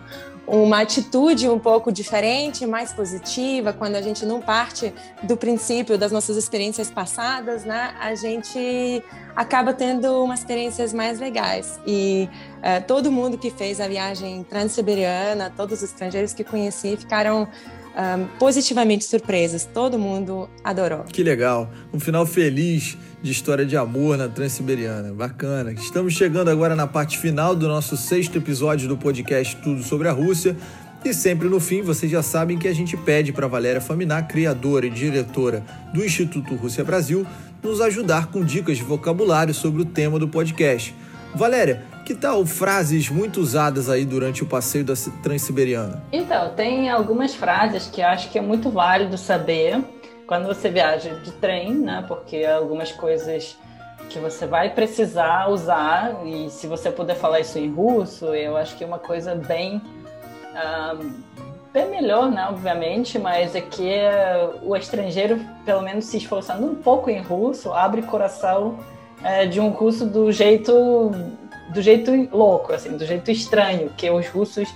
uma 0.50 0.80
atitude 0.80 1.48
um 1.48 1.60
pouco 1.60 1.92
diferente, 1.92 2.66
mais 2.66 2.92
positiva, 2.92 3.72
quando 3.72 3.94
a 3.94 4.02
gente 4.02 4.26
não 4.26 4.40
parte 4.40 4.92
do 5.22 5.36
princípio 5.36 5.96
das 5.96 6.10
nossas 6.10 6.36
experiências 6.36 6.90
passadas, 6.90 7.64
né, 7.64 7.94
a 8.00 8.16
gente 8.16 9.00
acaba 9.36 9.72
tendo 9.72 10.24
umas 10.24 10.40
experiências 10.40 10.92
mais 10.92 11.20
legais. 11.20 11.78
E 11.86 12.28
uh, 12.58 12.84
todo 12.84 13.12
mundo 13.12 13.38
que 13.38 13.48
fez 13.48 13.80
a 13.80 13.86
viagem 13.86 14.42
transiberiana, 14.42 15.52
todos 15.56 15.78
os 15.78 15.90
estrangeiros 15.90 16.32
que 16.32 16.42
conheci 16.42 16.96
ficaram 16.96 17.48
um, 17.96 18.26
positivamente 18.38 19.04
surpresas. 19.04 19.68
Todo 19.72 19.98
mundo 19.98 20.48
adorou. 20.62 21.04
Que 21.04 21.22
legal. 21.22 21.70
Um 21.92 22.00
final 22.00 22.26
feliz 22.26 22.96
de 23.22 23.30
história 23.30 23.66
de 23.66 23.76
amor 23.76 24.16
na 24.16 24.28
Transiberiana. 24.28 25.12
Bacana. 25.12 25.72
Estamos 25.72 26.14
chegando 26.14 26.48
agora 26.50 26.74
na 26.74 26.86
parte 26.86 27.18
final 27.18 27.54
do 27.54 27.68
nosso 27.68 27.96
sexto 27.96 28.38
episódio 28.38 28.88
do 28.88 28.96
podcast 28.96 29.56
Tudo 29.56 29.82
sobre 29.82 30.08
a 30.08 30.12
Rússia. 30.12 30.56
E 31.04 31.14
sempre 31.14 31.48
no 31.48 31.58
fim, 31.58 31.80
vocês 31.80 32.12
já 32.12 32.22
sabem 32.22 32.58
que 32.58 32.68
a 32.68 32.74
gente 32.74 32.94
pede 32.94 33.32
para 33.32 33.46
Valéria 33.46 33.80
Faminar, 33.80 34.28
criadora 34.28 34.86
e 34.86 34.90
diretora 34.90 35.64
do 35.94 36.04
Instituto 36.04 36.54
Rússia 36.54 36.84
Brasil, 36.84 37.26
nos 37.62 37.80
ajudar 37.80 38.26
com 38.26 38.44
dicas 38.44 38.76
de 38.76 38.84
vocabulário 38.84 39.54
sobre 39.54 39.80
o 39.80 39.84
tema 39.86 40.18
do 40.18 40.28
podcast. 40.28 40.94
Valéria, 41.34 41.82
que 42.10 42.14
tal 42.16 42.44
frases 42.44 43.08
muito 43.08 43.40
usadas 43.40 43.88
aí 43.88 44.04
durante 44.04 44.42
o 44.42 44.46
passeio 44.46 44.84
da 44.84 44.94
Transiberiana? 45.22 46.02
Então, 46.10 46.52
tem 46.56 46.90
algumas 46.90 47.36
frases 47.36 47.86
que 47.86 48.02
acho 48.02 48.30
que 48.30 48.38
é 48.38 48.42
muito 48.42 48.68
válido 48.68 49.16
saber 49.16 49.80
quando 50.26 50.48
você 50.48 50.68
viaja 50.68 51.14
de 51.20 51.30
trem, 51.30 51.72
né? 51.72 52.04
Porque 52.08 52.44
algumas 52.44 52.90
coisas 52.90 53.56
que 54.08 54.18
você 54.18 54.44
vai 54.44 54.70
precisar 54.70 55.48
usar 55.50 56.26
e 56.26 56.50
se 56.50 56.66
você 56.66 56.90
puder 56.90 57.14
falar 57.14 57.38
isso 57.38 57.56
em 57.60 57.70
russo, 57.70 58.34
eu 58.34 58.56
acho 58.56 58.76
que 58.76 58.82
é 58.82 58.86
uma 58.88 58.98
coisa 58.98 59.36
bem 59.36 59.80
bem 61.72 61.88
melhor, 61.88 62.28
né, 62.28 62.44
obviamente, 62.50 63.20
mas 63.20 63.54
é 63.54 63.60
que 63.60 63.88
o 64.64 64.74
estrangeiro, 64.74 65.38
pelo 65.64 65.80
menos 65.80 66.06
se 66.06 66.16
esforçando 66.16 66.66
um 66.66 66.74
pouco 66.74 67.08
em 67.08 67.22
russo, 67.22 67.72
abre 67.72 68.02
coração 68.02 68.80
é, 69.22 69.46
de 69.46 69.60
um 69.60 69.68
russo 69.68 70.04
do 70.04 70.32
jeito 70.32 71.12
do 71.72 71.80
jeito 71.82 72.10
louco, 72.36 72.72
assim, 72.72 72.96
do 72.96 73.04
jeito 73.04 73.30
estranho, 73.30 73.90
que 73.96 74.10
os 74.10 74.28
russos 74.28 74.68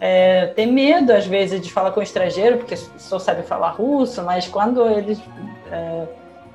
é, 0.00 0.46
têm 0.48 0.70
medo 0.70 1.12
às 1.12 1.26
vezes 1.26 1.60
de 1.60 1.72
falar 1.72 1.90
com 1.90 2.02
estrangeiro, 2.02 2.58
porque 2.58 2.76
só 2.76 3.18
sabe 3.18 3.42
falar 3.42 3.70
russo, 3.70 4.22
mas 4.22 4.46
quando 4.46 4.86
eles 4.88 5.20
é, 5.70 6.06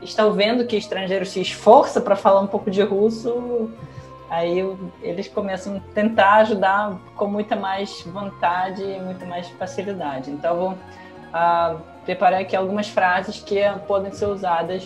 estão 0.02 0.34
vendo 0.34 0.66
que 0.66 0.76
estrangeiro 0.76 1.26
se 1.26 1.42
esforça 1.42 2.02
para 2.02 2.16
falar 2.16 2.42
um 2.42 2.48
pouco 2.48 2.70
de 2.70 2.82
russo, 2.82 3.70
aí 4.30 4.66
eles 5.02 5.28
começam 5.28 5.78
a 5.78 5.94
tentar 5.94 6.36
ajudar 6.38 6.98
com 7.16 7.28
muita 7.28 7.56
mais 7.56 8.02
vontade 8.04 8.82
e 8.82 9.00
muita 9.00 9.26
mais 9.26 9.48
facilidade. 9.50 10.32
Então, 10.32 10.56
vou 10.56 10.70
uh, 10.72 11.82
preparar 12.06 12.42
aqui 12.42 12.56
algumas 12.56 12.88
frases 12.88 13.42
que 13.42 13.60
podem 13.88 14.12
ser 14.12 14.28
usadas 14.28 14.86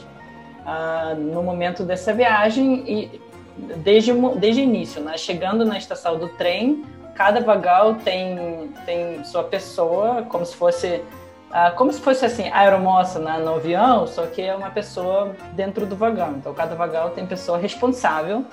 uh, 0.65 1.15
no 1.15 1.43
momento 1.43 1.83
dessa 1.83 2.11
viagem 2.13 2.83
e 2.87 3.21
desde, 3.57 4.11
desde 4.37 4.61
o 4.61 4.63
início, 4.63 5.01
né? 5.01 5.17
chegando 5.17 5.65
na 5.65 5.77
estação 5.77 6.17
do 6.17 6.29
trem, 6.29 6.85
cada 7.15 7.39
vagão 7.41 7.95
tem, 7.95 8.69
tem 8.85 9.23
sua 9.23 9.43
pessoa, 9.43 10.23
como 10.23 10.45
se 10.45 10.55
fosse 10.55 11.01
Uh, 11.45 11.73
como 11.77 11.93
se 11.93 12.01
fosse 12.01 12.25
assim, 12.25 12.49
aeromoça 12.49 13.17
né, 13.17 13.37
no 13.37 13.53
avião, 13.53 14.05
só 14.07 14.25
que 14.25 14.41
é 14.41 14.53
uma 14.53 14.71
pessoa 14.71 15.33
dentro 15.53 15.85
do 15.85 15.95
vagão. 15.95 16.33
Então, 16.33 16.53
cada 16.53 16.75
vagão 16.75 17.11
tem 17.11 17.25
pessoa 17.25 17.57
responsável 17.57 18.43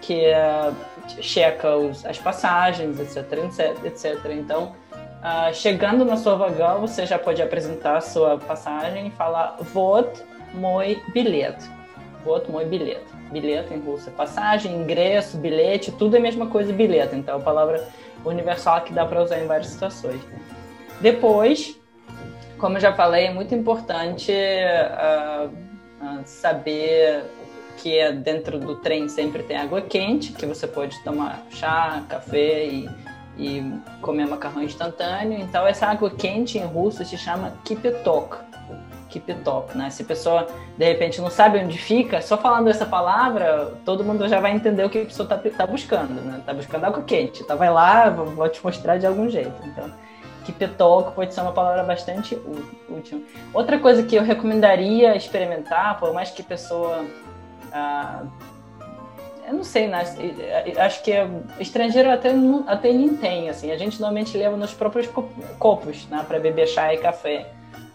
que 0.00 0.24
uh, 0.30 0.74
checa 1.22 1.76
os, 1.76 2.04
as 2.04 2.18
passagens, 2.18 2.98
etc, 2.98 3.44
etc, 3.44 3.84
etc. 3.84 4.24
Então, 4.32 4.74
uh, 4.92 5.54
chegando 5.54 6.04
na 6.04 6.16
sua 6.16 6.34
vagão, 6.34 6.80
você 6.80 7.06
já 7.06 7.18
pode 7.18 7.40
apresentar 7.40 8.00
sua 8.00 8.36
passagem 8.38 9.08
e 9.08 9.10
falar 9.10 9.56
"vot 9.60 10.08
moj 10.54 11.00
bilhete". 11.12 11.70
"Vot 12.24 12.50
moj 12.50 12.66
bilhete". 12.66 13.04
Bilhete 13.30 13.74
em 13.74 13.80
russo 13.80 14.08
é 14.08 14.12
passagem, 14.12 14.74
ingresso, 14.74 15.36
bilhete, 15.36 15.92
tudo 15.92 16.16
é 16.16 16.18
a 16.18 16.22
mesma 16.22 16.46
coisa, 16.46 16.72
bilhete. 16.72 17.14
Então, 17.14 17.36
é 17.36 17.40
a 17.40 17.42
palavra 17.42 17.88
universal 18.24 18.82
que 18.82 18.92
dá 18.92 19.04
para 19.04 19.22
usar 19.22 19.38
em 19.40 19.46
várias 19.46 19.68
situações. 19.68 20.20
Depois, 21.00 21.78
como 22.58 22.76
eu 22.76 22.80
já 22.80 22.92
falei, 22.92 23.26
é 23.26 23.32
muito 23.32 23.54
importante 23.54 24.32
uh, 24.32 25.46
uh, 25.48 26.22
saber 26.24 27.24
que 27.78 27.98
é 27.98 28.12
dentro 28.12 28.58
do 28.58 28.76
trem 28.76 29.08
sempre 29.08 29.42
tem 29.42 29.56
água 29.56 29.80
quente, 29.80 30.32
que 30.32 30.44
você 30.44 30.66
pode 30.66 31.02
tomar 31.02 31.46
chá, 31.50 32.04
café 32.08 32.66
e, 32.66 32.90
e 33.38 33.72
comer 34.02 34.26
macarrão 34.26 34.62
instantâneo. 34.62 35.38
Então, 35.38 35.66
essa 35.66 35.86
água 35.86 36.10
quente 36.10 36.58
em 36.58 36.64
russo 36.64 37.02
se 37.04 37.16
chama 37.16 37.54
kipetok. 37.64 38.49
Kipetok, 39.10 39.76
né? 39.76 39.90
Se 39.90 40.02
a 40.02 40.04
pessoa, 40.04 40.46
de 40.78 40.84
repente, 40.84 41.20
não 41.20 41.30
sabe 41.30 41.58
onde 41.58 41.76
fica, 41.76 42.22
só 42.22 42.38
falando 42.38 42.68
essa 42.68 42.86
palavra, 42.86 43.74
todo 43.84 44.04
mundo 44.04 44.26
já 44.28 44.40
vai 44.40 44.52
entender 44.52 44.84
o 44.84 44.88
que 44.88 45.02
a 45.02 45.04
pessoa 45.04 45.24
está 45.24 45.36
tá 45.36 45.66
buscando, 45.66 46.14
né? 46.22 46.38
Está 46.38 46.54
buscando 46.54 46.84
água 46.84 47.02
quente. 47.02 47.42
Então, 47.42 47.56
vai 47.56 47.70
lá, 47.70 48.08
vou 48.08 48.48
te 48.48 48.64
mostrar 48.64 48.96
de 48.96 49.06
algum 49.06 49.28
jeito. 49.28 49.52
Então, 49.66 49.90
Kipetok 50.44 51.12
pode 51.12 51.34
ser 51.34 51.40
uma 51.42 51.52
palavra 51.52 51.82
bastante 51.82 52.38
útil. 52.88 53.24
Outra 53.52 53.78
coisa 53.78 54.02
que 54.02 54.16
eu 54.16 54.22
recomendaria 54.22 55.14
experimentar, 55.16 55.98
por 55.98 56.14
mais 56.14 56.30
que 56.30 56.42
a 56.42 56.44
pessoa 56.44 57.04
ah, 57.72 58.22
eu 59.46 59.54
não 59.54 59.64
sei, 59.64 59.88
né? 59.88 60.04
acho 60.78 61.02
que 61.02 61.12
estrangeiro 61.58 62.08
até, 62.08 62.30
até 62.68 62.92
nem 62.92 63.16
tem, 63.16 63.48
assim. 63.48 63.72
A 63.72 63.76
gente 63.76 64.00
normalmente 64.00 64.38
leva 64.38 64.56
nos 64.56 64.72
próprios 64.72 65.08
copos, 65.58 66.06
né? 66.06 66.24
Para 66.26 66.38
beber 66.38 66.68
chá 66.68 66.94
e 66.94 66.98
café 66.98 67.50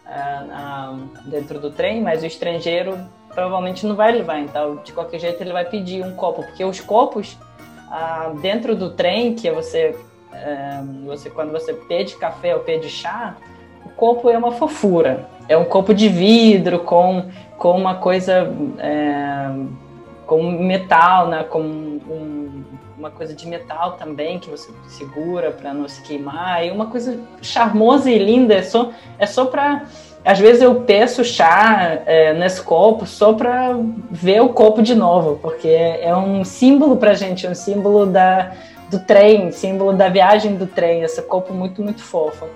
ah, 0.08 0.96
dentro 1.26 1.60
do 1.60 1.72
trem, 1.72 2.02
mas 2.02 2.24
o 2.24 2.26
estrangeiro 2.26 2.98
provavelmente 3.34 3.86
não 3.86 3.96
vai 3.96 4.12
levar. 4.12 4.40
Então, 4.40 4.78
de 4.84 4.92
qualquer 4.92 5.20
jeito, 5.20 5.42
ele 5.42 5.52
vai 5.52 5.66
pedir 5.66 6.04
um 6.04 6.16
copo, 6.16 6.44
porque 6.44 6.64
os 6.64 6.80
copos 6.80 7.38
ah, 7.90 8.32
dentro 8.42 8.76
do 8.76 8.92
trem, 8.92 9.36
que 9.36 9.50
você, 9.52 9.96
eh, 10.34 10.82
você 11.06 11.30
quando 11.30 11.52
você 11.52 11.74
pede 11.74 12.16
café 12.16 12.56
ou 12.56 12.62
pede 12.62 12.90
chá, 12.90 13.36
o 13.86 13.90
copo 13.90 14.30
é 14.30 14.38
uma 14.38 14.52
fofura. 14.54 15.30
É 15.48 15.56
um 15.56 15.66
copo 15.66 15.94
de 15.94 16.10
vidro 16.10 16.80
com 16.80 17.30
com 17.58 17.72
uma 17.72 17.96
coisa 17.96 18.54
é, 18.80 19.50
como 20.26 20.52
metal, 20.52 21.28
né? 21.28 21.44
Como 21.44 21.68
um, 21.68 22.64
uma 22.98 23.10
coisa 23.10 23.34
de 23.34 23.48
metal 23.48 23.94
também 23.94 24.40
que 24.40 24.50
você 24.50 24.72
segura 24.88 25.52
para 25.52 25.74
não 25.74 25.88
se 25.88 26.02
queimar. 26.02 26.66
E 26.66 26.72
uma 26.72 26.88
coisa 26.88 27.20
charmosa 27.42 28.10
e 28.10 28.18
linda. 28.18 28.56
É 28.56 28.64
só, 28.64 28.92
é 29.20 29.26
só 29.26 29.46
para 29.46 29.84
às 30.26 30.40
vezes 30.40 30.64
eu 30.64 30.82
peço 30.82 31.24
chá 31.24 32.02
é, 32.08 32.34
nesse 32.34 32.60
copo 32.60 33.06
só 33.06 33.34
para 33.34 33.78
ver 34.10 34.42
o 34.42 34.50
copo 34.50 34.82
de 34.82 34.96
novo, 34.96 35.38
porque 35.40 35.68
é, 35.68 36.16
um 36.16 36.44
símbolo 36.44 36.98
para 36.98 37.14
gente, 37.14 37.46
é 37.46 37.50
um 37.50 37.54
símbolo 37.54 38.08
da, 38.08 38.52
do 38.90 39.00
trem, 39.00 39.52
símbolo 39.52 39.94
da 39.94 40.10
viagem 40.10 40.56
do 40.56 40.66
trem, 40.66 41.04
esse 41.04 41.22
copo 41.22 41.54
muito, 41.54 41.80
muito 41.84 42.02
fofo. 42.02 42.48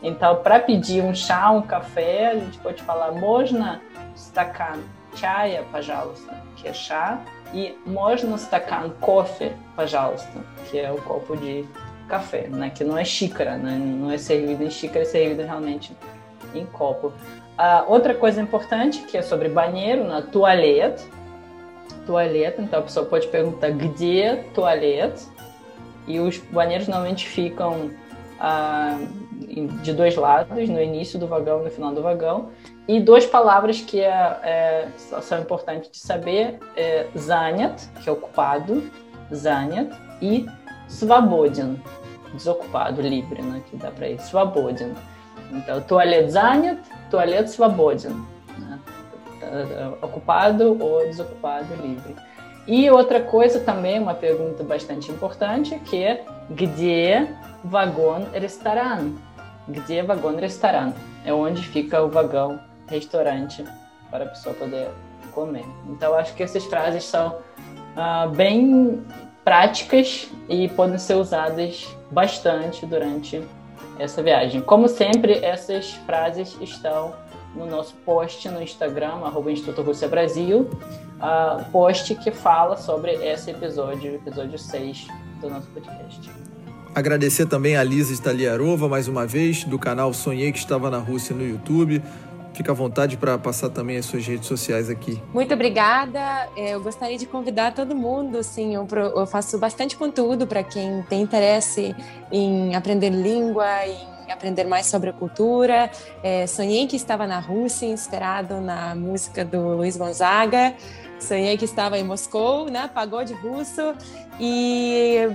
Então, 0.00 0.36
para 0.36 0.60
pedir 0.60 1.02
um 1.02 1.12
chá, 1.12 1.50
um 1.50 1.62
café, 1.62 2.28
a 2.28 2.34
gente 2.34 2.58
pode 2.58 2.80
falar 2.84 3.10
mojna 3.10 3.80
stakana 4.14 4.84
чая, 5.15 5.63
пожалуйста, 5.71 6.35
que 6.55 6.67
é 6.67 6.73
chá, 6.73 7.21
e 7.53 7.77
можно 7.85 8.37
стакан 8.37 8.91
кофе, 8.99 9.53
пожалуйста, 9.75 10.39
que 10.69 10.79
é 10.79 10.91
o 10.91 11.01
copo 11.01 11.35
de 11.35 11.65
café, 12.07 12.47
né? 12.47 12.69
Que 12.69 12.83
não 12.83 12.97
é 12.97 13.03
xícara, 13.03 13.57
né? 13.57 13.77
Não 13.77 14.11
é 14.11 14.17
servido 14.17 14.63
em 14.63 14.69
xícara, 14.69 15.01
é 15.01 15.05
servido 15.05 15.43
realmente 15.43 15.95
em 16.53 16.65
copo. 16.65 17.07
Uh, 17.07 17.83
outra 17.87 18.13
coisa 18.13 18.41
importante 18.41 19.01
que 19.03 19.17
é 19.17 19.21
sobre 19.21 19.49
banheiro, 19.49 20.03
na 20.03 20.21
né? 20.21 20.27
toalete. 20.31 21.03
Toalete, 22.05 22.61
então 22.61 22.79
a 22.79 22.81
pessoa 22.81 23.05
pode 23.05 23.27
perguntar 23.27 23.71
где 23.71 24.45
toalete? 24.53 25.27
E 26.07 26.19
os 26.19 26.37
banheiros 26.37 26.87
normalmente 26.87 27.27
ficam 27.27 27.91
uh, 28.41 29.07
de 29.81 29.93
dois 29.93 30.15
lados, 30.15 30.67
no 30.67 30.81
início 30.81 31.19
do 31.19 31.27
vagão 31.27 31.61
e 31.61 31.65
no 31.65 31.69
final 31.69 31.93
do 31.93 32.01
vagão. 32.01 32.49
E 32.87 32.99
duas 32.99 33.25
palavras 33.25 33.79
que 33.79 34.01
é, 34.01 34.09
é, 34.43 34.87
são 35.21 35.39
importantes 35.39 35.89
de 35.89 35.97
saber 35.97 36.59
é 36.75 37.07
занят, 37.15 37.87
que 38.01 38.09
é 38.09 38.11
ocupado, 38.11 38.83
занят, 39.29 39.95
e 40.21 40.45
свободен, 40.87 41.81
desocupado, 42.33 43.01
livre, 43.01 43.41
né, 43.41 43.61
que 43.69 43.77
dá 43.77 43.91
para 43.91 44.09
ir, 44.09 44.19
свободен. 44.19 44.93
Então, 45.51 45.81
туалет 45.81 46.31
занят, 46.31 46.79
туалет 47.09 47.49
свободен, 47.49 48.25
né, 48.57 48.79
ocupado 50.01 50.77
ou 50.79 51.05
desocupado, 51.05 51.73
livre. 51.75 52.15
E 52.67 52.89
outra 52.89 53.21
coisa 53.21 53.59
também, 53.59 53.99
uma 53.99 54.13
pergunta 54.13 54.63
bastante 54.63 55.11
importante, 55.11 55.79
que 55.79 56.03
é 56.03 56.23
где 56.49 57.27
вагон-ресторан? 57.63 59.17
Где 59.67 60.03
вагон-ресторан? 60.03 60.93
É 61.25 61.33
onde 61.33 61.61
fica 61.63 62.01
o 62.01 62.09
vagão 62.09 62.59
restaurante 62.86 63.64
para 64.10 64.24
a 64.24 64.28
pessoa 64.28 64.54
poder 64.54 64.88
comer. 65.32 65.64
Então, 65.88 66.14
acho 66.14 66.34
que 66.34 66.42
essas 66.42 66.64
frases 66.64 67.04
são 67.04 67.36
uh, 67.96 68.28
bem 68.30 69.04
práticas 69.44 70.28
e 70.48 70.68
podem 70.68 70.98
ser 70.98 71.14
usadas 71.14 71.86
bastante 72.10 72.84
durante 72.86 73.42
essa 73.98 74.22
viagem. 74.22 74.60
Como 74.60 74.88
sempre, 74.88 75.44
essas 75.44 75.92
frases 76.06 76.56
estão 76.60 77.14
no 77.54 77.66
nosso 77.66 77.94
post 78.04 78.48
no 78.48 78.62
Instagram, 78.62 79.24
arroba 79.24 79.50
Instituto 79.50 79.82
Rússia 79.82 80.08
Brasil, 80.08 80.68
uh, 81.16 81.64
post 81.70 82.14
que 82.16 82.30
fala 82.30 82.76
sobre 82.76 83.12
esse 83.12 83.50
episódio, 83.50 84.14
episódio 84.14 84.58
6 84.58 85.08
do 85.40 85.48
nosso 85.48 85.68
podcast. 85.68 86.30
Agradecer 86.94 87.46
também 87.46 87.76
a 87.76 87.84
Lisa 87.84 88.12
Staliarova, 88.12 88.88
mais 88.88 89.06
uma 89.06 89.26
vez, 89.26 89.64
do 89.64 89.78
canal 89.78 90.14
Sonhei 90.14 90.50
que 90.50 90.58
estava 90.58 90.90
na 90.90 90.98
Rússia 90.98 91.36
no 91.36 91.46
YouTube. 91.46 92.02
Fica 92.56 92.72
à 92.72 92.74
vontade 92.74 93.18
para 93.18 93.36
passar 93.36 93.68
também 93.68 93.98
as 93.98 94.06
suas 94.06 94.26
redes 94.26 94.46
sociais 94.46 94.88
aqui. 94.88 95.22
Muito 95.34 95.52
obrigada. 95.52 96.48
É, 96.56 96.70
eu 96.70 96.80
gostaria 96.80 97.18
de 97.18 97.26
convidar 97.26 97.74
todo 97.74 97.94
mundo. 97.94 98.42
Sim, 98.42 98.74
eu 98.74 99.26
faço 99.26 99.58
bastante 99.58 99.94
conteúdo 99.94 100.46
para 100.46 100.62
quem 100.64 101.02
tem 101.02 101.20
interesse 101.20 101.94
em 102.32 102.74
aprender 102.74 103.10
língua, 103.10 103.66
em 103.86 104.32
aprender 104.32 104.64
mais 104.64 104.86
sobre 104.86 105.10
a 105.10 105.12
cultura. 105.12 105.90
É, 106.22 106.46
sonhei 106.46 106.86
que 106.86 106.96
estava 106.96 107.26
na 107.26 107.40
Rússia, 107.40 107.84
inspirado 107.84 108.58
na 108.58 108.94
música 108.94 109.44
do 109.44 109.76
Luiz 109.76 109.94
Gonzaga. 109.98 110.74
Sonhei 111.18 111.56
que 111.56 111.64
estava 111.64 111.98
em 111.98 112.04
Moscou, 112.04 112.70
né? 112.70 112.90
Pagode 112.92 113.32
russo. 113.34 113.94
E 114.38 115.28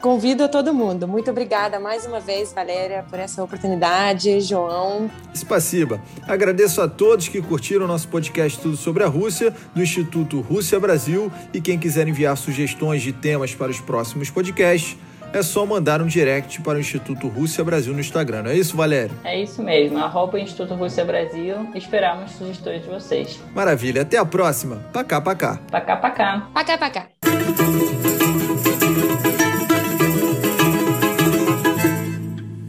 convido 0.00 0.48
todo 0.48 0.74
mundo. 0.74 1.06
Muito 1.06 1.30
obrigada 1.30 1.78
mais 1.78 2.04
uma 2.04 2.18
vez, 2.18 2.52
Valéria, 2.52 3.04
por 3.08 3.18
essa 3.18 3.42
oportunidade. 3.42 4.40
João. 4.40 5.10
Spasiba. 5.34 6.00
Agradeço 6.26 6.80
a 6.82 6.88
todos 6.88 7.28
que 7.28 7.40
curtiram 7.40 7.86
nosso 7.86 8.08
podcast 8.08 8.58
Tudo 8.60 8.76
sobre 8.76 9.04
a 9.04 9.06
Rússia, 9.06 9.54
do 9.74 9.82
Instituto 9.82 10.40
Rússia 10.40 10.80
Brasil. 10.80 11.30
E 11.54 11.60
quem 11.60 11.78
quiser 11.78 12.08
enviar 12.08 12.36
sugestões 12.36 13.02
de 13.02 13.12
temas 13.12 13.54
para 13.54 13.70
os 13.70 13.80
próximos 13.80 14.30
podcasts, 14.30 14.96
é 15.32 15.42
só 15.42 15.64
mandar 15.64 16.02
um 16.02 16.06
direct 16.06 16.60
para 16.62 16.78
o 16.78 16.80
Instituto 16.80 17.28
Rússia 17.28 17.64
Brasil 17.64 17.92
no 17.92 18.00
Instagram. 18.00 18.42
Não 18.42 18.50
é 18.50 18.56
isso, 18.56 18.76
Valéria? 18.76 19.14
É 19.24 19.40
isso 19.40 19.62
mesmo. 19.62 19.98
Arroba 19.98 20.38
Instituto 20.38 20.74
Rússia 20.74 21.04
Brasil. 21.04 21.70
Esperamos 21.74 22.32
sugestões 22.32 22.82
de 22.82 22.88
vocês. 22.88 23.40
Maravilha. 23.54 24.02
Até 24.02 24.16
a 24.18 24.24
próxima. 24.24 24.76
Pacá, 24.92 25.20
pacá. 25.20 25.60
Pacá, 25.70 25.96
pacá. 25.96 26.48
Pacá, 26.52 26.78
pacá. 26.78 27.29